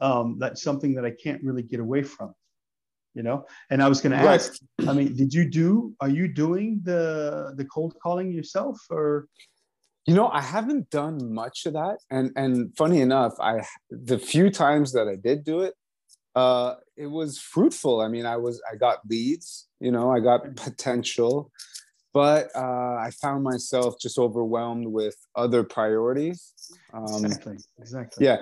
um, 0.00 0.36
that's 0.40 0.62
something 0.62 0.94
that 0.94 1.04
I 1.04 1.12
can't 1.12 1.42
really 1.44 1.62
get 1.62 1.78
away 1.78 2.02
from. 2.02 2.34
You 3.14 3.22
know, 3.22 3.46
and 3.70 3.82
I 3.82 3.88
was 3.88 4.00
going 4.00 4.12
to 4.12 4.18
ask. 4.18 4.54
Right. 4.80 4.88
I 4.88 4.92
mean, 4.92 5.14
did 5.14 5.32
you 5.32 5.48
do? 5.48 5.94
Are 6.00 6.08
you 6.08 6.26
doing 6.26 6.80
the 6.82 7.54
the 7.56 7.64
cold 7.64 7.94
calling 8.02 8.32
yourself, 8.32 8.80
or 8.90 9.28
you 10.06 10.14
know, 10.14 10.28
I 10.28 10.40
haven't 10.42 10.90
done 10.90 11.32
much 11.32 11.64
of 11.66 11.74
that, 11.74 11.98
and 12.10 12.30
and 12.36 12.76
funny 12.76 13.00
enough, 13.00 13.34
I 13.40 13.64
the 13.90 14.18
few 14.18 14.50
times 14.50 14.92
that 14.92 15.08
I 15.08 15.16
did 15.16 15.44
do 15.44 15.60
it, 15.60 15.74
uh, 16.34 16.74
it 16.96 17.06
was 17.06 17.38
fruitful. 17.38 18.00
I 18.00 18.08
mean, 18.08 18.26
I 18.26 18.36
was 18.36 18.60
I 18.70 18.76
got 18.76 18.98
leads, 19.08 19.68
you 19.80 19.92
know, 19.92 20.10
I 20.10 20.20
got 20.20 20.56
potential, 20.56 21.50
but 22.12 22.50
uh, 22.54 22.96
I 22.96 23.10
found 23.22 23.44
myself 23.44 23.94
just 24.00 24.18
overwhelmed 24.18 24.88
with 24.88 25.16
other 25.36 25.62
priorities. 25.62 26.52
Um, 26.92 27.24
exactly. 27.24 27.56
Exactly. 27.78 28.26
Yeah, 28.26 28.38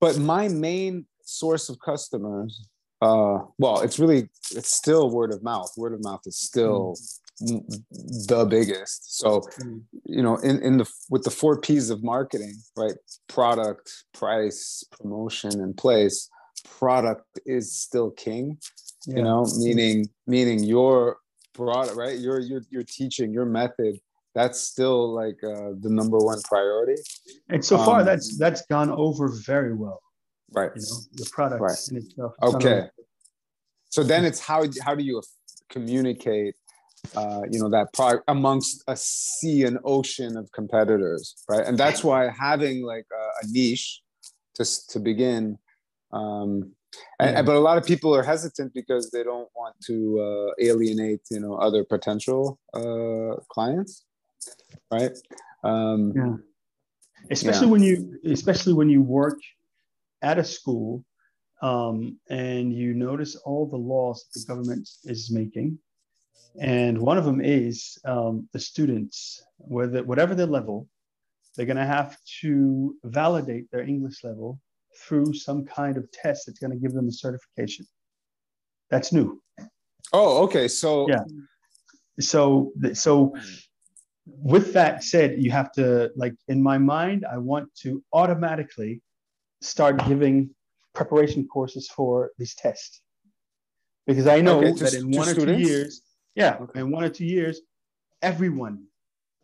but 0.00 0.18
my 0.18 0.48
main 0.48 1.06
source 1.24 1.68
of 1.68 1.78
customers, 1.80 2.68
uh, 3.02 3.44
well, 3.58 3.80
it's 3.80 3.98
really 3.98 4.28
it's 4.52 4.72
still 4.72 5.10
word 5.10 5.32
of 5.32 5.42
mouth. 5.42 5.72
Word 5.76 5.92
of 5.92 6.04
mouth 6.04 6.20
is 6.24 6.38
still 6.38 6.94
mm. 7.42 7.60
the 8.28 8.46
biggest. 8.48 9.18
So, 9.18 9.40
mm. 9.60 9.82
you 10.04 10.22
know, 10.22 10.36
in 10.36 10.62
in 10.62 10.78
the 10.78 10.88
with 11.10 11.24
the 11.24 11.30
four 11.30 11.60
P's 11.60 11.90
of 11.90 12.04
marketing, 12.04 12.54
right? 12.76 12.94
Product, 13.26 13.92
price, 14.14 14.84
promotion, 14.92 15.60
and 15.60 15.76
place. 15.76 16.30
Product 16.78 17.40
is 17.44 17.76
still 17.76 18.12
king. 18.12 18.58
Yeah. 19.08 19.16
You 19.16 19.22
know, 19.24 19.46
meaning 19.58 20.08
meaning 20.28 20.62
your 20.62 21.16
product, 21.54 21.96
right? 21.96 22.16
You're 22.16 22.38
you're 22.38 22.62
you're 22.70 22.84
teaching 22.84 23.32
your 23.32 23.46
method. 23.46 23.98
That's 24.36 24.60
still 24.60 25.12
like 25.12 25.42
uh, 25.42 25.72
the 25.80 25.90
number 25.90 26.18
one 26.18 26.40
priority. 26.42 27.02
And 27.48 27.64
so 27.64 27.78
far, 27.78 28.00
um, 28.00 28.06
that's 28.06 28.38
that's 28.38 28.64
gone 28.66 28.90
over 28.90 29.28
very 29.44 29.74
well. 29.74 30.00
Right. 30.54 30.70
You 30.74 30.82
know, 30.82 30.96
the 31.14 31.30
product 31.32 31.60
right. 31.60 31.78
in 31.90 31.96
itself. 31.98 32.34
Okay. 32.42 32.88
So 33.90 34.02
then 34.02 34.24
it's 34.24 34.40
how 34.40 34.64
how 34.82 34.94
do 34.94 35.04
you 35.04 35.22
communicate 35.68 36.54
uh, 37.16 37.42
you 37.50 37.58
know 37.60 37.68
that 37.68 37.92
product 37.92 38.24
amongst 38.28 38.82
a 38.86 38.96
sea 38.96 39.64
and 39.64 39.78
ocean 39.84 40.36
of 40.36 40.50
competitors 40.52 41.34
right 41.48 41.66
and 41.66 41.76
that's 41.76 42.04
why 42.04 42.28
having 42.28 42.84
like 42.84 43.06
a, 43.12 43.22
a 43.44 43.50
niche 43.50 44.00
just 44.56 44.88
to 44.90 45.00
begin 45.00 45.58
um, 46.12 46.72
and, 47.18 47.36
yeah. 47.36 47.42
but 47.42 47.56
a 47.56 47.58
lot 47.58 47.76
of 47.76 47.84
people 47.84 48.14
are 48.14 48.22
hesitant 48.22 48.72
because 48.72 49.10
they 49.10 49.24
don't 49.24 49.48
want 49.56 49.74
to 49.84 50.20
uh, 50.20 50.64
alienate 50.64 51.20
you 51.30 51.40
know 51.40 51.54
other 51.56 51.84
potential 51.84 52.58
uh, 52.72 53.34
clients 53.50 54.04
right 54.90 55.18
um, 55.64 56.12
yeah 56.14 56.34
especially 57.30 57.66
yeah. 57.66 57.72
when 57.72 57.82
you 57.82 58.18
especially 58.26 58.72
when 58.72 58.88
you 58.88 59.02
work 59.02 59.38
at 60.22 60.38
a 60.38 60.44
school 60.44 61.04
um, 61.62 62.18
and 62.28 62.72
you 62.72 62.94
notice 62.94 63.36
all 63.36 63.66
the 63.66 63.76
laws 63.76 64.24
that 64.24 64.40
the 64.40 64.46
government 64.46 64.88
is 65.04 65.30
making 65.30 65.78
and 66.60 66.98
one 66.98 67.16
of 67.16 67.24
them 67.24 67.40
is 67.40 67.98
um, 68.04 68.48
the 68.52 68.58
students 68.58 69.42
whether 69.58 70.02
whatever 70.02 70.34
their 70.34 70.46
level 70.46 70.88
they're 71.56 71.66
going 71.66 71.76
to 71.76 71.84
have 71.84 72.16
to 72.40 72.96
validate 73.04 73.70
their 73.70 73.82
english 73.82 74.24
level 74.24 74.58
through 74.96 75.32
some 75.34 75.64
kind 75.64 75.96
of 75.96 76.10
test 76.12 76.46
that's 76.46 76.58
going 76.58 76.70
to 76.70 76.76
give 76.76 76.92
them 76.92 77.08
a 77.08 77.12
certification. 77.12 77.86
That's 78.90 79.12
new. 79.12 79.42
Oh, 80.12 80.42
okay. 80.44 80.68
So 80.68 81.08
yeah. 81.08 81.24
So 82.20 82.72
so 82.92 83.34
with 84.26 84.72
that 84.74 85.02
said, 85.02 85.42
you 85.42 85.50
have 85.50 85.72
to 85.72 86.10
like 86.14 86.34
in 86.48 86.62
my 86.62 86.78
mind, 86.78 87.24
I 87.30 87.38
want 87.38 87.74
to 87.76 88.02
automatically 88.12 89.00
start 89.64 90.04
giving 90.06 90.50
preparation 90.94 91.46
courses 91.46 91.88
for 91.88 92.30
these 92.38 92.54
tests 92.54 93.00
because 94.06 94.26
I 94.26 94.40
know 94.40 94.58
okay, 94.58 94.72
that 94.72 94.94
in 94.94 95.10
one 95.10 95.28
or 95.28 95.32
students? 95.32 95.62
two 95.62 95.68
years, 95.68 96.02
yeah, 96.34 96.56
okay. 96.60 96.80
in 96.80 96.90
one 96.90 97.04
or 97.04 97.08
two 97.08 97.24
years, 97.24 97.60
everyone. 98.20 98.84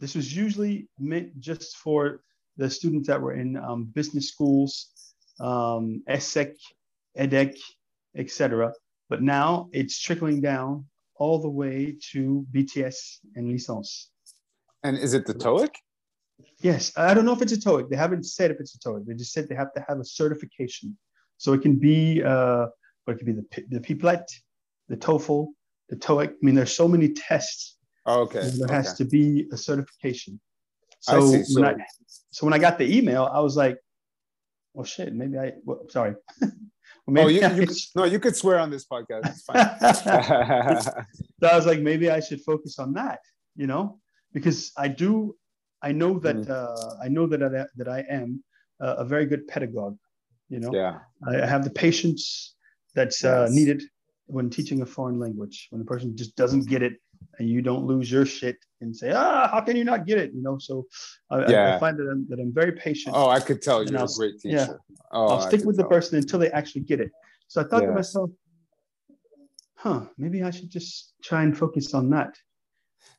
This 0.01 0.15
was 0.15 0.35
usually 0.35 0.89
meant 0.99 1.39
just 1.41 1.77
for 1.77 2.21
the 2.57 2.71
students 2.71 3.09
that 3.09 3.21
were 3.21 3.35
in 3.35 3.57
um, 3.57 3.85
business 3.85 4.29
schools 4.29 4.91
um, 5.41 6.03
ESSEC, 6.09 6.55
EDHEC, 7.17 7.57
etc. 8.17 8.73
But 9.09 9.23
now 9.23 9.69
it's 9.73 10.01
trickling 10.01 10.41
down 10.41 10.87
all 11.17 11.41
the 11.41 11.49
way 11.49 11.97
to 12.13 12.47
BTS 12.53 13.19
and 13.35 13.51
licence. 13.51 14.11
And 14.83 14.97
is 14.97 15.15
it 15.15 15.27
the 15.27 15.35
TOEIC? 15.35 15.71
Yes, 16.61 16.93
I 16.97 17.15
don't 17.15 17.25
know 17.25 17.33
if 17.33 17.43
it's 17.43 17.53
a 17.53 17.59
TOEIC. 17.59 17.89
They 17.89 17.97
haven't 17.97 18.25
said 18.25 18.51
if 18.51 18.59
it's 18.61 18.75
a 18.75 18.79
TOEIC. 18.79 19.07
They 19.07 19.15
just 19.15 19.33
said 19.33 19.49
they 19.49 19.55
have 19.55 19.73
to 19.75 19.85
have 19.89 19.99
a 19.99 20.05
certification. 20.05 20.97
So 21.37 21.53
it 21.53 21.63
can 21.63 21.77
be, 21.77 22.23
uh, 22.23 22.67
or 23.07 23.15
it 23.15 23.19
could 23.19 23.27
be 23.27 23.33
the 23.33 23.47
the 23.71 23.81
Pipplet, 23.81 24.25
the 24.89 24.97
TOEFL, 24.97 25.49
the 25.89 25.97
TOEIC. 25.97 26.31
I 26.31 26.35
mean, 26.43 26.55
there's 26.55 26.75
so 26.75 26.89
many 26.89 27.11
tests. 27.11 27.77
Oh, 28.07 28.23
okay. 28.23 28.41
There 28.41 28.65
okay. 28.65 28.75
has 28.75 28.95
to 28.95 29.05
be 29.05 29.47
a 29.53 29.57
certification. 29.57 30.41
So, 31.01 31.35
I 31.35 31.43
so, 31.43 31.61
when 31.61 31.65
I, 31.65 31.75
so 32.31 32.47
when 32.47 32.55
I 32.55 32.59
got 32.59 32.79
the 32.79 32.97
email, 32.97 33.31
I 33.33 33.41
was 33.41 33.57
like, 33.57 33.79
well, 34.75 34.85
shit, 34.85 35.15
maybe 35.15 35.39
I, 35.39 35.53
well, 35.65 35.85
sorry. 35.89 36.15
well, 36.41 36.51
maybe 37.07 37.43
oh, 37.45 37.49
you, 37.51 37.63
you 37.63 37.69
no, 37.95 38.05
you 38.05 38.19
could 38.19 38.37
swear 38.37 38.59
on 38.59 38.71
this 38.71 38.87
podcast. 38.87 39.27
It's 39.27 39.43
fine. 39.43 40.85
so 41.41 41.49
I 41.49 41.57
was 41.57 41.67
like, 41.67 41.81
maybe 41.81 42.11
I 42.11 42.21
should 42.21 42.41
focus 42.43 42.79
on 42.79 42.95
that, 42.95 43.21
you 43.57 43.67
know, 43.67 44.01
because 44.33 44.73
I 44.77 44.89
do, 44.89 45.37
I 45.83 45.93
know 45.93 46.19
that, 46.21 46.37
mm. 46.37 46.51
uh, 46.51 46.95
I 47.03 47.09
know 47.09 47.27
that, 47.27 47.43
I, 47.43 47.65
that 47.77 47.89
I 47.89 48.01
am 48.11 48.43
a, 48.81 48.89
a 48.89 49.05
very 49.05 49.27
good 49.27 49.47
pedagogue, 49.47 49.97
you 50.49 50.61
know, 50.61 50.73
yeah. 50.73 50.99
I, 51.27 51.47
have 51.47 51.65
the 51.65 51.71
patience 51.71 52.55
that's 52.95 53.25
uh, 53.25 53.43
yes. 53.43 53.51
uh, 53.51 53.55
needed 53.55 53.83
when 54.27 54.51
teaching 54.51 54.83
a 54.83 54.87
foreign 54.87 55.19
language, 55.19 55.69
when 55.71 55.79
the 55.79 55.85
person 55.85 56.17
just 56.17 56.37
doesn't 56.37 56.69
get 56.69 56.83
it 56.83 56.95
and 57.39 57.49
you 57.49 57.63
don't 57.63 57.85
lose 57.87 58.11
your 58.11 58.27
shit 58.27 58.57
and 58.81 58.95
say, 58.95 59.13
ah, 59.13 59.49
how 59.49 59.61
can 59.61 59.77
you 59.77 59.85
not 59.85 60.07
get 60.07 60.19
it? 60.19 60.33
You 60.35 60.43
know, 60.43 60.59
so 60.59 60.87
I, 61.31 61.51
yeah. 61.51 61.77
I 61.77 61.79
find 61.79 61.99
that 61.99 62.09
I'm, 62.11 62.27
that 62.29 62.39
I'm 62.39 62.53
very 62.53 62.73
patient. 62.73 63.15
Oh, 63.17 63.29
I 63.29 63.41
could 63.41 63.63
tell 63.63 63.83
you're 63.83 63.99
I'll, 63.99 64.05
a 64.05 64.17
great 64.17 64.39
teacher. 64.41 64.57
Yeah, 64.57 64.97
oh, 65.13 65.29
I'll 65.29 65.41
stick 65.41 65.65
with 65.65 65.77
tell. 65.77 65.85
the 65.85 65.89
person 65.89 66.19
until 66.19 66.39
they 66.39 66.51
actually 66.51 66.83
get 66.83 67.01
it. 67.01 67.11
So 67.49 67.61
I 67.61 67.65
thought 67.65 67.83
yeah. 67.83 67.89
to 67.89 67.95
myself, 67.95 68.31
huh, 69.77 70.03
maybe 70.19 70.43
I 70.43 70.51
should 70.51 70.71
just 70.71 71.15
try 71.23 71.43
and 71.43 71.57
focus 71.57 71.95
on 71.95 72.11
that. 72.11 72.35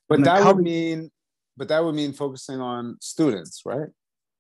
But 0.08 0.20
and 0.20 0.26
that 0.26 0.46
would 0.46 0.64
mean, 0.64 1.12
but 1.60 1.68
that 1.68 1.84
would 1.84 1.94
mean 1.94 2.14
focusing 2.14 2.62
on 2.62 2.98
students, 3.02 3.64
right? 3.66 3.90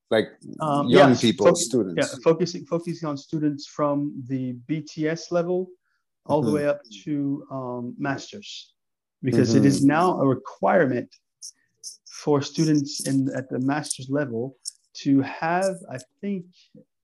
Like 0.10 0.30
um, 0.62 0.88
young 0.88 1.16
people, 1.16 1.54
students. 1.56 1.98
Yeah, 1.98 2.20
focusing 2.24 2.66
focusing 2.66 3.08
on 3.08 3.18
students 3.18 3.68
from 3.68 4.24
the 4.28 4.56
BTS 4.68 5.32
level 5.32 5.68
all 6.26 6.42
mm-hmm. 6.42 6.50
the 6.50 6.56
way 6.56 6.66
up 6.66 6.80
to 7.04 7.46
um, 7.52 7.96
masters 8.00 8.74
because 9.22 9.50
mm-hmm. 9.50 9.60
it 9.60 9.66
is 9.66 9.80
mm-hmm. 9.80 9.90
now 9.90 10.20
a 10.20 10.26
requirement 10.26 11.14
for 12.24 12.42
students 12.42 13.08
in 13.08 13.30
at 13.36 13.50
the 13.50 13.60
master's 13.60 14.10
level 14.10 14.56
to 15.04 15.22
have, 15.22 15.76
I 15.92 16.00
think, 16.22 16.46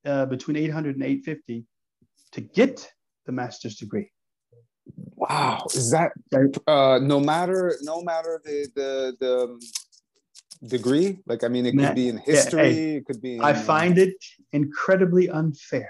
uh, 0.06 0.26
between 0.26 0.58
800 0.58 0.96
and 0.96 1.04
850 1.04 1.66
to 2.32 2.42
get 2.42 2.90
the 3.26 3.32
master's 3.32 3.76
degree. 3.76 4.10
Wow, 5.16 5.66
is 5.74 5.92
that 5.92 6.12
uh, 6.68 7.00
no 7.02 7.20
matter 7.20 7.76
no 7.82 8.02
matter 8.02 8.42
the 8.44 8.68
the 8.76 9.16
the 9.20 9.44
um, 9.44 9.60
degree? 10.68 11.20
Like, 11.26 11.44
I 11.44 11.48
mean, 11.48 11.66
it 11.66 11.78
could 11.78 11.96
be 11.96 12.10
in 12.10 12.18
history. 12.18 12.62
Yeah, 12.62 12.98
it 12.98 13.06
could 13.06 13.22
be. 13.22 13.36
In, 13.36 13.42
I 13.44 13.54
find 13.54 13.98
it 13.98 14.16
incredibly 14.52 15.30
unfair 15.30 15.90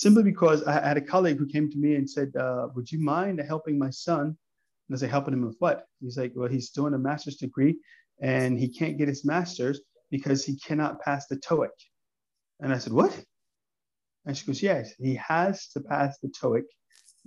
simply 0.00 0.22
because 0.22 0.64
I 0.64 0.72
had 0.86 0.96
a 0.96 1.02
colleague 1.02 1.38
who 1.38 1.46
came 1.46 1.70
to 1.70 1.78
me 1.78 1.96
and 1.96 2.08
said, 2.08 2.34
uh, 2.34 2.68
Would 2.74 2.90
you 2.90 2.98
mind 2.98 3.40
helping 3.46 3.78
my 3.78 3.90
son? 3.90 4.26
And 4.88 4.96
I 4.96 4.96
said, 4.96 5.10
Helping 5.10 5.34
him 5.34 5.44
with 5.46 5.56
what? 5.58 5.84
He's 6.00 6.16
like, 6.16 6.32
Well, 6.34 6.48
he's 6.48 6.70
doing 6.70 6.94
a 6.94 6.98
master's 6.98 7.36
degree 7.36 7.76
and 8.20 8.58
he 8.58 8.68
can't 8.68 8.98
get 8.98 9.08
his 9.08 9.24
master's 9.24 9.80
because 10.10 10.44
he 10.44 10.56
cannot 10.56 11.00
pass 11.02 11.26
the 11.26 11.36
TOEIC. 11.36 11.68
And 12.60 12.72
I 12.72 12.78
said, 12.78 12.94
What? 12.94 13.18
And 14.24 14.36
she 14.36 14.46
goes, 14.46 14.62
Yes, 14.62 14.92
he 14.98 15.16
has 15.16 15.68
to 15.68 15.80
pass 15.80 16.18
the 16.18 16.28
TOEIC, 16.28 16.64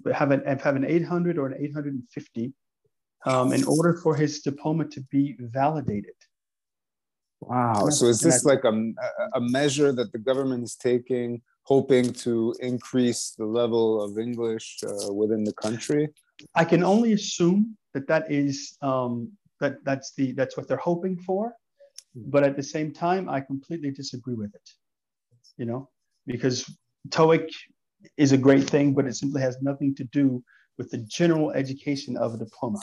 but 0.03 0.13
have 0.13 0.31
an, 0.31 0.43
have 0.45 0.75
an 0.75 0.85
800 0.85 1.37
or 1.37 1.47
an 1.47 1.55
850 1.59 2.53
um, 3.25 3.53
in 3.53 3.63
order 3.65 3.93
for 3.93 4.15
his 4.15 4.41
diploma 4.41 4.85
to 4.85 5.01
be 5.11 5.35
validated. 5.39 6.15
Wow. 7.41 7.89
So 7.89 8.05
is 8.05 8.19
this 8.21 8.45
like 8.45 8.63
a, 8.63 8.73
a 9.35 9.41
measure 9.41 9.91
that 9.91 10.11
the 10.11 10.19
government 10.19 10.63
is 10.63 10.75
taking 10.75 11.41
hoping 11.63 12.11
to 12.11 12.53
increase 12.59 13.33
the 13.37 13.45
level 13.45 14.01
of 14.01 14.17
English 14.17 14.79
uh, 14.85 15.13
within 15.13 15.43
the 15.43 15.53
country? 15.53 16.09
I 16.55 16.65
can 16.65 16.83
only 16.83 17.13
assume 17.13 17.77
that 17.93 18.07
that 18.07 18.31
is 18.31 18.77
um, 18.81 19.31
that 19.59 19.83
that's 19.83 20.13
the 20.15 20.33
that's 20.33 20.57
what 20.57 20.67
they're 20.67 20.77
hoping 20.77 21.17
for, 21.17 21.53
but 22.15 22.43
at 22.43 22.55
the 22.55 22.63
same 22.63 22.93
time, 22.93 23.29
I 23.29 23.39
completely 23.39 23.91
disagree 23.91 24.35
with 24.35 24.53
it. 24.53 24.69
You 25.57 25.65
know, 25.65 25.89
because 26.25 26.69
TOEIC 27.09 27.47
is 28.17 28.31
a 28.31 28.37
great 28.37 28.69
thing, 28.69 28.93
but 28.93 29.05
it 29.05 29.15
simply 29.15 29.41
has 29.41 29.57
nothing 29.61 29.95
to 29.95 30.03
do 30.05 30.43
with 30.77 30.89
the 30.89 30.97
general 30.97 31.51
education 31.51 32.17
of 32.17 32.33
a 32.33 32.37
diploma. 32.37 32.79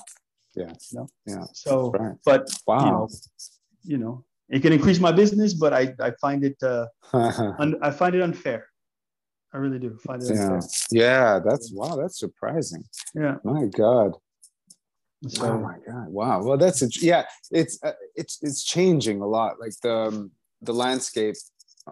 Yeah. 0.54 0.72
You 0.90 0.98
know? 0.98 1.08
Yeah. 1.26 1.44
So, 1.52 1.90
right. 1.90 2.16
but 2.24 2.48
wow. 2.66 2.84
You 2.84 2.90
know, 2.90 3.08
you 3.82 3.98
know, 3.98 4.24
it 4.48 4.60
can 4.60 4.72
increase 4.72 4.98
my 4.98 5.12
business, 5.12 5.54
but 5.54 5.72
I, 5.72 5.94
I 6.00 6.10
find 6.20 6.44
it 6.44 6.56
uh, 6.62 6.86
un, 7.12 7.76
I 7.82 7.90
find 7.90 8.14
it 8.14 8.22
unfair. 8.22 8.66
I 9.52 9.58
really 9.58 9.78
do 9.78 9.96
find 10.04 10.22
it. 10.22 10.30
Yeah, 10.32 10.60
yeah, 10.90 11.40
that's 11.44 11.72
wow, 11.72 11.96
that's 11.96 12.20
surprising. 12.20 12.84
Yeah, 13.14 13.36
my 13.42 13.66
God. 13.66 14.12
So, 15.28 15.46
oh 15.46 15.58
my 15.58 15.76
God! 15.86 16.08
Wow. 16.08 16.42
Well, 16.42 16.56
that's 16.56 16.82
a, 16.82 16.88
yeah. 17.00 17.24
It's 17.50 17.78
uh, 17.82 17.92
it's 18.14 18.38
it's 18.42 18.64
changing 18.64 19.20
a 19.20 19.26
lot. 19.26 19.60
Like 19.60 19.72
the 19.82 19.92
um, 19.92 20.30
the 20.62 20.72
landscape 20.72 21.34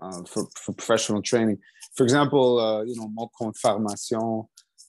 uh, 0.01 0.23
for 0.25 0.47
for 0.57 0.73
professional 0.73 1.21
training. 1.21 1.59
For 1.95 2.05
example, 2.05 2.59
uh, 2.59 2.83
you 2.85 2.97
know, 2.97 3.09
mot 3.09 3.31
formation, 3.61 4.45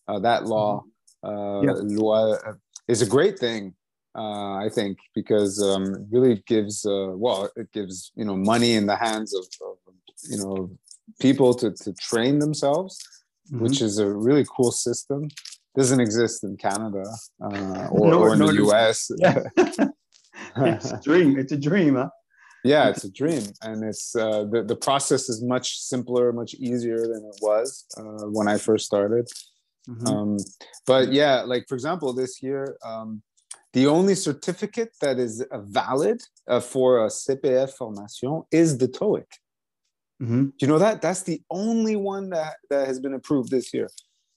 uh, 0.07 0.19
that 0.19 0.45
law, 0.45 0.83
mm-hmm. 1.23 1.27
uh, 1.27 1.61
yeah. 1.63 1.99
loi, 1.99 2.33
uh, 2.33 2.53
is 2.89 3.01
a 3.01 3.05
great 3.05 3.39
thing. 3.39 3.75
uh, 4.15 4.55
I 4.65 4.69
think, 4.73 4.97
because 5.13 5.61
um, 5.61 5.83
it 5.93 6.01
really 6.11 6.43
gives 6.47 6.85
uh, 6.85 7.11
well, 7.23 7.49
it 7.55 7.71
gives 7.71 8.11
you 8.15 8.25
know 8.25 8.35
money 8.35 8.73
in 8.73 8.85
the 8.87 8.95
hands 8.95 9.33
of, 9.39 9.45
of 9.69 9.77
you 10.29 10.37
know 10.37 10.71
people 11.21 11.53
to 11.61 11.71
to 11.83 11.93
train 11.93 12.39
themselves, 12.39 12.97
mm-hmm. 13.47 13.63
which 13.63 13.81
is 13.81 13.99
a 13.99 14.07
really 14.27 14.45
cool 14.55 14.71
system. 14.71 15.29
Doesn't 15.77 16.01
exist 16.01 16.43
in 16.43 16.57
Canada 16.57 17.03
uh, 17.41 17.87
or, 17.91 18.09
no, 18.11 18.19
or 18.19 18.33
in 18.33 18.39
no, 18.39 18.47
the 18.47 18.63
US. 18.67 19.11
Yeah. 19.19 19.39
it's 20.75 20.91
a 20.91 20.99
dream. 21.01 21.37
It's 21.37 21.51
a 21.51 21.57
dream, 21.57 21.95
huh? 21.95 22.09
Yeah, 22.63 22.89
it's 22.89 23.05
a 23.05 23.11
dream, 23.11 23.43
and 23.61 23.77
it's 23.89 24.15
uh, 24.15 24.43
the 24.51 24.63
the 24.63 24.75
process 24.75 25.29
is 25.29 25.41
much 25.41 25.77
simpler, 25.77 26.33
much 26.33 26.55
easier 26.55 27.01
than 27.11 27.21
it 27.31 27.37
was 27.41 27.85
uh, 27.97 28.25
when 28.37 28.47
I 28.49 28.57
first 28.57 28.85
started. 28.85 29.25
Mm-hmm. 29.89 30.07
Um, 30.07 30.37
but 30.85 31.11
yeah, 31.11 31.41
like 31.41 31.65
for 31.67 31.75
example, 31.75 32.13
this 32.13 32.43
year, 32.43 32.77
um, 32.83 33.21
the 33.73 33.87
only 33.87 34.15
certificate 34.15 34.95
that 35.01 35.19
is 35.19 35.45
valid 35.51 36.21
uh, 36.47 36.59
for 36.59 37.05
a 37.05 37.07
CPF 37.09 37.71
formation 37.71 38.43
is 38.51 38.77
the 38.77 38.87
TOEIC. 38.87 39.25
Mm-hmm. 40.21 40.43
Do 40.45 40.53
you 40.59 40.67
know 40.67 40.79
that? 40.79 41.01
That's 41.01 41.23
the 41.23 41.41
only 41.49 41.95
one 41.95 42.29
that, 42.31 42.55
that 42.69 42.87
has 42.87 42.99
been 42.99 43.13
approved 43.13 43.51
this 43.51 43.73
year. 43.73 43.89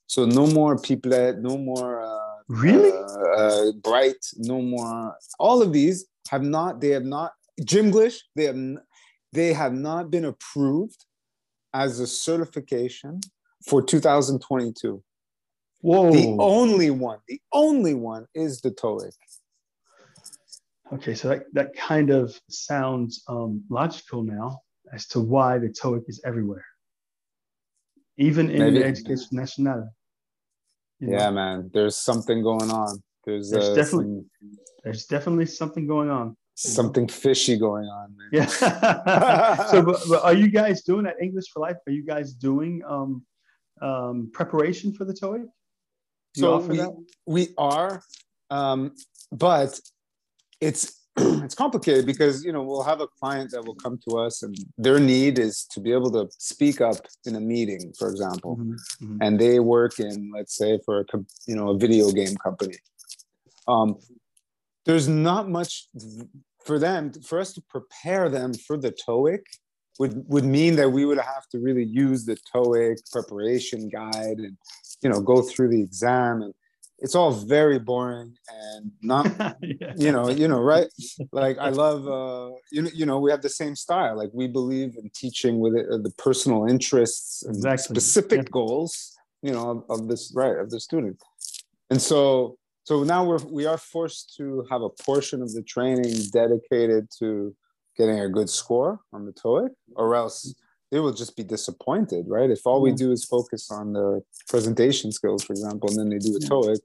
So 0.07 0.27
no 0.27 0.47
more 0.47 0.77
Pipplet, 0.77 1.39
no 1.39 1.57
more 1.57 2.03
uh, 2.03 2.43
really 2.49 2.93
uh, 2.93 3.31
uh, 3.37 3.73
Bright, 3.83 4.25
no 4.37 4.61
more. 4.61 5.17
All 5.39 5.63
of 5.63 5.73
these 5.73 6.07
have 6.29 6.43
not. 6.43 6.81
They 6.81 6.91
have 6.91 7.05
not. 7.05 7.33
Gymglish. 7.63 8.19
They 8.37 8.45
have. 8.45 8.59
They 9.33 9.55
have 9.55 9.73
not 9.73 10.11
been 10.11 10.27
approved 10.27 11.07
as 11.73 12.01
a 12.01 12.07
certification 12.07 13.21
for 13.67 13.83
2022. 13.83 15.03
Whoa. 15.83 16.13
The 16.13 16.37
only 16.39 16.91
one, 16.91 17.19
the 17.29 17.41
only 17.53 17.95
one 17.95 18.27
is 18.35 18.61
the 18.61 18.71
TOEIC. 18.71 19.13
Okay, 20.93 21.15
so 21.15 21.29
that, 21.29 21.45
that 21.55 21.75
kind 21.77 22.11
of 22.11 22.39
sounds 22.49 23.23
um, 23.29 23.65
logical 23.69 24.23
now 24.23 24.61
as 24.93 25.07
to 25.09 25.21
why 25.21 25.59
the 25.59 25.69
TOEIC 25.69 26.03
is 26.09 26.21
everywhere, 26.25 26.65
even 28.17 28.51
in 28.51 28.59
Maybe. 28.59 28.79
the 28.79 28.85
education 28.85 29.29
nationale. 29.33 29.91
Yeah, 31.01 31.31
know? 31.31 31.33
man, 31.33 31.71
there's 31.75 31.97
something 31.97 32.43
going 32.43 32.71
on. 32.71 33.03
There's, 33.25 33.51
there's 33.51 33.71
uh, 33.71 33.75
definitely 33.75 34.23
some, 34.41 34.59
there's 34.85 35.07
definitely 35.07 35.47
something 35.47 35.87
going 35.87 36.11
on. 36.11 36.37
Something 36.55 37.09
fishy 37.09 37.57
going 37.57 37.87
on. 37.87 38.15
Man. 38.17 38.29
Yeah. 38.31 38.47
so, 39.67 39.83
but, 39.83 40.01
but, 40.09 40.23
are 40.23 40.35
you 40.35 40.49
guys 40.49 40.83
doing 40.83 41.05
that 41.05 41.17
English 41.21 41.47
for 41.53 41.61
Life? 41.61 41.79
Are 41.89 41.93
you 41.93 42.05
guys 42.05 42.35
doing 42.35 42.83
um, 42.87 43.25
um, 43.81 44.31
preparation 44.33 44.93
for 44.93 45.05
the 45.05 45.15
TOEIC? 45.15 45.47
So 46.35 46.59
we, 46.59 46.81
we 47.27 47.49
are, 47.59 48.03
um, 48.51 48.95
but 49.31 49.79
it's 50.61 50.99
it's 51.17 51.55
complicated 51.55 52.07
because 52.07 52.43
you 52.43 52.53
know 52.53 52.63
we'll 52.63 52.83
have 52.83 53.01
a 53.01 53.07
client 53.07 53.51
that 53.51 53.65
will 53.65 53.75
come 53.75 53.99
to 54.09 54.17
us 54.17 54.43
and 54.43 54.57
their 54.79 54.99
need 54.99 55.39
is 55.39 55.65
to 55.71 55.79
be 55.79 55.93
able 55.93 56.11
to 56.11 56.27
speak 56.39 56.81
up 56.81 56.97
in 57.27 57.37
a 57.37 57.41
meeting 57.41 57.93
for 57.99 58.09
example. 58.09 58.57
Mm-hmm, 58.57 59.05
mm-hmm. 59.05 59.17
and 59.21 59.39
they 59.39 59.61
work 59.61 60.01
in 60.01 60.33
let's 60.35 60.57
say 60.57 60.79
for 60.87 61.01
a 61.01 61.05
you 61.47 61.55
know 61.55 61.71
a 61.71 61.79
video 61.79 62.11
game 62.11 62.35
company. 62.37 62.77
Um, 63.69 63.97
there's 64.87 65.07
not 65.07 65.51
much 65.51 65.87
for 66.65 66.79
them 66.79 67.13
for 67.13 67.39
us 67.39 67.53
to 67.55 67.63
prepare 67.69 68.29
them 68.29 68.55
for 68.55 68.77
the 68.79 68.93
TOEIC 68.93 69.43
would 69.99 70.25
would 70.29 70.45
mean 70.45 70.77
that 70.77 70.91
we 70.91 71.05
would 71.05 71.19
have 71.19 71.47
to 71.51 71.59
really 71.59 71.85
use 71.85 72.25
the 72.25 72.37
TOEIC 72.55 73.11
preparation 73.11 73.89
guide 73.89 74.39
and 74.39 74.57
you 75.03 75.11
know 75.11 75.21
go 75.21 75.43
through 75.43 75.69
the 75.69 75.83
exam 75.83 76.43
and 76.43 76.55
it's 77.03 77.17
all 77.17 77.33
very 77.33 77.81
boring 77.81 78.33
and 78.49 78.93
not 79.03 79.27
yeah. 79.63 79.93
you 79.97 80.13
know 80.13 80.31
you 80.31 80.47
know 80.47 80.61
right 80.61 80.87
like 81.33 81.59
i 81.59 81.69
love 81.69 82.07
uh 82.07 82.55
you 82.71 82.83
know, 82.83 82.91
you 82.95 83.05
know 83.05 83.19
we 83.19 83.31
have 83.31 83.43
the 83.43 83.49
same 83.49 83.75
style 83.75 84.17
like 84.17 84.31
we 84.33 84.47
believe 84.47 84.97
in 84.97 85.11
teaching 85.15 85.59
with 85.59 85.75
it, 85.75 85.87
uh, 85.91 85.99
the 85.99 86.13
personal 86.17 86.67
interests 86.67 87.43
and 87.43 87.57
exactly. 87.57 87.97
specific 87.97 88.39
yeah. 88.39 88.51
goals 88.51 89.17
you 89.43 89.53
know 89.53 89.85
of, 89.89 90.01
of, 90.01 90.09
this 90.09 90.33
right 90.35 90.57
of 90.59 90.71
the 90.71 90.81
student 90.81 91.21
and 91.91 92.01
so 92.01 92.57
so 92.85 93.03
now 93.03 93.25
we're 93.25 93.45
we 93.47 93.67
are 93.67 93.79
forced 93.79 94.35
to 94.37 94.65
have 94.71 94.83
a 94.83 94.89
portion 94.89 95.43
of 95.43 95.53
the 95.53 95.63
training 95.63 96.15
dedicated 96.33 97.09
to 97.19 97.55
getting 97.97 98.21
a 98.21 98.29
good 98.29 98.51
score 98.51 99.01
on 99.13 99.27
the 99.27 99.33
TOEIC 99.33 99.71
or 99.97 100.15
else 100.15 100.55
they 100.93 101.01
will 101.01 101.13
just 101.13 101.37
be 101.37 101.43
disappointed, 101.43 102.27
right? 102.29 102.51
If 102.51 102.67
all 102.67 102.83
we 102.83 102.93
do 102.93 103.13
is 103.13 103.25
focus 103.25 103.71
on 103.71 103.95
the 103.95 104.23
presentation 104.49 105.11
skills, 105.11 105.43
for 105.43 105.55
example, 105.55 105.89
and 105.89 105.99
then 105.99 106.11
they 106.11 106.19
do 106.19 106.37
a 106.37 106.41
TOEIC, 106.41 106.81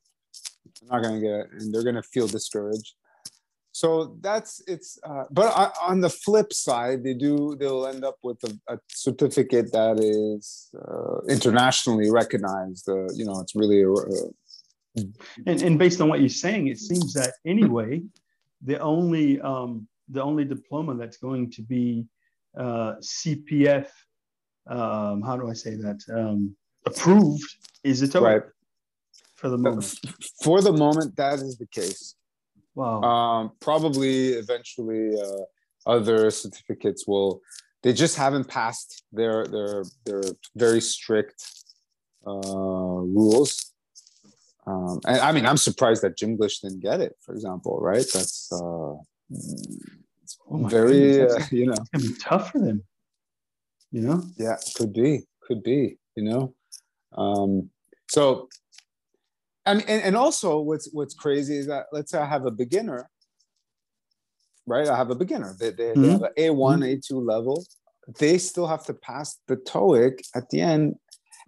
they're 0.79 0.89
not 0.89 1.03
going 1.03 1.21
to 1.21 1.27
get, 1.27 1.51
and 1.51 1.73
they're 1.73 1.83
going 1.83 1.95
to 1.95 2.01
feel 2.01 2.27
discouraged. 2.27 2.93
So 3.73 4.17
that's 4.21 4.61
it's. 4.65 4.97
Uh, 5.03 5.25
but 5.29 5.73
on 5.81 6.01
the 6.01 6.09
flip 6.09 6.51
side, 6.51 7.03
they 7.03 7.13
do. 7.13 7.55
They'll 7.59 7.85
end 7.85 8.03
up 8.03 8.17
with 8.23 8.39
a, 8.43 8.73
a 8.73 8.79
certificate 8.87 9.71
that 9.73 9.99
is 9.99 10.71
uh, 10.75 11.19
internationally 11.29 12.09
recognized. 12.09 12.89
Uh, 12.89 13.11
you 13.13 13.25
know, 13.25 13.39
it's 13.41 13.55
really. 13.55 13.81
A, 13.83 13.91
a, 13.91 15.03
and, 15.45 15.61
and 15.61 15.77
based 15.77 16.01
on 16.01 16.09
what 16.09 16.21
you're 16.21 16.29
saying, 16.29 16.67
it 16.69 16.79
seems 16.79 17.13
that 17.13 17.33
anyway, 17.45 18.01
the 18.63 18.79
only 18.79 19.39
um, 19.41 19.87
the 20.09 20.23
only 20.23 20.45
diploma 20.45 20.95
that's 20.95 21.17
going 21.17 21.51
to 21.51 21.61
be 21.61 22.05
uh, 22.57 22.95
CPF, 23.01 23.87
um, 24.67 25.21
how 25.21 25.37
do 25.37 25.49
I 25.49 25.53
say 25.53 25.75
that? 25.75 25.99
Um, 26.13 26.55
approved 26.85 27.43
is 27.83 28.01
it 28.01 28.13
right. 28.15 28.41
for 29.35 29.49
the 29.49 29.57
moment? 29.57 29.99
For 30.43 30.61
the 30.61 30.73
moment, 30.73 31.15
that 31.17 31.35
is 31.35 31.57
the 31.57 31.67
case. 31.67 32.15
Wow. 32.75 33.01
Um, 33.01 33.51
probably 33.59 34.29
eventually 34.29 35.19
uh, 35.19 35.89
other 35.89 36.29
certificates 36.31 37.07
will. 37.07 37.41
They 37.83 37.93
just 37.93 38.17
haven't 38.17 38.47
passed 38.47 39.03
their 39.11 39.45
their 39.45 39.83
their 40.05 40.21
very 40.55 40.81
strict 40.81 41.43
uh, 42.25 42.31
rules. 42.31 43.73
Um, 44.65 44.99
and 45.05 45.21
I 45.21 45.31
mean, 45.31 45.45
I'm 45.45 45.57
surprised 45.57 46.01
that 46.01 46.17
Gymglish 46.17 46.59
didn't 46.61 46.81
get 46.81 46.99
it, 46.99 47.15
for 47.21 47.33
example, 47.33 47.79
right? 47.79 48.05
That's 48.13 48.51
uh, 48.51 48.95
oh 50.49 50.67
very 50.67 51.21
uh, 51.21 51.39
you 51.51 51.65
know 51.65 51.73
it's 51.73 51.89
gonna 51.89 52.03
be 52.03 52.19
tough 52.19 52.51
for 52.51 52.59
them 52.59 52.83
you 53.91 54.01
know 54.01 54.21
yeah 54.37 54.55
could 54.75 54.93
be 54.93 55.21
could 55.41 55.63
be 55.63 55.97
you 56.15 56.23
know 56.23 56.53
um 57.17 57.69
so 58.09 58.47
I 59.67 59.73
mean, 59.73 59.83
and, 59.87 60.01
and 60.01 60.15
also 60.15 60.59
what's 60.59 60.89
what's 60.93 61.13
crazy 61.13 61.57
is 61.57 61.67
that 61.67 61.87
let's 61.91 62.11
say 62.11 62.19
I 62.19 62.25
have 62.25 62.45
a 62.45 62.51
beginner, 62.51 63.09
right? 64.65 64.87
I 64.87 64.95
have 64.95 65.11
a 65.11 65.15
beginner. 65.15 65.55
They, 65.59 65.71
they, 65.71 65.91
mm-hmm. 65.91 66.01
they 66.01 66.09
have 66.09 66.21
an 66.21 66.31
A1, 66.37 66.55
mm-hmm. 66.55 67.15
A2 67.15 67.27
level. 67.27 67.65
They 68.17 68.37
still 68.37 68.67
have 68.67 68.85
to 68.85 68.93
pass 68.93 69.37
the 69.47 69.57
TOEIC 69.57 70.19
at 70.35 70.49
the 70.49 70.61
end, 70.61 70.95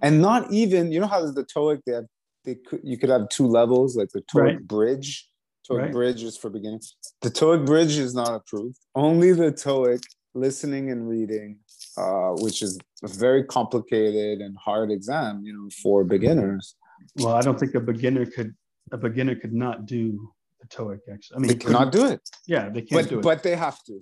and 0.01 0.21
not 0.21 0.51
even 0.51 0.91
you 0.91 0.99
know 0.99 1.07
how 1.07 1.25
the 1.31 1.45
TOEIC 1.45 1.79
they 1.85 1.93
have 1.93 2.05
they 2.43 2.55
could 2.55 2.81
you 2.83 2.97
could 2.97 3.09
have 3.09 3.29
two 3.29 3.47
levels 3.47 3.95
like 3.95 4.09
the 4.09 4.21
TOEIC 4.21 4.43
right. 4.43 4.67
bridge 4.67 5.29
TOEIC 5.69 5.79
right. 5.79 5.91
Bridge 5.91 6.23
is 6.23 6.37
for 6.37 6.49
beginners. 6.49 6.95
The 7.21 7.29
TOEIC 7.29 7.65
Bridge 7.65 7.97
is 7.97 8.13
not 8.13 8.33
approved. 8.33 8.77
Only 8.95 9.33
the 9.33 9.51
TOEIC 9.51 10.03
listening 10.33 10.91
and 10.91 11.07
reading, 11.07 11.59
uh, 11.97 12.31
which 12.37 12.61
is 12.61 12.79
a 13.03 13.07
very 13.07 13.43
complicated 13.43 14.39
and 14.39 14.57
hard 14.57 14.91
exam, 14.91 15.41
you 15.43 15.53
know, 15.53 15.69
for 15.81 16.03
beginners. 16.03 16.75
Well, 17.17 17.33
I 17.33 17.41
don't 17.41 17.59
think 17.59 17.75
a 17.75 17.79
beginner 17.79 18.25
could 18.25 18.55
a 18.91 18.97
beginner 18.97 19.35
could 19.35 19.53
not 19.53 19.85
do 19.85 20.31
the 20.61 20.67
TOEIC. 20.67 20.99
Actually, 21.13 21.35
I 21.35 21.39
mean, 21.39 21.47
they 21.49 21.55
cannot 21.55 21.91
do 21.91 22.05
it. 22.07 22.21
Yeah, 22.47 22.69
they 22.69 22.81
can't 22.81 23.03
but, 23.03 23.09
do 23.09 23.19
it. 23.19 23.23
But 23.23 23.43
they 23.43 23.55
have 23.55 23.83
to. 23.83 23.99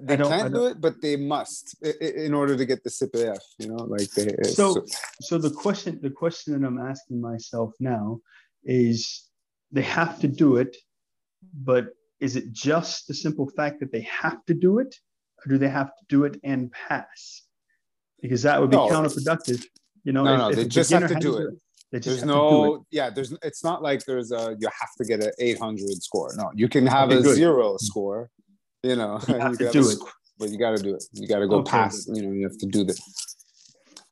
They 0.00 0.16
can't 0.16 0.54
do 0.54 0.66
it, 0.66 0.80
but 0.80 1.00
they 1.02 1.16
must 1.16 1.82
in 1.82 2.32
order 2.32 2.56
to 2.56 2.64
get 2.64 2.84
the 2.84 2.90
CPF. 2.90 3.40
You 3.58 3.68
know, 3.68 3.84
like 3.84 4.08
they. 4.10 4.30
So, 4.44 4.74
so, 4.74 4.84
so 5.20 5.38
the 5.38 5.50
question, 5.50 5.98
the 6.00 6.10
question 6.10 6.60
that 6.60 6.66
I'm 6.66 6.78
asking 6.78 7.20
myself 7.20 7.72
now 7.80 8.20
is 8.64 9.29
they 9.72 9.82
have 9.82 10.20
to 10.20 10.28
do 10.28 10.56
it, 10.56 10.76
but 11.54 11.88
is 12.20 12.36
it 12.36 12.52
just 12.52 13.08
the 13.08 13.14
simple 13.14 13.48
fact 13.48 13.80
that 13.80 13.92
they 13.92 14.02
have 14.02 14.44
to 14.46 14.54
do 14.54 14.78
it, 14.78 14.94
or 15.38 15.50
do 15.50 15.58
they 15.58 15.68
have 15.68 15.88
to 15.88 16.04
do 16.08 16.24
it 16.24 16.38
and 16.44 16.70
pass? 16.72 17.42
Because 18.20 18.42
that 18.42 18.60
would 18.60 18.70
be 18.70 18.76
no. 18.76 18.88
counterproductive. 18.88 19.64
You 20.04 20.12
know, 20.12 20.24
no, 20.24 20.34
if, 20.34 20.38
no, 20.38 20.48
if 20.50 20.56
they 20.56 20.64
just 20.66 20.90
have 20.90 21.08
to 21.08 21.14
do 21.14 21.36
it. 21.38 21.54
it 21.92 22.02
there's 22.02 22.24
no, 22.24 22.84
yeah, 22.90 23.10
there's. 23.10 23.34
It's 23.42 23.64
not 23.64 23.82
like 23.82 24.04
there's 24.04 24.32
a 24.32 24.56
you 24.58 24.68
have 24.68 24.90
to 24.98 25.04
get 25.04 25.22
an 25.22 25.32
800 25.38 26.02
score. 26.02 26.32
No, 26.36 26.50
you 26.54 26.68
can 26.68 26.86
have 26.86 27.08
okay, 27.08 27.18
a 27.18 27.22
good. 27.22 27.36
zero 27.36 27.76
score. 27.78 28.30
You 28.82 28.96
know, 28.96 29.20
you 29.28 29.34
have 29.34 29.52
you 29.52 29.66
to 29.66 29.70
do 29.70 29.90
it, 29.90 29.98
but 30.38 30.50
you 30.50 30.58
got 30.58 30.76
to 30.76 30.82
do 30.82 30.94
it. 30.94 31.04
You 31.12 31.28
got 31.28 31.40
to 31.40 31.48
go 31.48 31.56
okay, 31.58 31.70
past. 31.70 32.08
You 32.12 32.22
know, 32.22 32.32
you 32.32 32.44
have 32.44 32.58
to 32.58 32.66
do 32.66 32.84
this 32.84 33.00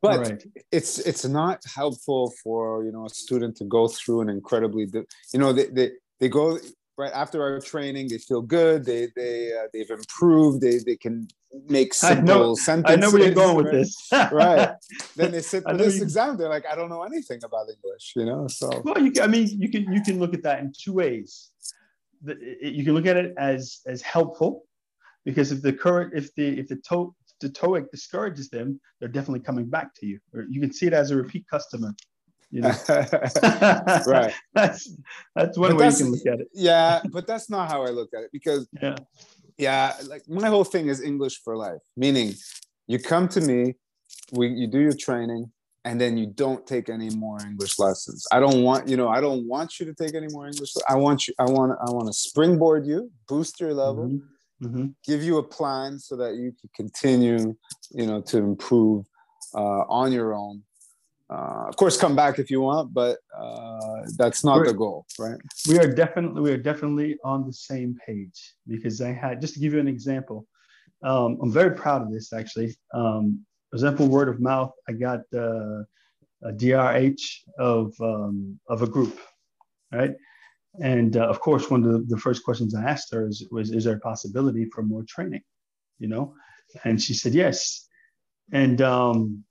but 0.01 0.21
right. 0.21 0.45
it's 0.71 0.99
it's 1.01 1.25
not 1.25 1.63
helpful 1.75 2.33
for 2.43 2.85
you 2.85 2.93
know 2.93 3.07
a 3.07 3.11
student 3.11 3.57
to 3.57 3.65
go 3.65 3.89
through 3.89 4.21
an 4.21 4.29
incredibly 4.29 4.87
you 5.33 5.39
know 5.39 5.53
they, 5.53 5.67
they 5.67 5.91
they 6.21 6.29
go 6.29 6.59
right 6.97 7.13
after 7.13 7.43
our 7.43 7.61
training 7.61 8.09
they 8.09 8.19
feel 8.19 8.43
good 8.43 8.85
they 8.85 9.09
they 9.17 9.53
uh, 9.53 9.67
they've 9.73 9.91
improved 9.91 10.61
they 10.61 10.79
they 10.79 10.97
can 10.97 11.27
make 11.69 11.95
simple 11.95 12.35
I 12.35 12.37
know, 12.39 12.55
sentences 12.55 12.97
i 12.97 13.01
know 13.01 13.11
where 13.11 13.23
you're 13.25 13.35
going 13.35 13.57
with 13.57 13.73
this. 13.73 14.09
Right. 14.33 14.71
Then 15.17 15.31
they 15.33 15.41
sit 15.41 15.63
for 15.63 15.77
this 15.77 15.97
you... 15.97 16.03
exam 16.03 16.37
they're 16.37 16.49
like 16.49 16.67
i 16.67 16.75
don't 16.75 16.91
know 16.91 17.03
anything 17.05 17.41
about 17.43 17.67
english 17.75 18.13
you 18.15 18.25
know 18.25 18.47
so. 18.49 18.69
Well 18.85 19.01
you 19.03 19.11
can, 19.11 19.23
i 19.23 19.27
mean 19.27 19.49
you 19.49 19.71
can 19.71 19.93
you 19.93 20.03
can 20.03 20.19
look 20.19 20.35
at 20.35 20.43
that 20.43 20.61
in 20.61 20.73
two 20.79 20.93
ways. 20.93 21.51
The, 22.23 22.33
it, 22.33 22.75
you 22.75 22.85
can 22.85 22.95
look 22.95 23.07
at 23.07 23.17
it 23.17 23.33
as 23.39 23.81
as 23.87 24.03
helpful 24.03 24.65
because 25.25 25.53
if 25.53 25.63
the 25.63 25.73
current 25.73 26.15
if 26.15 26.35
the 26.35 26.59
if 26.59 26.69
the 26.69 26.77
to, 26.89 27.15
the 27.41 27.49
TOEIC 27.49 27.91
discourages 27.91 28.49
them, 28.51 28.81
they're 28.99 29.09
definitely 29.09 29.41
coming 29.41 29.67
back 29.67 29.95
to 29.97 30.07
you. 30.07 30.19
Or 30.35 30.45
you 30.49 30.61
can 30.61 30.73
see 30.73 30.87
it 30.87 30.93
as 30.93 31.11
a 31.11 31.17
repeat 31.17 31.47
customer. 31.49 31.95
You 32.51 32.63
know? 32.63 32.75
right. 34.07 34.33
that's 34.55 34.91
that's 35.35 35.59
one 35.59 35.73
But 35.73 35.77
way 35.79 35.89
you 35.91 35.97
can 35.97 36.11
look 36.13 36.27
at 36.27 36.41
it. 36.41 36.49
yeah, 36.55 37.03
but 37.11 37.27
that's 37.27 37.51
not 37.51 37.71
how 37.71 37.83
I 37.83 37.91
look 37.91 38.11
at 38.17 38.23
it 38.23 38.31
because 38.33 38.67
Yeah. 38.83 38.97
yeah, 39.59 39.95
like 40.09 40.23
my 40.29 40.49
whole 40.49 40.65
thing 40.65 40.89
is 40.89 41.01
English 41.03 41.41
for 41.45 41.57
life, 41.57 41.83
meaning 41.97 42.35
you 42.87 42.99
come 42.99 43.29
to 43.29 43.41
me, 43.41 43.75
we 44.33 44.49
you 44.49 44.67
do 44.67 44.81
your 44.81 44.95
training, 44.95 45.51
and 45.85 46.01
then 46.01 46.17
you 46.17 46.27
don't 46.27 46.67
take 46.67 46.89
any 46.89 47.11
more 47.11 47.39
English 47.41 47.79
lessons. 47.79 48.27
I 48.33 48.41
don't 48.41 48.63
want 48.63 48.89
you 48.89 48.97
know 48.97 49.09
I 49.09 49.21
don't 49.21 49.47
want 49.47 49.79
you 49.79 49.85
to 49.87 49.95
take 49.95 50.15
any 50.15 50.29
more 50.29 50.47
English. 50.47 50.73
I 50.89 50.97
want 50.97 51.29
you. 51.29 51.35
I 51.39 51.45
want 51.45 51.73
I 51.87 51.91
want 51.91 52.07
to 52.07 52.15
springboard 52.15 52.87
you, 52.87 53.11
boost 53.29 53.61
your 53.61 53.75
level, 53.75 54.09
Mhm. 54.09 54.23
Mhm. 54.63 54.95
give 55.05 55.23
you 55.23 55.39
a 55.39 55.43
plan 55.43 55.99
so 55.99 56.17
that 56.17 56.35
you 56.35 56.53
can 56.61 56.71
continue, 56.75 57.57
you 57.91 58.07
know, 58.07 58.21
to 58.23 58.39
improve 58.39 59.07
uh, 59.55 59.83
on 59.89 60.13
your 60.13 60.35
own. 60.35 60.63
Uh, 61.31 61.67
of 61.69 61.77
course, 61.77 61.97
come 61.97 62.17
back 62.17 62.39
if 62.39 62.51
you 62.51 62.61
want, 62.61 62.93
but 62.93 63.19
uh, 63.39 64.01
that's 64.17 64.43
not 64.45 64.57
the 64.57 64.63
We're- 64.65 64.73
goal, 64.79 65.07
right? 65.19 65.39
We 65.69 65.79
are 65.79 65.93
definitely 65.93 66.41
we 66.41 66.51
are 66.51 66.57
definitely 66.71 67.19
on 67.23 67.47
the 67.47 67.53
same 67.53 67.97
page 68.07 68.55
because 68.67 69.01
I 69.01 69.13
had 69.13 69.41
just 69.41 69.55
to 69.55 69.61
give 69.61 69.73
you 69.75 69.81
an 69.81 69.89
example. 69.89 70.47
Um, 71.03 71.39
I'm 71.43 71.53
very 71.53 71.75
proud 71.77 72.03
of 72.03 72.11
this 72.13 72.33
actually. 72.33 72.77
Um, 72.95 73.45
for 73.71 73.77
example, 73.77 74.09
word 74.09 74.29
of 74.31 74.41
mouth. 74.41 74.73
I 74.89 74.93
got 74.93 75.21
uh, 75.35 75.81
a 76.43 76.53
DRH 76.53 77.23
of 77.59 77.95
um, 78.01 78.59
of 78.69 78.83
a 78.83 78.87
group, 78.89 79.19
right? 79.93 80.15
And 80.81 81.17
uh, 81.17 81.27
of 81.27 81.41
course, 81.41 81.71
one 81.71 81.85
of 81.85 81.93
the, 81.93 82.15
the 82.15 82.21
first 82.21 82.45
questions 82.45 82.75
I 82.75 82.85
asked 82.85 83.13
her 83.13 83.27
is, 83.27 83.47
was, 83.51 83.71
"Is 83.71 83.85
there 83.85 83.97
a 83.97 84.01
possibility 84.01 84.67
for 84.67 84.83
more 84.83 85.03
training?" 85.03 85.43
You 85.99 86.09
know, 86.09 86.35
and 86.85 87.01
she 87.01 87.15
said 87.15 87.35
yes. 87.35 87.89
And 88.53 88.81
um, 88.81 89.45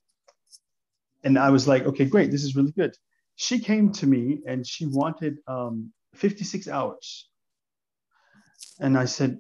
and 1.24 1.38
I 1.38 1.50
was 1.50 1.68
like, 1.68 1.86
"Okay, 1.86 2.06
great. 2.06 2.32
This 2.32 2.44
is 2.44 2.56
really 2.56 2.72
good." 2.72 2.96
She 3.36 3.60
came 3.60 3.92
to 3.94 4.08
me 4.08 4.42
and 4.48 4.66
she 4.66 4.86
wanted 4.88 5.38
um, 5.48 5.92
56 6.16 6.68
hours, 6.68 7.30
and 8.80 8.98
I 8.98 9.06
said, 9.06 9.38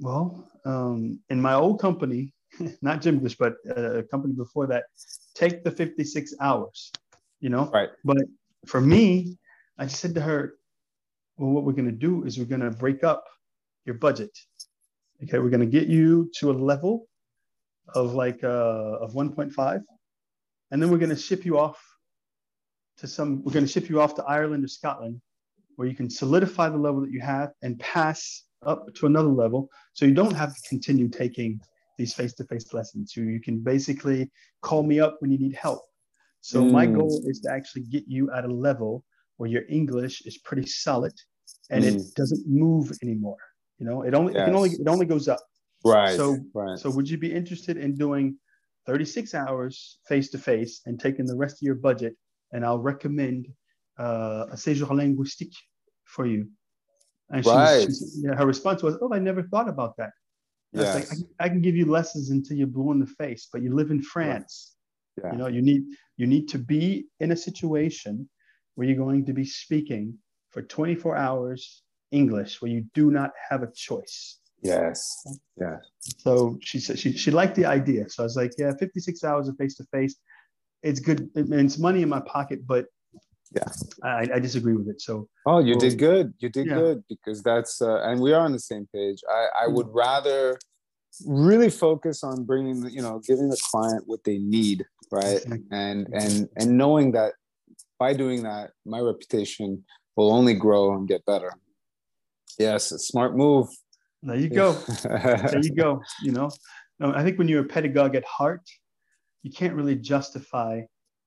"Well, 0.00 0.50
um, 0.64 1.20
in 1.30 1.40
my 1.40 1.54
old 1.54 1.80
company, 1.80 2.32
not 2.82 3.02
Gymglish, 3.02 3.36
but 3.38 3.54
uh, 3.70 3.98
a 3.98 4.02
company 4.02 4.34
before 4.34 4.66
that, 4.66 4.84
take 5.34 5.62
the 5.62 5.70
56 5.70 6.34
hours, 6.40 6.90
you 7.40 7.50
know." 7.50 7.70
Right. 7.72 7.90
But 8.04 8.18
for 8.66 8.80
me, 8.80 9.38
I 9.78 9.86
said 9.86 10.14
to 10.14 10.20
her, 10.20 10.54
well, 11.36 11.50
what 11.50 11.64
we're 11.64 11.72
going 11.72 11.86
to 11.86 11.92
do 11.92 12.24
is 12.24 12.38
we're 12.38 12.44
going 12.46 12.62
to 12.62 12.70
break 12.70 13.04
up 13.04 13.24
your 13.84 13.96
budget. 13.96 14.30
Okay, 15.22 15.38
we're 15.38 15.50
going 15.50 15.60
to 15.60 15.66
get 15.66 15.88
you 15.88 16.30
to 16.38 16.50
a 16.50 16.52
level 16.52 17.06
of 17.94 18.14
like 18.14 18.42
uh, 18.42 18.98
of 19.00 19.12
1.5, 19.14 19.80
and 20.70 20.82
then 20.82 20.90
we're 20.90 20.98
going 20.98 21.10
to 21.10 21.16
ship 21.16 21.44
you 21.44 21.58
off 21.58 21.78
to 22.98 23.06
some. 23.06 23.42
We're 23.44 23.52
going 23.52 23.64
to 23.64 23.70
ship 23.70 23.88
you 23.88 24.00
off 24.00 24.14
to 24.16 24.24
Ireland 24.24 24.64
or 24.64 24.68
Scotland, 24.68 25.20
where 25.76 25.88
you 25.88 25.94
can 25.94 26.10
solidify 26.10 26.68
the 26.68 26.76
level 26.78 27.00
that 27.02 27.10
you 27.10 27.20
have 27.20 27.50
and 27.62 27.78
pass 27.78 28.44
up 28.64 28.92
to 28.96 29.06
another 29.06 29.28
level, 29.28 29.70
so 29.92 30.04
you 30.04 30.14
don't 30.14 30.34
have 30.34 30.54
to 30.54 30.68
continue 30.68 31.08
taking 31.08 31.60
these 31.98 32.12
face-to-face 32.12 32.74
lessons. 32.74 33.16
You 33.16 33.24
you 33.24 33.40
can 33.40 33.58
basically 33.60 34.30
call 34.60 34.82
me 34.82 35.00
up 35.00 35.16
when 35.20 35.30
you 35.30 35.38
need 35.38 35.54
help. 35.54 35.82
So 36.40 36.64
my 36.64 36.86
Mm. 36.86 36.94
goal 36.96 37.22
is 37.26 37.40
to 37.40 37.50
actually 37.50 37.82
get 37.84 38.04
you 38.06 38.30
at 38.32 38.44
a 38.44 38.48
level 38.48 39.04
where 39.36 39.50
your 39.50 39.62
English 39.68 40.22
is 40.26 40.38
pretty 40.38 40.66
solid 40.66 41.12
and 41.70 41.84
it 41.84 41.94
Mm. 41.94 42.14
doesn't 42.14 42.44
move 42.46 42.92
anymore. 43.02 43.38
You 43.78 43.86
know, 43.86 44.02
it 44.02 44.14
only 44.14 44.32
it 44.34 44.44
can 44.46 44.54
only 44.54 44.70
it 44.70 44.88
only 44.88 45.06
goes 45.06 45.28
up. 45.28 45.40
Right. 45.84 46.16
So- 46.16 46.38
right. 46.54 46.78
So 46.78 46.90
would 46.90 47.08
you 47.08 47.18
be 47.18 47.32
interested 47.32 47.76
in 47.76 47.94
doing 47.96 48.38
36 48.86 49.34
hours 49.34 49.98
face 50.08 50.30
to 50.30 50.38
face 50.38 50.80
and 50.86 50.98
taking 50.98 51.26
the 51.26 51.36
rest 51.36 51.56
of 51.60 51.66
your 51.66 51.74
budget? 51.88 52.14
And 52.52 52.64
I'll 52.64 52.78
recommend 52.92 53.48
uh, 53.98 54.46
a 54.50 54.56
séjour 54.56 54.90
linguistique 54.94 55.56
for 56.04 56.26
you. 56.26 56.50
And 57.30 57.42
she, 57.44 57.50
was- 57.50 57.68
she 57.80 57.86
Right. 57.86 57.92
said- 57.92 58.24
yeah, 58.24 58.34
her 58.36 58.46
response 58.46 58.82
was, 58.82 58.94
"Oh, 59.00 59.12
I 59.12 59.18
never 59.18 59.42
thought 59.42 59.68
about 59.68 59.96
that." 59.96 60.12
I 60.74 60.78
like, 60.78 60.86
Yes. 60.86 60.96
I, 60.96 61.14
can- 61.14 61.28
I 61.44 61.48
can 61.48 61.60
give 61.66 61.76
you 61.80 61.86
lessons 61.98 62.30
until 62.30 62.56
you're 62.58 62.66
blue 62.78 62.92
in 62.92 63.00
the 63.00 63.06
face, 63.22 63.48
but 63.52 63.62
you 63.62 63.70
live 63.74 63.90
in 63.90 64.02
France. 64.02 64.52
Yeah. 65.20 65.32
You 65.32 65.38
know, 65.38 65.46
you 65.56 65.62
need 65.62 65.82
you 66.20 66.26
need 66.26 66.46
to 66.54 66.58
be 66.74 67.06
in 67.20 67.28
a 67.32 67.36
situation 67.48 68.28
where 68.76 68.86
you're 68.86 68.96
going 68.96 69.24
to 69.26 69.32
be 69.32 69.44
speaking 69.44 70.14
for 70.50 70.62
24 70.62 71.16
hours 71.16 71.82
English, 72.12 72.62
where 72.62 72.70
you 72.70 72.84
do 72.94 73.10
not 73.10 73.32
have 73.50 73.62
a 73.62 73.70
choice. 73.74 74.38
Yes. 74.62 75.26
Yeah. 75.60 75.78
So 76.18 76.58
she 76.62 76.78
said 76.78 76.98
she, 76.98 77.12
she 77.12 77.30
liked 77.30 77.56
the 77.56 77.66
idea. 77.66 78.08
So 78.08 78.22
I 78.22 78.24
was 78.24 78.36
like, 78.36 78.52
yeah, 78.58 78.72
56 78.78 79.24
hours 79.24 79.48
of 79.48 79.56
face 79.56 79.74
to 79.76 79.84
face. 79.92 80.16
It's 80.82 81.00
good. 81.00 81.28
It's 81.34 81.78
money 81.78 82.02
in 82.02 82.08
my 82.08 82.20
pocket, 82.20 82.66
but 82.66 82.86
Yeah. 83.54 83.70
I, 84.02 84.28
I 84.34 84.38
disagree 84.38 84.74
with 84.76 84.88
it. 84.88 85.00
So 85.00 85.28
Oh, 85.46 85.58
you 85.58 85.72
Well, 85.74 85.80
did 85.80 85.98
good. 85.98 86.34
You 86.38 86.48
did 86.48 86.66
yeah. 86.66 86.74
good 86.74 87.04
because 87.08 87.42
that's 87.42 87.80
uh, 87.82 88.00
and 88.02 88.20
we 88.20 88.32
are 88.32 88.44
on 88.44 88.52
the 88.52 88.64
same 88.72 88.86
page. 88.94 89.20
I 89.28 89.42
I 89.64 89.66
would 89.68 89.88
rather 90.06 90.58
really 91.26 91.70
focus 91.70 92.22
on 92.22 92.44
bringing 92.44 92.78
you 92.90 93.02
know 93.02 93.20
giving 93.26 93.48
the 93.48 93.60
client 93.70 94.02
what 94.06 94.22
they 94.24 94.38
need, 94.38 94.84
right? 95.10 95.40
Exactly. 95.42 95.62
And 95.70 95.98
and 96.12 96.48
and 96.58 96.68
knowing 96.82 97.12
that 97.12 97.32
by 97.98 98.12
doing 98.12 98.42
that, 98.44 98.70
my 98.84 99.00
reputation 99.00 99.84
will 100.16 100.32
only 100.32 100.54
grow 100.54 100.94
and 100.94 101.08
get 101.08 101.24
better. 101.24 101.52
Yes, 102.58 102.92
a 102.92 102.98
smart 102.98 103.36
move. 103.36 103.68
there 104.22 104.36
you 104.36 104.48
go. 104.48 104.72
there 105.04 105.60
you 105.62 105.74
go. 105.74 106.02
You 106.22 106.32
know, 106.32 106.50
I 107.00 107.22
think 107.22 107.38
when 107.38 107.48
you're 107.48 107.62
a 107.64 107.68
pedagogue 107.68 108.14
at 108.16 108.24
heart, 108.24 108.62
you 109.42 109.52
can't 109.52 109.74
really 109.74 109.94
justify. 109.96 110.82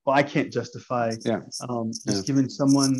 Well, 0.06 0.16
I 0.16 0.24
can't 0.24 0.52
justify 0.52 1.14
yeah. 1.24 1.42
um, 1.70 1.92
just 1.92 2.08
Yeah. 2.08 2.22
giving 2.26 2.50
someone 2.50 3.00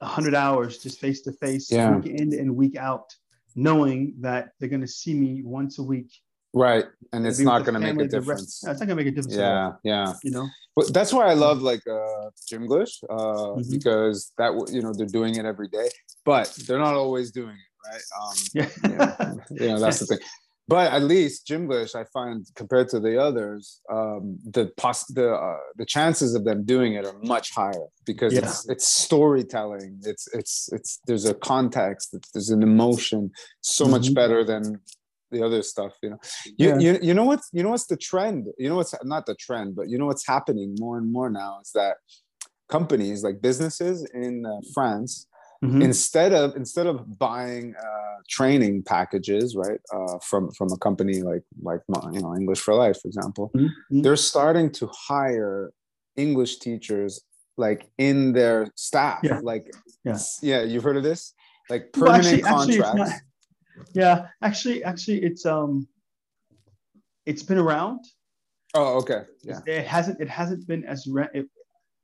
a 0.00 0.06
hundred 0.06 0.34
hours 0.34 0.78
just 0.78 0.98
face 1.00 1.22
to 1.22 1.32
face, 1.32 1.70
week 1.70 2.06
in 2.06 2.32
and 2.38 2.56
week 2.56 2.76
out, 2.76 3.08
knowing 3.54 4.14
that 4.20 4.50
they're 4.58 4.68
going 4.68 4.80
to 4.82 4.88
see 4.88 5.14
me 5.14 5.42
once 5.44 5.78
a 5.78 5.82
week. 5.82 6.10
Right. 6.54 6.84
And 7.12 7.26
it's 7.26 7.38
not 7.40 7.64
going 7.64 7.74
to 7.74 7.80
make 7.80 7.98
a 8.00 8.08
difference. 8.08 8.62
No, 8.64 8.70
it's 8.72 8.80
not 8.80 8.86
going 8.86 8.96
to 8.98 9.04
make 9.04 9.12
a 9.12 9.16
difference. 9.16 9.36
Yeah. 9.36 9.72
Yeah. 9.84 10.12
you 10.24 10.30
know. 10.30 10.46
But 10.76 10.92
that's 10.94 11.12
why 11.12 11.26
I 11.26 11.34
love 11.34 11.60
like 11.60 11.82
uh 11.88 12.30
Gymglish, 12.50 13.02
uh, 13.10 13.56
Mhm. 13.58 13.70
because 13.70 14.32
that 14.38 14.50
you 14.72 14.80
know 14.82 14.92
they're 14.96 15.06
doing 15.20 15.34
it 15.36 15.44
every 15.44 15.68
day, 15.68 15.88
but 16.24 16.46
they're 16.66 16.78
not 16.78 16.94
always 16.94 17.30
doing 17.32 17.56
it, 17.64 17.88
right? 17.88 18.04
Um, 18.20 18.36
Yeah. 18.54 18.68
Yeah. 18.84 19.34
you 19.62 19.68
know 19.70 19.80
that's 19.80 19.98
the 20.00 20.06
thing. 20.06 20.18
But 20.68 20.92
at 20.92 21.02
least 21.02 21.46
Gymglish, 21.48 21.94
I 21.96 22.04
find 22.12 22.46
compared 22.54 22.90
to 22.90 23.00
the 23.00 23.16
others, 23.18 23.80
um, 23.90 24.38
the 24.44 24.70
pos- 24.76 25.06
the 25.18 25.28
uh, 25.34 25.56
the 25.76 25.86
chances 25.86 26.34
of 26.34 26.44
them 26.44 26.64
doing 26.64 26.92
it 26.94 27.04
are 27.06 27.18
much 27.24 27.46
higher 27.54 27.86
because 28.06 28.32
Yeah. 28.34 28.40
it's 28.44 28.68
it's 28.68 28.86
storytelling. 28.86 29.98
It's 30.04 30.28
it's 30.38 30.68
it's 30.72 31.00
there's 31.06 31.24
a 31.24 31.34
context. 31.34 32.14
It's, 32.14 32.30
there's 32.32 32.50
an 32.50 32.62
emotion 32.62 33.30
so 33.62 33.84
much 33.94 34.06
Mhm. 34.10 34.14
better 34.20 34.44
than 34.44 34.80
the 35.30 35.42
other 35.42 35.62
stuff. 35.62 35.92
You 36.02 36.10
know, 36.10 36.18
you, 36.56 36.68
Yeah. 36.68 36.78
you 36.78 36.98
you 37.02 37.14
know 37.14 37.24
what's 37.24 37.48
you 37.52 37.62
know 37.62 37.70
what's 37.70 37.86
the 37.86 37.96
trend. 37.96 38.46
You 38.58 38.68
know 38.68 38.76
what's 38.76 38.94
not 39.04 39.26
the 39.26 39.34
trend, 39.34 39.76
but 39.76 39.88
you 39.90 39.98
know 39.98 40.06
what's 40.06 40.26
happening 40.26 40.74
more 40.78 40.96
and 40.98 41.10
more 41.12 41.30
now 41.30 41.58
is 41.62 41.70
that 41.74 41.96
companies 42.68 43.22
like 43.24 43.40
businesses 43.40 44.06
in 44.14 44.44
uh, 44.46 44.60
France 44.74 45.26
Mhm. 45.64 45.82
instead 45.82 46.32
of 46.32 46.54
instead 46.54 46.86
of 46.86 47.18
buying 47.18 47.74
uh, 47.74 48.16
training 48.28 48.84
packages 48.84 49.56
right 49.56 49.80
uh, 49.92 50.16
from 50.28 50.52
from 50.52 50.68
a 50.72 50.76
company 50.76 51.20
like 51.22 51.42
like 51.68 51.80
you 52.12 52.20
know 52.20 52.32
english 52.36 52.60
for 52.60 52.74
life 52.74 52.96
for 53.02 53.08
example 53.08 53.50
Mhm. 53.56 54.02
they're 54.02 54.22
starting 54.32 54.70
to 54.78 54.86
hire 55.08 55.72
english 56.14 56.52
teachers 56.60 57.12
like 57.56 57.90
in 57.98 58.34
their 58.34 58.68
staff 58.76 59.18
Yeah. 59.24 59.40
like 59.42 59.64
Yeah. 60.04 60.18
yeah 60.42 60.62
you've 60.62 60.84
heard 60.84 60.96
of 60.96 61.02
this 61.02 61.34
like 61.72 61.92
permanent 61.92 62.24
actually- 62.26 62.42
actually, 62.44 62.78
contracts 62.78 63.10
not- 63.10 63.20
Yeah, 63.94 64.28
actually, 64.42 64.84
actually, 64.84 65.22
it's 65.22 65.44
um, 65.46 65.88
it's 67.26 67.42
been 67.42 67.58
around. 67.58 68.00
oh 68.74 68.98
okay 69.00 69.22
yeah 69.42 69.60
It 69.66 69.86
hasn't. 69.86 70.20
It 70.20 70.28
hasn't 70.28 70.66
been 70.66 70.84
as 70.84 71.06
ra- 71.06 71.34
it, 71.34 71.46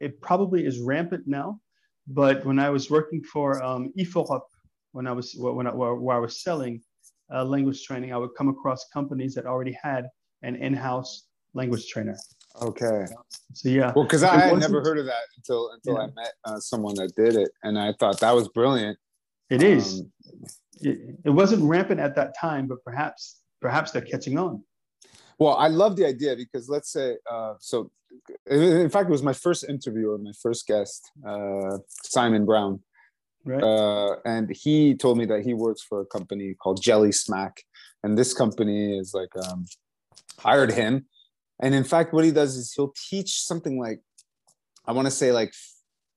it 0.00 0.20
probably 0.20 0.66
is 0.66 0.80
rampant 0.80 1.24
now. 1.26 1.60
But 2.06 2.44
when 2.44 2.58
I 2.58 2.68
was 2.70 2.90
working 2.90 3.22
for 3.22 3.62
um, 3.62 3.92
IFORUP, 3.98 4.42
when 4.92 5.06
I 5.06 5.12
was 5.12 5.34
when 5.38 5.66
I, 5.66 5.74
where, 5.74 6.16
I 6.16 6.20
was 6.20 6.42
selling 6.42 6.82
uh, 7.34 7.44
language 7.44 7.82
training, 7.84 8.12
I 8.12 8.18
would 8.18 8.34
come 8.36 8.48
across 8.48 8.86
companies 8.92 9.34
that 9.34 9.46
already 9.46 9.76
had 9.82 10.08
an 10.42 10.56
in-house 10.56 11.26
language 11.54 11.86
trainer. 11.88 12.16
okay 12.60 13.06
So 13.54 13.68
yeah, 13.68 13.92
well 13.96 14.04
because 14.04 14.22
i 14.22 14.36
had 14.36 14.58
never 14.58 14.80
heard 14.82 14.98
of 14.98 15.06
that 15.06 15.24
until 15.36 15.70
until 15.70 15.98
i 15.98 16.06
met 16.06 16.32
uh, 16.44 16.58
someone 16.58 16.94
that 16.96 17.14
did 17.16 17.34
it 17.36 17.50
and 17.62 17.78
i 17.78 17.92
thought 17.98 18.20
that 18.20 18.34
was 18.34 18.48
brilliant 18.48 18.98
it 19.50 19.62
is. 19.62 20.02
It, 20.80 21.16
it 21.24 21.30
wasn't 21.30 21.62
rampant 21.62 22.00
at 22.00 22.14
that 22.16 22.34
time, 22.38 22.66
but 22.66 22.82
perhaps 22.84 23.40
perhaps 23.60 23.92
they're 23.92 24.02
catching 24.02 24.38
on. 24.38 24.62
Well, 25.38 25.54
I 25.54 25.68
love 25.68 25.96
the 25.96 26.06
idea 26.06 26.36
because 26.36 26.68
let's 26.68 26.92
say, 26.92 27.16
uh, 27.30 27.54
so 27.58 27.90
in 28.46 28.88
fact, 28.90 29.08
it 29.08 29.12
was 29.12 29.22
my 29.22 29.32
first 29.32 29.64
interviewer, 29.68 30.18
my 30.18 30.32
first 30.40 30.66
guest, 30.66 31.10
uh, 31.26 31.78
Simon 31.88 32.44
Brown. 32.44 32.80
Right. 33.44 33.62
Uh, 33.62 34.16
and 34.24 34.50
he 34.50 34.94
told 34.94 35.18
me 35.18 35.26
that 35.26 35.44
he 35.44 35.52
works 35.52 35.82
for 35.82 36.00
a 36.00 36.06
company 36.06 36.54
called 36.54 36.82
Jellysmack, 36.82 37.58
and 38.02 38.16
this 38.16 38.32
company 38.32 38.98
is 38.98 39.12
like 39.12 39.34
um, 39.46 39.66
hired 40.38 40.72
him. 40.72 41.06
And 41.60 41.74
in 41.74 41.84
fact, 41.84 42.12
what 42.12 42.24
he 42.24 42.30
does 42.30 42.56
is 42.56 42.72
he'll 42.72 42.94
teach 43.10 43.42
something 43.42 43.78
like 43.78 44.00
I 44.86 44.92
want 44.92 45.06
to 45.06 45.10
say 45.10 45.32
like 45.32 45.52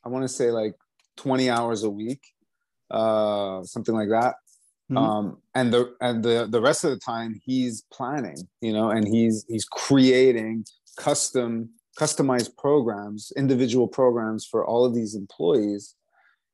I 0.05 0.09
want 0.09 0.23
to 0.23 0.29
say 0.29 0.51
like 0.51 0.75
20 1.17 1.49
hours 1.49 1.83
a 1.83 1.89
week, 1.89 2.21
uh, 2.89 3.63
something 3.63 3.95
like 3.95 4.09
that. 4.09 4.35
Mm-hmm. 4.91 4.97
Um, 4.97 5.37
and 5.53 5.73
the 5.73 5.93
and 5.99 6.23
the 6.23 6.47
the 6.49 6.61
rest 6.61 6.85
of 6.85 6.91
the 6.91 6.99
time 6.99 7.39
he's 7.43 7.83
planning, 7.91 8.37
you 8.61 8.71
know, 8.71 8.89
and 8.89 9.05
he's 9.05 9.45
he's 9.49 9.65
creating 9.65 10.65
custom 10.97 11.69
customized 11.99 12.55
programs, 12.57 13.33
individual 13.35 13.87
programs 13.87 14.45
for 14.45 14.65
all 14.65 14.85
of 14.85 14.93
these 14.93 15.15
employees. 15.15 15.95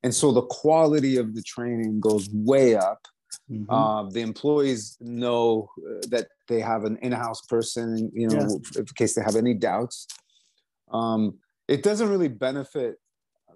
And 0.02 0.14
so 0.14 0.32
the 0.32 0.42
quality 0.42 1.16
of 1.16 1.34
the 1.34 1.42
training 1.42 2.00
goes 2.00 2.28
way 2.32 2.74
up. 2.74 3.06
Mm-hmm. 3.50 3.70
Uh, 3.70 4.10
the 4.10 4.20
employees 4.20 4.96
know 5.00 5.68
uh, 5.78 6.06
that 6.08 6.28
they 6.48 6.60
have 6.60 6.84
an 6.84 6.96
in-house 7.02 7.42
person, 7.42 8.10
you 8.14 8.28
know, 8.28 8.60
yeah. 8.74 8.80
in 8.80 8.86
case 8.94 9.14
they 9.14 9.22
have 9.22 9.36
any 9.36 9.54
doubts. 9.54 10.06
Um, 10.92 11.38
it 11.68 11.82
doesn't 11.82 12.08
really 12.08 12.28
benefit 12.28 12.96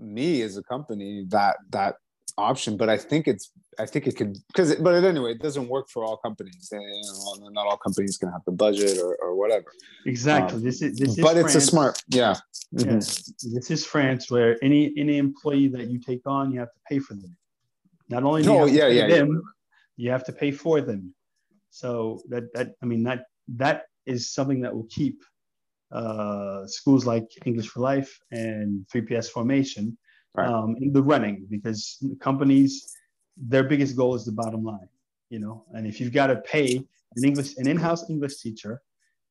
me 0.00 0.42
as 0.42 0.56
a 0.56 0.62
company 0.62 1.26
that 1.28 1.56
that 1.70 1.96
option 2.38 2.76
but 2.76 2.88
i 2.88 2.96
think 2.96 3.26
it's 3.26 3.50
i 3.78 3.86
think 3.86 4.06
it 4.06 4.16
could 4.16 4.38
because 4.48 4.76
but 4.76 5.04
anyway 5.04 5.32
it 5.32 5.42
doesn't 5.42 5.68
work 5.68 5.88
for 5.88 6.04
all 6.04 6.16
companies. 6.16 6.68
And, 6.72 6.82
you 6.82 7.40
know, 7.40 7.48
not 7.48 7.66
all 7.66 7.76
companies 7.76 8.16
can 8.16 8.30
have 8.30 8.42
the 8.44 8.52
budget 8.52 8.98
or, 8.98 9.14
or 9.16 9.34
whatever. 9.34 9.72
Exactly. 10.06 10.56
Um, 10.56 10.64
this 10.64 10.82
is 10.82 10.98
this 10.98 11.10
is 11.10 11.16
but 11.16 11.32
France. 11.32 11.54
it's 11.54 11.64
a 11.64 11.66
smart 11.66 12.02
yeah. 12.08 12.34
Mm-hmm. 12.74 12.90
yes 12.90 13.32
this 13.54 13.70
is 13.70 13.86
france 13.86 14.30
where 14.30 14.56
any 14.62 14.92
any 14.98 15.16
employee 15.16 15.68
that 15.68 15.88
you 15.88 15.98
take 15.98 16.22
on 16.26 16.52
you 16.52 16.60
have 16.60 16.72
to 16.72 16.80
pay 16.88 16.98
for 16.98 17.14
them. 17.14 17.36
Not 18.08 18.22
only 18.22 18.42
do 18.42 18.52
you 18.52 18.58
have 18.58 18.68
yeah, 18.70 18.84
to 18.84 18.90
pay 18.90 18.96
yeah, 18.96 19.06
them 19.16 19.30
yeah. 19.96 20.04
you 20.04 20.10
have 20.10 20.24
to 20.24 20.32
pay 20.32 20.50
for 20.50 20.80
them. 20.80 21.14
So 21.70 22.22
that 22.28 22.52
that 22.54 22.74
i 22.82 22.86
mean 22.86 23.02
that 23.04 23.24
that 23.64 23.84
is 24.06 24.30
something 24.30 24.60
that 24.62 24.74
will 24.74 24.88
keep 24.90 25.22
uh, 25.90 26.66
schools 26.66 27.06
like 27.06 27.26
English 27.46 27.68
for 27.68 27.80
Life 27.80 28.18
and 28.30 28.86
3PS 28.92 29.30
Formation 29.30 29.96
right. 30.34 30.48
um, 30.48 30.76
in 30.80 30.92
the 30.92 31.02
running 31.02 31.46
because 31.50 31.98
companies, 32.20 32.92
their 33.36 33.64
biggest 33.64 33.96
goal 33.96 34.14
is 34.14 34.24
the 34.24 34.32
bottom 34.32 34.64
line, 34.64 34.88
you 35.30 35.38
know. 35.38 35.64
And 35.72 35.86
if 35.86 36.00
you've 36.00 36.12
got 36.12 36.28
to 36.28 36.36
pay 36.36 36.76
an 37.16 37.24
English, 37.24 37.56
an 37.56 37.68
in-house 37.68 38.08
English 38.10 38.38
teacher, 38.38 38.82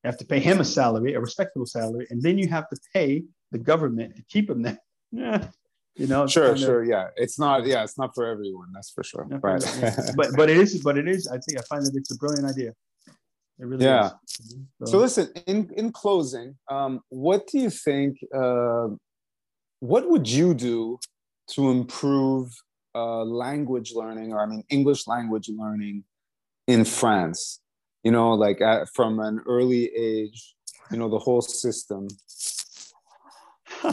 you 0.04 0.08
have 0.08 0.18
to 0.18 0.26
pay 0.26 0.40
him 0.40 0.60
a 0.60 0.66
salary, 0.66 1.14
a 1.14 1.20
respectable 1.20 1.66
salary, 1.66 2.08
and 2.10 2.22
then 2.22 2.38
you 2.38 2.48
have 2.48 2.70
to 2.70 2.78
pay 2.94 3.24
the 3.52 3.58
government 3.58 4.16
to 4.16 4.24
keep 4.24 4.50
him 4.50 4.62
there. 4.62 4.80
Yeah. 5.12 5.48
you 5.96 6.08
know. 6.08 6.28
Sure, 6.28 6.56
sure, 6.56 6.84
yeah. 6.84 7.08
It's 7.16 7.40
not, 7.40 7.66
yeah, 7.66 7.84
it's 7.84 7.98
not 7.98 8.14
for 8.16 8.26
everyone. 8.26 8.70
That's 8.74 8.92
for 8.92 9.04
sure. 9.04 9.28
Right. 9.30 9.64
but 10.16 10.30
but 10.36 10.50
it 10.50 10.58
is, 10.58 10.82
but 10.82 10.98
it 10.98 11.08
is. 11.08 11.28
I 11.28 11.38
think 11.40 11.60
I 11.60 11.64
find 11.64 11.86
that 11.86 11.94
it's 11.96 12.12
a 12.12 12.18
brilliant 12.18 12.46
idea. 12.46 12.74
It 13.60 13.66
really 13.66 13.86
yeah. 13.86 14.12
is. 14.24 14.56
So, 14.80 14.92
so 14.92 14.98
listen, 15.00 15.30
in 15.48 15.72
in 15.76 15.92
closing, 15.92 16.56
um, 16.70 17.02
what 17.10 17.48
do 17.48 17.60
you 17.60 17.70
think? 17.70 18.18
Uh, 18.34 18.90
what 19.80 20.10
would 20.10 20.30
you 20.30 20.54
do 20.54 21.00
to 21.52 21.70
improve 21.70 22.52
uh, 22.96 23.24
language 23.24 23.94
learning, 23.94 24.34
or 24.34 24.42
I 24.42 24.46
mean 24.46 24.64
English 24.70 25.08
language 25.08 25.50
learning 25.50 26.04
in 26.68 26.86
France? 26.86 27.62
You 28.04 28.12
know, 28.12 28.34
like 28.34 28.62
at, 28.62 28.90
from 28.94 29.20
an 29.20 29.42
early 29.48 29.92
age, 29.96 30.56
you 30.92 30.98
know, 30.98 31.10
the 31.10 31.20
whole 31.20 31.42
system. 31.42 32.08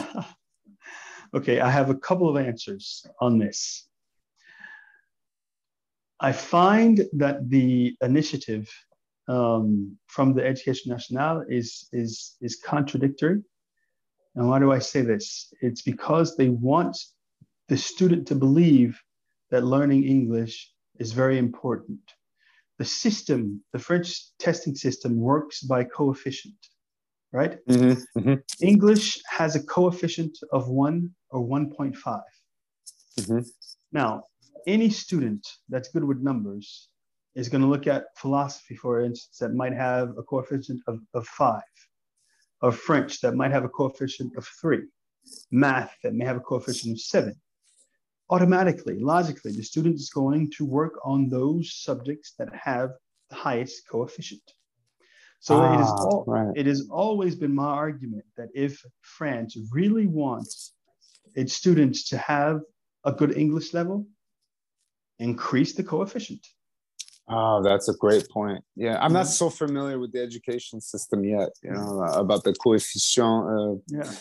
okay, 1.35 1.61
I 1.61 1.70
have 1.70 1.91
a 1.91 1.95
couple 1.95 2.28
of 2.28 2.37
answers 2.37 3.05
on 3.20 3.39
this. 3.39 3.89
I 6.20 6.32
find 6.32 7.05
that 7.14 7.51
the 7.51 7.97
initiative 8.01 8.70
um, 9.28 9.99
from 10.07 10.35
the 10.35 10.47
Education 10.47 10.93
Nationale 10.93 11.45
is, 11.49 11.89
is, 11.93 12.37
is 12.41 12.57
contradictory. 12.57 13.43
And 14.35 14.49
why 14.49 14.59
do 14.59 14.72
I 14.72 14.78
say 14.78 15.03
this? 15.03 15.53
It's 15.61 15.82
because 15.82 16.37
they 16.37 16.49
want 16.49 16.97
the 17.68 17.76
student 17.76 18.26
to 18.28 18.35
believe 18.35 19.01
that 19.51 19.64
learning 19.64 20.05
English 20.05 20.72
is 20.99 21.12
very 21.12 21.39
important. 21.39 22.01
The 22.78 22.85
system, 22.85 23.62
the 23.72 23.78
French 23.78 24.37
testing 24.39 24.74
system, 24.74 25.16
works 25.16 25.62
by 25.62 25.85
coefficient, 25.85 26.57
right? 27.32 27.59
Mm-hmm, 27.66 28.18
mm-hmm. 28.18 28.35
English 28.61 29.20
has 29.28 29.55
a 29.55 29.62
coefficient 29.62 30.37
of 30.53 30.68
one 30.68 31.11
or 31.30 31.47
1.5. 31.47 31.95
Mm-hmm. 33.20 33.39
Now, 33.93 34.24
any 34.66 34.91
student 34.91 35.47
that's 35.68 35.89
good 35.91 36.05
with 36.05 36.18
numbers 36.18 36.89
is 37.35 37.49
going 37.49 37.62
to 37.62 37.68
look 37.68 37.87
at 37.87 38.07
philosophy, 38.16 38.76
for 38.76 39.01
instance, 39.01 39.39
that 39.39 39.55
might 39.55 39.72
have 39.72 40.11
a 40.18 40.22
coefficient 40.22 40.80
of, 40.87 41.01
of 41.14 41.26
five, 41.26 41.62
of 42.64 42.74
French 42.74 43.20
that 43.20 43.34
might 43.34 43.52
have 43.52 43.64
a 43.64 43.68
coefficient 43.68 44.34
of 44.36 44.46
three, 44.60 44.84
math 45.50 45.94
that 46.02 46.14
may 46.14 46.24
have 46.24 46.38
a 46.38 46.40
coefficient 46.40 46.94
of 46.94 47.00
seven. 47.00 47.34
Automatically, 48.30 48.98
logically, 48.98 49.52
the 49.52 49.62
student 49.62 49.96
is 49.96 50.08
going 50.08 50.50
to 50.56 50.64
work 50.64 50.94
on 51.04 51.28
those 51.28 51.74
subjects 51.74 52.32
that 52.38 52.48
have 52.54 52.90
the 53.28 53.36
highest 53.36 53.86
coefficient. 53.86 54.40
So 55.40 55.56
ah, 55.56 55.74
it, 55.74 55.80
is 55.82 55.90
ah, 55.90 56.22
right. 56.26 56.56
it 56.56 56.66
has 56.66 56.88
always 56.90 57.34
been 57.34 57.54
my 57.54 57.66
argument 57.66 58.24
that 58.38 58.48
if 58.54 58.82
France 59.02 59.58
really 59.70 60.06
wants 60.06 60.72
its 61.34 61.52
students 61.52 62.08
to 62.08 62.16
have 62.16 62.62
a 63.04 63.12
good 63.12 63.36
English 63.36 63.74
level, 63.74 64.06
increase 65.18 65.74
the 65.74 65.84
coefficient. 65.84 66.46
Oh, 67.28 67.62
that's 67.62 67.88
a 67.88 67.94
great 67.94 68.28
point. 68.28 68.62
Yeah, 68.76 68.98
I'm 69.00 69.12
not 69.12 69.26
so 69.26 69.48
familiar 69.48 69.98
with 69.98 70.12
the 70.12 70.22
education 70.22 70.80
system 70.80 71.24
yet, 71.24 71.50
you 71.62 71.70
know, 71.70 72.00
about 72.02 72.44
the 72.44 72.52
coefficient. 72.52 73.26
Uh, 73.26 73.74
yeah. 73.88 74.12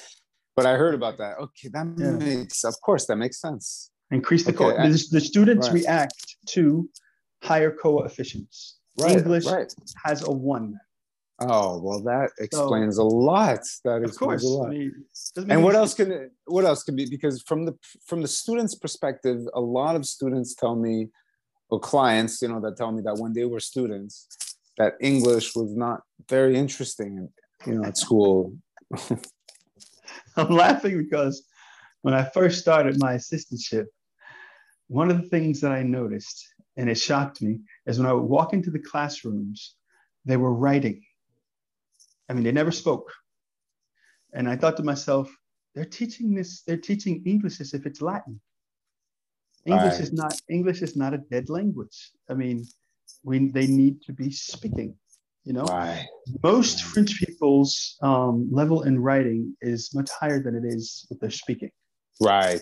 But 0.56 0.66
I 0.66 0.78
heard 0.78 0.94
about 0.94 1.18
that. 1.18 1.38
Okay, 1.40 1.68
that 1.70 1.88
yeah. 1.98 2.12
makes, 2.12 2.64
of 2.64 2.80
course, 2.82 3.06
that 3.08 3.18
makes 3.18 3.42
sense. 3.42 3.92
Increase 4.12 4.46
the 4.46 4.52
okay, 4.52 4.78
co- 4.78 4.90
the, 4.90 5.08
the, 5.12 5.20
students 5.20 5.68
right. 5.68 5.82
react 5.82 6.38
to 6.50 6.90
higher 7.42 7.72
coefficients. 7.72 8.78
Right, 8.98 9.18
English 9.18 9.46
right. 9.46 9.74
has 10.06 10.26
a 10.26 10.32
one. 10.32 10.80
Oh 11.40 11.82
well, 11.82 12.00
that 12.04 12.30
explains 12.40 12.98
so, 12.98 13.04
a 13.04 13.06
lot. 13.06 13.60
That 13.84 14.04
explains 14.04 14.44
course, 14.44 14.44
a 14.44 14.48
lot. 14.48 14.68
I 14.68 14.70
mean, 14.70 15.06
and 15.50 15.64
what 15.64 15.76
else 15.76 15.96
can 15.96 16.30
what 16.46 16.64
else 16.64 16.84
can 16.84 16.96
be? 16.96 17.08
Because 17.10 17.42
from 17.42 17.66
the 17.66 17.76
from 18.06 18.22
the 18.22 18.28
students' 18.28 18.76
perspective, 18.76 19.40
a 19.56 19.60
lot 19.60 19.96
of 19.96 20.06
students 20.06 20.54
tell 20.54 20.76
me 20.76 21.10
or 21.70 21.80
clients, 21.80 22.42
you 22.42 22.48
know, 22.48 22.60
that 22.62 22.78
tell 22.78 22.92
me 22.92 23.02
that 23.04 23.18
when 23.18 23.34
they 23.34 23.46
were 23.46 23.60
students, 23.60 24.28
that 24.78 24.94
English 25.00 25.56
was 25.56 25.76
not 25.76 26.02
very 26.30 26.56
interesting, 26.56 27.30
you 27.66 27.76
know, 27.76 27.84
at 27.84 27.98
school. 27.98 28.56
I'm 30.38 30.50
laughing 30.50 30.98
because 30.98 31.46
when 32.02 32.14
I 32.14 32.24
first 32.24 32.60
started 32.60 33.00
my 33.00 33.16
assistantship, 33.16 33.86
one 34.88 35.10
of 35.10 35.22
the 35.22 35.30
things 35.30 35.62
that 35.62 35.72
I 35.72 35.84
noticed, 35.84 36.48
and 36.78 36.90
it 36.90 36.98
shocked 36.98 37.42
me, 37.42 37.60
is 37.86 37.98
when 37.98 38.08
I 38.08 38.14
would 38.14 38.24
walk 38.24 38.54
into 38.54 38.72
the 38.72 38.80
classrooms, 38.80 39.76
they 40.26 40.38
were 40.38 40.54
writing. 40.54 41.02
I 42.30 42.34
mean, 42.34 42.44
they 42.44 42.52
never 42.52 42.72
spoke. 42.72 43.12
And 44.34 44.50
I 44.50 44.56
thought 44.56 44.78
to 44.78 44.84
myself, 44.84 45.34
they're 45.76 45.86
teaching 45.86 46.34
this, 46.34 46.62
they're 46.64 46.78
teaching 46.78 47.24
English 47.26 47.60
as 47.60 47.74
if 47.74 47.86
it's 47.86 48.02
Latin. 48.02 48.40
English 49.66 49.94
right. 49.94 50.02
is 50.02 50.14
not 50.14 50.34
English 50.50 50.82
is 50.82 50.96
not 50.96 51.14
a 51.14 51.18
dead 51.18 51.50
language. 51.50 52.12
I 52.30 52.34
mean, 52.34 52.66
we 53.24 53.50
they 53.50 53.68
need 53.68 54.02
to 54.04 54.14
be 54.14 54.32
speaking. 54.32 54.96
You 55.46 55.54
know, 55.54 55.66
right. 55.66 56.08
most 56.42 56.84
French 56.84 57.20
people's 57.20 57.98
um, 58.02 58.48
level 58.50 58.84
in 58.84 58.98
writing 58.98 59.56
is 59.62 59.94
much 59.94 60.10
higher 60.10 60.42
than 60.42 60.56
it 60.56 60.64
is 60.66 61.06
with 61.10 61.20
their 61.20 61.32
speaking. 61.32 61.72
Right. 62.22 62.62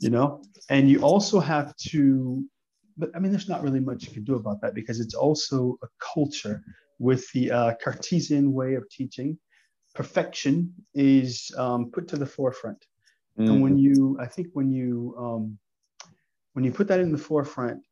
You 0.00 0.10
know, 0.10 0.42
and 0.68 0.90
you 0.90 1.00
also 1.00 1.40
have 1.40 1.74
to, 1.88 2.44
but 2.98 3.10
I 3.14 3.20
mean, 3.20 3.30
there's 3.32 3.48
not 3.48 3.62
really 3.62 3.80
much 3.80 4.06
you 4.06 4.12
can 4.12 4.24
do 4.24 4.34
about 4.34 4.60
that 4.60 4.74
because 4.74 5.00
it's 5.00 5.14
also 5.14 5.78
a 5.82 5.86
culture 6.14 6.62
with 6.98 7.30
the 7.32 7.50
uh, 7.50 7.74
Cartesian 7.82 8.52
way 8.52 8.74
of 8.74 8.84
teaching. 8.90 9.38
Perfection 9.94 10.74
is 10.94 11.50
um, 11.56 11.90
put 11.90 12.06
to 12.08 12.16
the 12.16 12.26
forefront. 12.26 12.84
Mm. 13.38 13.48
And 13.48 13.62
when 13.62 13.78
you, 13.78 14.18
I 14.20 14.26
think 14.26 14.48
when 14.52 14.70
you 14.70 15.14
um, 15.18 15.58
when 16.52 16.64
you 16.64 16.72
put 16.72 16.88
that 16.88 17.00
in 17.00 17.12
the 17.12 17.18
forefront, 17.18 17.82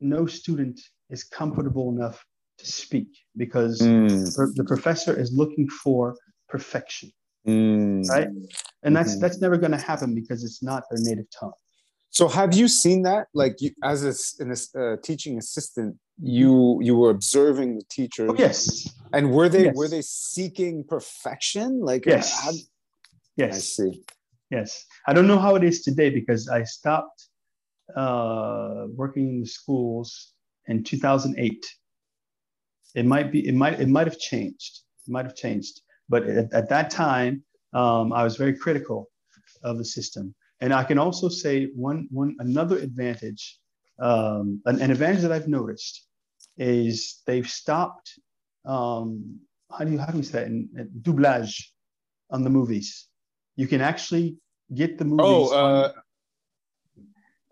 no 0.00 0.26
student 0.26 0.80
is 1.10 1.24
comfortable 1.24 1.90
enough 1.90 2.24
to 2.58 2.66
speak 2.66 3.08
because 3.36 3.80
mm. 3.80 4.54
the 4.54 4.64
professor 4.64 5.18
is 5.18 5.32
looking 5.32 5.68
for 5.68 6.16
perfection, 6.48 7.12
mm. 7.46 8.08
right? 8.08 8.28
And 8.82 8.96
that's 8.96 9.12
mm-hmm. 9.12 9.20
that's 9.20 9.40
never 9.40 9.56
going 9.56 9.72
to 9.72 9.78
happen 9.78 10.14
because 10.14 10.44
it's 10.44 10.62
not 10.62 10.84
their 10.90 11.00
native 11.02 11.26
tongue. 11.38 11.52
So, 12.10 12.28
have 12.28 12.54
you 12.54 12.68
seen 12.68 13.02
that? 13.02 13.26
Like, 13.34 13.56
you, 13.60 13.72
as 13.82 14.04
a, 14.04 14.42
an, 14.42 14.54
uh, 14.80 14.96
teaching 15.02 15.38
assistant, 15.38 15.96
you 16.22 16.78
you 16.80 16.96
were 16.96 17.10
observing 17.10 17.76
the 17.76 17.84
teachers. 17.90 18.30
Oh, 18.30 18.36
yes. 18.38 18.88
And 19.12 19.32
were 19.32 19.48
they 19.48 19.64
yes. 19.64 19.76
were 19.76 19.88
they 19.88 20.02
seeking 20.02 20.84
perfection? 20.84 21.80
Like, 21.80 22.06
yes. 22.06 22.64
Yes. 23.36 23.54
I 23.54 23.58
see. 23.58 24.02
Yes. 24.50 24.86
I 25.06 25.12
don't 25.12 25.26
know 25.26 25.38
how 25.38 25.56
it 25.56 25.64
is 25.64 25.82
today 25.82 26.08
because 26.08 26.48
I 26.48 26.62
stopped 26.62 27.25
uh, 27.94 28.86
working 28.94 29.28
in 29.28 29.40
the 29.40 29.46
schools 29.46 30.32
in 30.66 30.82
2008. 30.82 31.64
It 32.94 33.04
might 33.04 33.30
be, 33.30 33.46
it 33.46 33.54
might, 33.54 33.80
it 33.80 33.88
might 33.88 34.06
have 34.06 34.18
changed. 34.18 34.80
It 35.06 35.10
might 35.10 35.26
have 35.26 35.36
changed. 35.36 35.80
But 36.08 36.24
at, 36.24 36.52
at 36.52 36.68
that 36.70 36.90
time, 36.90 37.44
um, 37.72 38.12
I 38.12 38.24
was 38.24 38.36
very 38.36 38.56
critical 38.56 39.10
of 39.62 39.78
the 39.78 39.84
system. 39.84 40.34
And 40.60 40.72
I 40.72 40.84
can 40.84 40.98
also 40.98 41.28
say 41.28 41.66
one, 41.74 42.08
one 42.10 42.34
another 42.38 42.78
advantage, 42.78 43.58
um, 43.98 44.62
an, 44.64 44.80
an 44.80 44.90
advantage 44.90 45.22
that 45.22 45.32
I've 45.32 45.48
noticed 45.48 46.06
is 46.56 47.22
they've 47.26 47.48
stopped. 47.48 48.18
Um, 48.64 49.40
how 49.70 49.84
do 49.84 49.92
you 49.92 49.98
how 49.98 50.06
do 50.06 50.18
you 50.18 50.24
say 50.24 50.40
that 50.40 50.46
in, 50.46 50.68
in 50.76 50.88
doublage 51.02 51.62
on 52.30 52.42
the 52.42 52.50
movies? 52.50 53.08
You 53.56 53.66
can 53.66 53.80
actually 53.80 54.38
get 54.74 54.98
the 54.98 55.04
movies. 55.04 55.24
Oh, 55.24 55.52
uh, 55.52 55.92
on, 55.94 56.02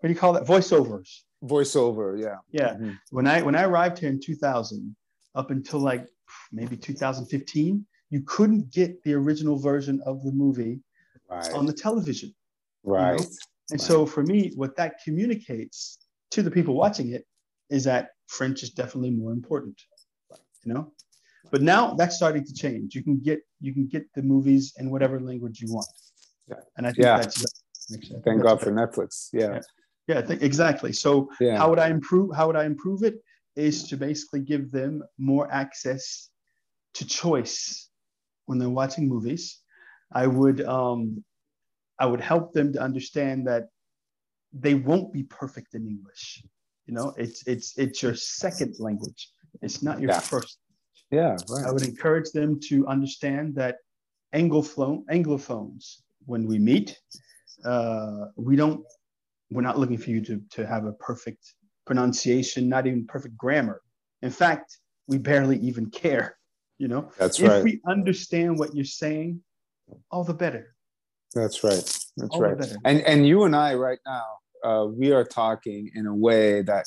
what 0.05 0.09
do 0.09 0.13
you 0.13 0.19
call 0.19 0.33
that? 0.33 0.45
Voiceovers. 0.45 1.21
Voiceover, 1.43 2.21
yeah. 2.21 2.35
Yeah. 2.51 2.75
Mm-hmm. 2.75 2.91
When 3.09 3.25
I 3.25 3.41
when 3.41 3.55
I 3.55 3.63
arrived 3.63 3.97
here 3.97 4.09
in 4.09 4.19
2000, 4.21 4.95
up 5.33 5.49
until 5.49 5.79
like 5.79 6.05
maybe 6.51 6.77
2015, 6.77 7.83
you 8.11 8.21
couldn't 8.21 8.71
get 8.71 9.01
the 9.01 9.15
original 9.15 9.57
version 9.57 9.99
of 10.05 10.23
the 10.23 10.31
movie 10.31 10.79
right. 11.27 11.51
on 11.53 11.65
the 11.65 11.73
television. 11.73 12.35
Right. 12.83 13.13
You 13.13 13.17
know? 13.17 13.23
And 13.71 13.79
right. 13.79 13.81
so 13.81 14.05
for 14.05 14.21
me, 14.21 14.51
what 14.55 14.75
that 14.75 14.97
communicates 15.03 15.97
to 16.29 16.43
the 16.43 16.51
people 16.51 16.75
watching 16.75 17.13
it 17.13 17.25
is 17.71 17.83
that 17.85 18.09
French 18.27 18.61
is 18.61 18.69
definitely 18.69 19.09
more 19.09 19.31
important. 19.31 19.81
You 20.65 20.75
know? 20.75 20.91
But 21.49 21.63
now 21.63 21.95
that's 21.95 22.15
starting 22.15 22.45
to 22.45 22.53
change. 22.53 22.93
You 22.93 23.03
can 23.03 23.19
get 23.19 23.39
you 23.59 23.73
can 23.73 23.87
get 23.87 24.05
the 24.13 24.21
movies 24.21 24.75
in 24.77 24.91
whatever 24.91 25.19
language 25.19 25.61
you 25.61 25.73
want. 25.73 25.87
Yeah. 26.47 26.57
And 26.77 26.85
I 26.85 26.91
think 26.91 27.05
yeah. 27.05 27.17
that's 27.17 27.43
thank 28.23 28.43
God 28.43 28.61
for 28.61 28.71
Netflix. 28.71 29.29
Yeah. 29.33 29.53
Yeah, 29.53 29.61
yeah 30.07 30.21
think, 30.21 30.41
exactly. 30.41 30.93
So 30.93 31.29
yeah. 31.39 31.57
how 31.57 31.69
would 31.69 31.79
I 31.79 31.89
improve 31.89 32.35
how 32.35 32.47
would 32.47 32.55
I 32.55 32.65
improve 32.65 33.03
it? 33.03 33.15
Is 33.55 33.87
to 33.89 33.97
basically 33.97 34.41
give 34.41 34.71
them 34.71 35.03
more 35.17 35.51
access 35.51 36.29
to 36.95 37.05
choice 37.05 37.89
when 38.45 38.59
they're 38.59 38.69
watching 38.69 39.07
movies. 39.07 39.61
I 40.11 40.27
would 40.27 40.61
um, 40.65 41.23
I 41.99 42.05
would 42.05 42.21
help 42.21 42.53
them 42.53 42.73
to 42.73 42.79
understand 42.81 43.47
that 43.47 43.69
they 44.53 44.75
won't 44.75 45.11
be 45.13 45.23
perfect 45.23 45.75
in 45.75 45.87
English. 45.87 46.43
You 46.85 46.93
know, 46.93 47.13
it's 47.17 47.47
it's 47.47 47.77
it's 47.77 48.03
your 48.03 48.15
second 48.15 48.75
language. 48.79 49.29
It's 49.61 49.81
not 49.81 49.99
your 49.99 50.11
Yeah. 50.11 50.19
first. 50.19 50.59
Yeah, 51.11 51.37
right. 51.47 51.65
I 51.65 51.71
would 51.71 51.83
encourage 51.83 52.31
them 52.31 52.59
to 52.69 52.85
understand 52.87 53.55
that 53.55 53.77
Anglophone, 54.33 55.05
Anglophones, 55.05 56.01
when 56.25 56.45
we 56.45 56.59
meet, 56.59 56.97
uh, 57.63 58.25
we 58.35 58.55
don't, 58.55 58.83
we're 59.49 59.61
not 59.61 59.77
looking 59.79 59.97
for 59.97 60.09
you 60.09 60.21
to, 60.21 60.41
to 60.51 60.67
have 60.67 60.85
a 60.85 60.93
perfect 60.93 61.53
pronunciation, 61.85 62.67
not 62.67 62.87
even 62.87 63.05
perfect 63.05 63.37
grammar. 63.37 63.81
In 64.21 64.31
fact, 64.31 64.79
we 65.07 65.17
barely 65.17 65.57
even 65.59 65.89
care, 65.89 66.37
you 66.77 66.87
know? 66.87 67.11
That's 67.17 67.39
if 67.39 67.49
right. 67.49 67.63
we 67.63 67.81
understand 67.87 68.57
what 68.57 68.75
you're 68.75 68.85
saying, 68.85 69.41
all 70.11 70.23
the 70.23 70.33
better. 70.33 70.75
That's 71.33 71.63
right. 71.63 71.83
That's 72.17 72.31
All 72.31 72.41
right. 72.41 72.57
And 72.85 73.01
and 73.01 73.27
you 73.27 73.43
and 73.43 73.55
I 73.55 73.75
right 73.75 73.99
now, 74.05 74.23
uh, 74.63 74.85
we 74.85 75.11
are 75.11 75.25
talking 75.25 75.91
in 75.93 76.07
a 76.07 76.15
way 76.15 76.61
that 76.61 76.85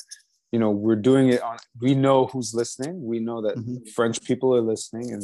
you 0.51 0.57
know 0.57 0.71
we're 0.71 0.95
doing 0.95 1.29
it 1.29 1.41
on. 1.43 1.57
We 1.79 1.93
know 1.93 2.25
who's 2.25 2.55
listening. 2.55 3.05
We 3.05 3.19
know 3.19 3.43
that 3.43 3.57
Mhm. 3.57 3.87
French 3.89 4.23
people 4.23 4.55
are 4.55 4.61
listening, 4.61 5.13
and 5.13 5.23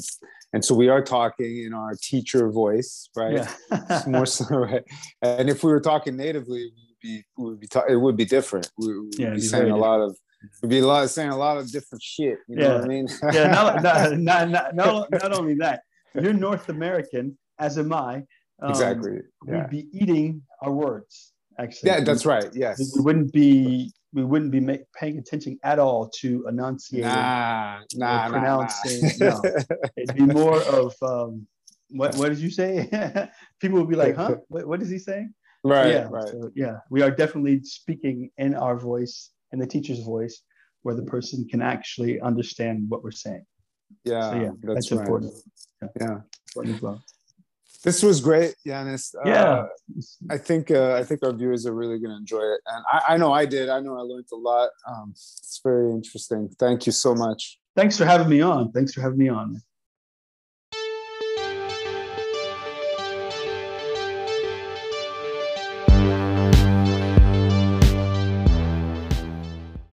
and 0.53 0.63
so 0.63 0.75
we 0.75 0.89
are 0.89 1.03
talking 1.03 1.63
in 1.63 1.73
our 1.73 1.95
teacher 1.99 2.51
voice, 2.51 3.09
right? 3.15 3.47
Yeah. 3.71 4.03
More 4.07 4.27
so, 4.27 4.45
right? 4.57 4.83
And 5.23 5.49
if 5.49 5.63
we 5.63 5.71
were 5.71 5.81
talking 5.81 6.15
natively, 6.15 6.71
be, 7.06 7.24
would 7.38 7.60
be 7.60 7.68
it 7.89 7.95
would 7.95 8.18
be 8.18 8.26
different. 8.26 8.70
We 8.78 8.99
would 8.99 9.16
Yeah, 9.18 9.34
be 9.34 9.41
saying 9.41 9.72
a 9.72 9.78
lot 9.78 9.99
of, 10.01 10.18
we'd 10.62 10.70
be 10.70 10.80
a 10.80 10.88
lot 10.88 11.10
saying 11.10 11.30
a 11.30 11.38
lot 11.38 11.58
of 11.58 11.72
different 11.72 12.01
shit. 12.01 12.39
You 12.47 12.56
know 12.58 12.76
what 12.76 12.86
I 12.86 12.88
mean? 12.88 13.08
yeah, 13.32 13.47
not, 13.47 13.84
not, 13.84 14.18
not, 14.18 14.76
not, 14.76 15.12
not, 15.12 15.32
only 15.39 15.56
that, 15.56 15.82
you're 16.14 16.34
North 16.34 16.70
American, 16.70 17.38
as 17.60 17.78
am 17.78 17.93
I. 17.93 18.24
Um, 18.62 18.70
exactly. 18.70 19.20
Yeah. 19.47 19.68
We'd 19.68 19.70
be 19.70 19.88
eating 19.91 20.41
our 20.62 20.72
words, 20.72 21.34
actually. 21.60 21.89
Yeah, 21.89 22.03
that's 22.03 22.26
right. 22.26 22.49
Yes. 22.53 22.80
we 22.95 23.01
wouldn't 23.01 23.32
be 23.32 23.91
we 24.14 24.24
wouldn't 24.24 24.51
be 24.51 24.62
make, 24.62 24.82
paying 24.93 25.18
attention 25.18 25.60
at 25.64 25.78
all 25.78 26.10
to 26.22 26.47
enunciating. 26.47 27.10
Nah, 27.10 27.82
nah, 27.95 28.16
nah, 28.16 28.30
pronouncing, 28.30 29.12
nah. 29.20 29.41
no. 29.43 29.56
It'd 29.97 30.16
be 30.16 30.26
more 30.26 30.62
of 30.62 30.95
um, 31.01 31.45
what 31.89 32.16
what 32.16 32.30
did 32.30 32.39
you 32.39 32.49
say? 32.49 32.89
People 33.60 33.80
would 33.80 33.89
be 33.89 33.97
like, 33.97 34.16
huh? 34.16 34.38
What, 34.47 34.68
what 34.68 34.82
is 34.82 34.89
he 34.89 34.99
saying? 34.99 35.34
Right, 35.66 35.91
yeah, 35.91 36.07
right. 36.11 36.28
so, 36.28 36.51
yeah. 36.55 36.78
We 36.89 37.01
are 37.01 37.09
definitely 37.09 37.63
speaking 37.63 38.30
in 38.38 38.53
our 38.55 38.78
voice, 38.78 39.32
in 39.51 39.59
the 39.59 39.66
teacher's 39.66 39.99
voice, 39.99 40.41
where 40.84 40.93
the 40.93 41.03
person 41.03 41.47
can 41.47 41.61
actually 41.61 42.22
understand 42.22 42.86
what 42.88 43.03
we're 43.03 43.11
saying. 43.11 43.45
Yeah, 44.03 44.30
so 44.30 44.36
yeah, 44.36 44.49
that's, 44.61 44.74
that's, 44.74 44.91
right. 44.91 45.01
important. 45.01 45.34
Yeah. 45.99 46.18
important 46.49 46.76
as 46.76 46.82
well. 46.82 47.03
This 47.84 48.01
was 48.03 48.20
great, 48.20 48.55
Yuanist. 48.66 49.16
Yeah. 49.26 49.43
Uh, 49.43 49.68
I 50.30 50.38
think 50.38 50.72
uh, 50.72 50.93
I 50.93 51.03
think 51.03 51.24
our 51.24 51.34
viewers 51.34 51.68
are 51.68 51.74
really 51.74 51.99
going 51.99 52.11
to 52.11 52.18
enjoy 52.18 52.41
it, 52.41 52.61
and 52.66 52.84
I, 52.91 53.13
I 53.13 53.18
know 53.18 53.32
I 53.32 53.45
did. 53.45 53.70
I 53.70 53.80
know 53.80 53.95
I 53.97 54.01
learned 54.01 54.26
a 54.34 54.36
lot. 54.36 54.70
Um, 54.88 55.11
it's 55.11 55.61
very 55.63 55.91
interesting. 55.91 56.49
Thank 56.59 56.86
you 56.88 56.91
so 56.91 57.13
much. 57.13 57.59
Thanks 57.76 57.97
for 57.97 58.05
having 58.05 58.30
me 58.30 58.41
on. 58.41 58.72
Thanks 58.72 58.93
for 58.93 59.01
having 59.01 59.20
me 59.20 59.30
on. 59.30 59.61